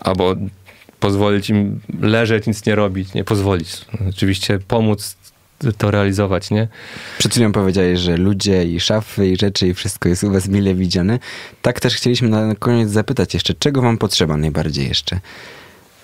albo 0.00 0.36
pozwolić 1.00 1.50
im 1.50 1.80
leżeć, 2.00 2.46
nic 2.46 2.66
nie 2.66 2.74
robić, 2.74 3.14
nie 3.14 3.24
pozwolić. 3.24 3.84
Oczywiście 4.08 4.58
pomóc 4.58 5.16
to 5.78 5.90
realizować, 5.90 6.50
nie? 6.50 6.68
Przed 7.18 7.32
chwilą 7.32 7.52
powiedziałeś, 7.52 8.00
że 8.00 8.16
ludzie 8.16 8.64
i 8.64 8.80
szafy 8.80 9.28
i 9.28 9.36
rzeczy 9.36 9.68
i 9.68 9.74
wszystko 9.74 10.08
jest 10.08 10.24
u 10.24 10.32
was 10.32 10.48
mile 10.48 10.74
widziane. 10.74 11.18
Tak 11.62 11.80
też 11.80 11.94
chcieliśmy 11.94 12.28
na 12.28 12.54
koniec 12.54 12.90
zapytać 12.90 13.34
jeszcze, 13.34 13.54
czego 13.54 13.82
wam 13.82 13.98
potrzeba 13.98 14.36
najbardziej 14.36 14.88
jeszcze 14.88 15.20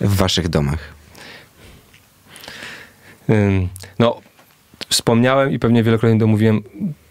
w 0.01 0.17
waszych 0.17 0.49
domach? 0.49 0.95
No, 3.99 4.21
wspomniałem 4.89 5.53
i 5.53 5.59
pewnie 5.59 5.83
wielokrotnie 5.83 6.21
to 6.21 6.27
mówiłem, 6.27 6.63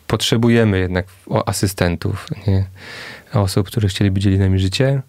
potrzebujemy 0.07 0.79
jednak 0.79 1.05
asystentów, 1.45 2.27
nie? 2.47 2.65
osób, 3.33 3.67
które 3.67 3.87
chcieliby 3.87 4.19
dzielić 4.19 4.39
nami 4.39 4.59
życie. 4.59 5.01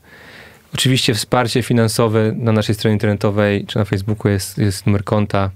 Oczywiście 0.77 1.15
wsparcie 1.15 1.63
finansowe 1.63 2.33
na 2.37 2.53
naszej 2.53 2.75
stronie 2.75 2.93
internetowej 2.93 3.67
czy 3.67 3.79
na 3.79 3.85
Facebooku 3.85 4.29
jest, 4.29 4.59
jest 4.59 4.87
numer 4.87 5.05
konta, 5.05 5.51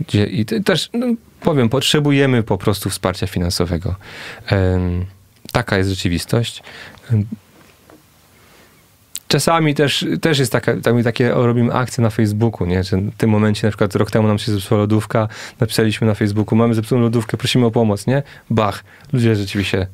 gdzie 0.00 0.24
i 0.24 0.44
te- 0.44 0.60
też 0.60 0.90
no, 0.92 1.06
powiem, 1.40 1.68
potrzebujemy 1.68 2.42
po 2.42 2.58
prostu 2.58 2.90
wsparcia 2.90 3.26
finansowego. 3.26 3.94
Em, 4.46 5.06
taka 5.52 5.78
jest 5.78 5.90
rzeczywistość. 5.90 6.62
Czasami 9.28 9.74
też, 9.74 10.06
też 10.20 10.38
jest 10.38 10.52
taka, 10.52 10.76
tam 10.80 11.02
takie, 11.02 11.28
robimy 11.28 11.72
akcje 11.72 12.02
na 12.02 12.10
Facebooku, 12.10 12.66
nie? 12.66 12.84
Że 12.84 12.96
w 12.96 13.16
tym 13.16 13.30
momencie, 13.30 13.66
na 13.66 13.70
przykład 13.70 13.94
rok 13.94 14.10
temu 14.10 14.28
nam 14.28 14.38
się 14.38 14.52
zepsuła 14.52 14.80
lodówka, 14.80 15.28
napisaliśmy 15.60 16.06
na 16.06 16.14
Facebooku, 16.14 16.56
mamy 16.56 16.74
zepsutą 16.74 17.00
lodówkę, 17.00 17.36
prosimy 17.36 17.66
o 17.66 17.70
pomoc, 17.70 18.06
nie? 18.06 18.22
Bach, 18.50 18.84
ludzie 19.12 19.36
rzeczywiście 19.36 19.86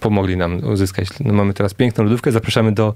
pomogli 0.00 0.36
nam 0.36 0.64
uzyskać. 0.64 1.08
No, 1.20 1.32
mamy 1.32 1.54
teraz 1.54 1.74
piękną 1.74 2.04
lodówkę, 2.04 2.32
zapraszamy 2.32 2.72
do, 2.72 2.94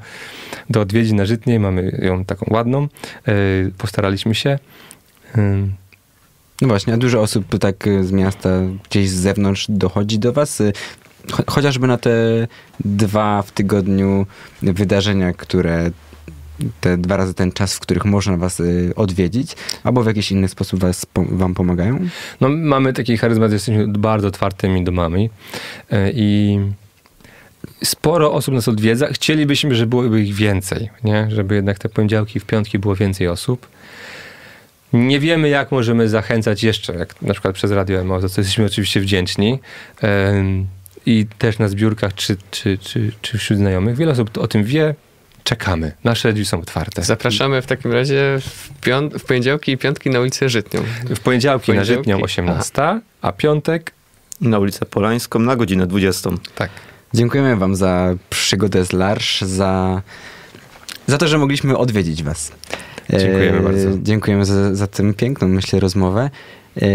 do 0.70 0.80
odwiedzi 0.80 1.14
na 1.14 1.26
Żytniej, 1.26 1.60
mamy 1.60 2.00
ją 2.02 2.24
taką 2.24 2.46
ładną, 2.50 2.88
yy, 3.26 3.72
postaraliśmy 3.78 4.34
się. 4.34 4.58
No 6.60 6.68
właśnie, 6.68 6.94
a 6.94 6.96
dużo 6.96 7.20
osób 7.20 7.58
tak 7.58 7.86
y, 7.86 8.04
z 8.04 8.12
miasta, 8.12 8.48
gdzieś 8.90 9.10
z 9.10 9.14
zewnątrz 9.14 9.66
dochodzi 9.68 10.18
do 10.18 10.32
was, 10.32 10.60
y, 10.60 10.72
cho- 11.26 11.50
chociażby 11.50 11.86
na 11.86 11.98
te 11.98 12.10
dwa 12.80 13.42
w 13.42 13.50
tygodniu 13.50 14.26
wydarzenia, 14.62 15.32
które 15.32 15.90
te 16.80 16.96
dwa 16.96 17.16
razy 17.16 17.34
ten 17.34 17.52
czas, 17.52 17.74
w 17.74 17.80
których 17.80 18.04
można 18.04 18.36
was 18.36 18.60
y, 18.60 18.92
odwiedzić, 18.96 19.56
albo 19.84 20.02
w 20.02 20.06
jakiś 20.06 20.32
inny 20.32 20.48
sposób 20.48 20.80
was, 20.80 21.06
wam 21.14 21.54
pomagają? 21.54 21.98
No, 22.40 22.48
mamy 22.48 22.92
taki 22.92 23.16
charyzmat, 23.16 23.52
jesteśmy 23.52 23.88
bardzo 23.88 24.28
otwartymi 24.28 24.84
domami 24.84 25.30
e, 25.90 26.12
i 26.14 26.58
sporo 27.84 28.32
osób 28.32 28.54
nas 28.54 28.68
odwiedza. 28.68 29.06
Chcielibyśmy, 29.12 29.74
żeby 29.74 29.90
byłoby 29.90 30.22
ich 30.22 30.34
więcej, 30.34 30.90
nie? 31.04 31.28
żeby 31.30 31.54
jednak 31.54 31.78
te 31.78 31.88
poniedziałki 31.88 32.40
w 32.40 32.44
piątki 32.44 32.78
było 32.78 32.94
więcej 32.94 33.28
osób. 33.28 33.68
Nie 34.92 35.20
wiemy, 35.20 35.48
jak 35.48 35.72
możemy 35.72 36.08
zachęcać 36.08 36.62
jeszcze, 36.62 36.94
jak 36.94 37.22
na 37.22 37.32
przykład 37.32 37.54
przez 37.54 37.70
Radio 37.70 38.04
MO, 38.04 38.20
za 38.20 38.28
co 38.28 38.40
jesteśmy 38.40 38.64
oczywiście 38.64 39.00
wdzięczni. 39.00 39.58
I 41.06 41.26
też 41.38 41.58
na 41.58 41.68
zbiórkach, 41.68 42.14
czy, 42.14 42.36
czy, 42.50 42.78
czy, 42.78 43.12
czy 43.22 43.38
wśród 43.38 43.58
znajomych. 43.58 43.96
Wiele 43.96 44.12
osób 44.12 44.38
o 44.38 44.48
tym 44.48 44.64
wie. 44.64 44.94
Czekamy. 45.44 45.92
Nasze 46.04 46.32
drzwi 46.32 46.46
są 46.46 46.60
otwarte. 46.60 47.02
Zapraszamy 47.02 47.62
w 47.62 47.66
takim 47.66 47.92
razie 47.92 48.38
w, 48.40 48.70
pią- 48.80 49.18
w 49.18 49.24
poniedziałki 49.24 49.72
i 49.72 49.78
piątki 49.78 50.10
na 50.10 50.20
ulicę 50.20 50.48
Żytnią. 50.48 50.80
W 51.16 51.20
poniedziałki, 51.20 51.72
na 51.72 51.74
Poniedziałki? 51.76 52.10
Żytnią 52.10 52.22
18, 52.22 53.00
a 53.22 53.32
piątek 53.32 53.92
Na 54.40 54.58
ulicę 54.58 54.86
Polańską 54.86 55.38
na 55.38 55.56
godzinę 55.56 55.86
20. 55.86 56.30
tak. 56.54 56.70
Dziękujemy 57.14 57.56
wam 57.56 57.76
za 57.76 58.14
przygodę 58.30 58.84
z 58.84 58.92
Larsz, 58.92 59.40
za, 59.42 60.02
za 61.06 61.18
to, 61.18 61.28
że 61.28 61.38
mogliśmy 61.38 61.76
odwiedzić 61.78 62.22
was. 62.22 62.52
Dziękujemy 63.10 63.60
bardzo. 63.60 63.88
Dziękujemy 64.02 64.44
za, 64.44 64.74
za 64.74 64.86
tę 64.86 65.14
piękną, 65.14 65.48
myślę, 65.48 65.80
rozmowę. 65.80 66.30
E, 66.82 66.86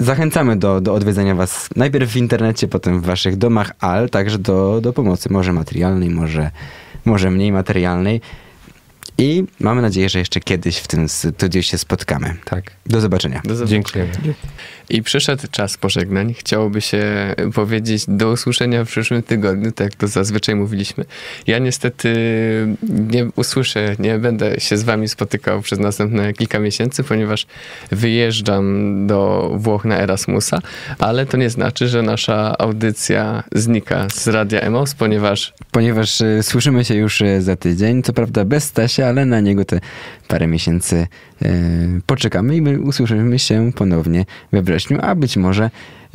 Zachęcamy 0.00 0.56
do, 0.56 0.80
do 0.80 0.94
odwiedzenia 0.94 1.34
was 1.34 1.68
najpierw 1.76 2.10
w 2.10 2.16
internecie, 2.16 2.68
potem 2.68 3.00
w 3.00 3.04
waszych 3.06 3.36
domach, 3.36 3.72
ale 3.80 4.08
także 4.08 4.38
do, 4.38 4.80
do 4.80 4.92
pomocy, 4.92 5.32
może 5.32 5.52
materialnej, 5.52 6.10
może, 6.10 6.50
może 7.04 7.30
mniej 7.30 7.52
materialnej. 7.52 8.20
I 9.18 9.44
mamy 9.60 9.82
nadzieję, 9.82 10.08
że 10.08 10.18
jeszcze 10.18 10.40
kiedyś 10.40 10.78
w 10.78 10.86
tym 10.86 11.08
studiu 11.08 11.62
się 11.62 11.78
spotkamy. 11.78 12.34
Tak. 12.44 12.64
Do 12.86 13.00
zobaczenia. 13.00 13.40
Do 13.44 13.56
zobaczenia. 13.56 13.82
Dziękujemy. 13.82 14.12
I 14.88 15.02
przyszedł 15.02 15.42
czas 15.50 15.76
pożegnań. 15.76 16.34
Chciałoby 16.34 16.80
się 16.80 17.34
powiedzieć 17.54 18.04
do 18.08 18.30
usłyszenia 18.30 18.84
w 18.84 18.88
przyszłym 18.88 19.22
tygodniu, 19.22 19.72
tak 19.72 19.84
jak 19.84 19.94
to 19.94 20.08
zazwyczaj 20.08 20.54
mówiliśmy. 20.54 21.04
Ja 21.46 21.58
niestety 21.58 22.14
nie 23.10 23.28
usłyszę, 23.36 23.96
nie 23.98 24.18
będę 24.18 24.60
się 24.60 24.76
z 24.76 24.82
wami 24.82 25.08
spotykał 25.08 25.62
przez 25.62 25.78
następne 25.78 26.32
kilka 26.32 26.58
miesięcy, 26.58 27.04
ponieważ 27.04 27.46
wyjeżdżam 27.90 29.06
do 29.06 29.50
Włoch 29.56 29.84
na 29.84 29.98
Erasmusa, 29.98 30.58
ale 30.98 31.26
to 31.26 31.36
nie 31.36 31.50
znaczy, 31.50 31.88
że 31.88 32.02
nasza 32.02 32.58
audycja 32.58 33.42
znika 33.54 34.08
z 34.10 34.28
Radia 34.28 34.60
Emos, 34.60 34.94
ponieważ 34.94 35.52
Ponieważ 35.74 36.20
e, 36.20 36.42
słyszymy 36.42 36.84
się 36.84 36.94
już 36.94 37.22
e, 37.22 37.42
za 37.42 37.56
tydzień, 37.56 38.02
co 38.02 38.12
prawda 38.12 38.44
bez 38.44 38.64
Stasia, 38.64 39.03
ale 39.08 39.26
na 39.26 39.40
niego 39.40 39.64
te 39.64 39.80
parę 40.28 40.46
miesięcy 40.46 41.06
e, 41.42 41.48
poczekamy 42.06 42.56
i 42.56 42.62
my 42.62 42.80
usłyszymy 42.80 43.38
się 43.38 43.72
ponownie 43.74 44.24
we 44.52 44.62
wrześniu, 44.62 44.98
a 45.02 45.14
być 45.14 45.36
może 45.36 45.64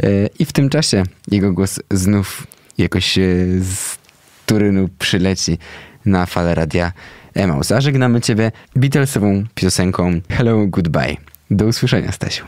e, 0.04 0.06
i 0.40 0.46
w 0.46 0.52
tym 0.52 0.70
czasie 0.70 1.04
jego 1.32 1.54
głos 1.54 1.80
znów 1.92 2.48
jakoś 2.78 3.18
e, 3.18 3.22
z 3.62 3.98
Turynu 4.46 4.90
przyleci 5.00 5.58
na 6.06 6.26
falę 6.26 6.56
radia 6.56 6.92
Emaus. 7.34 7.72
A 7.72 7.82
żegnamy 7.82 8.22
Ciebie 8.22 8.52
Beatlesową 8.76 9.44
piosenką 9.56 10.22
Hello 10.30 10.68
Goodbye. 10.68 11.18
Do 11.52 11.66
usłyszenia, 11.66 12.12
Stasiu. 12.12 12.46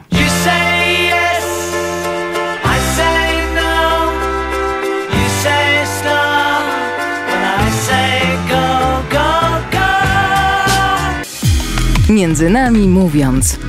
Między 12.11 12.49
nami 12.49 12.87
mówiąc. 12.87 13.59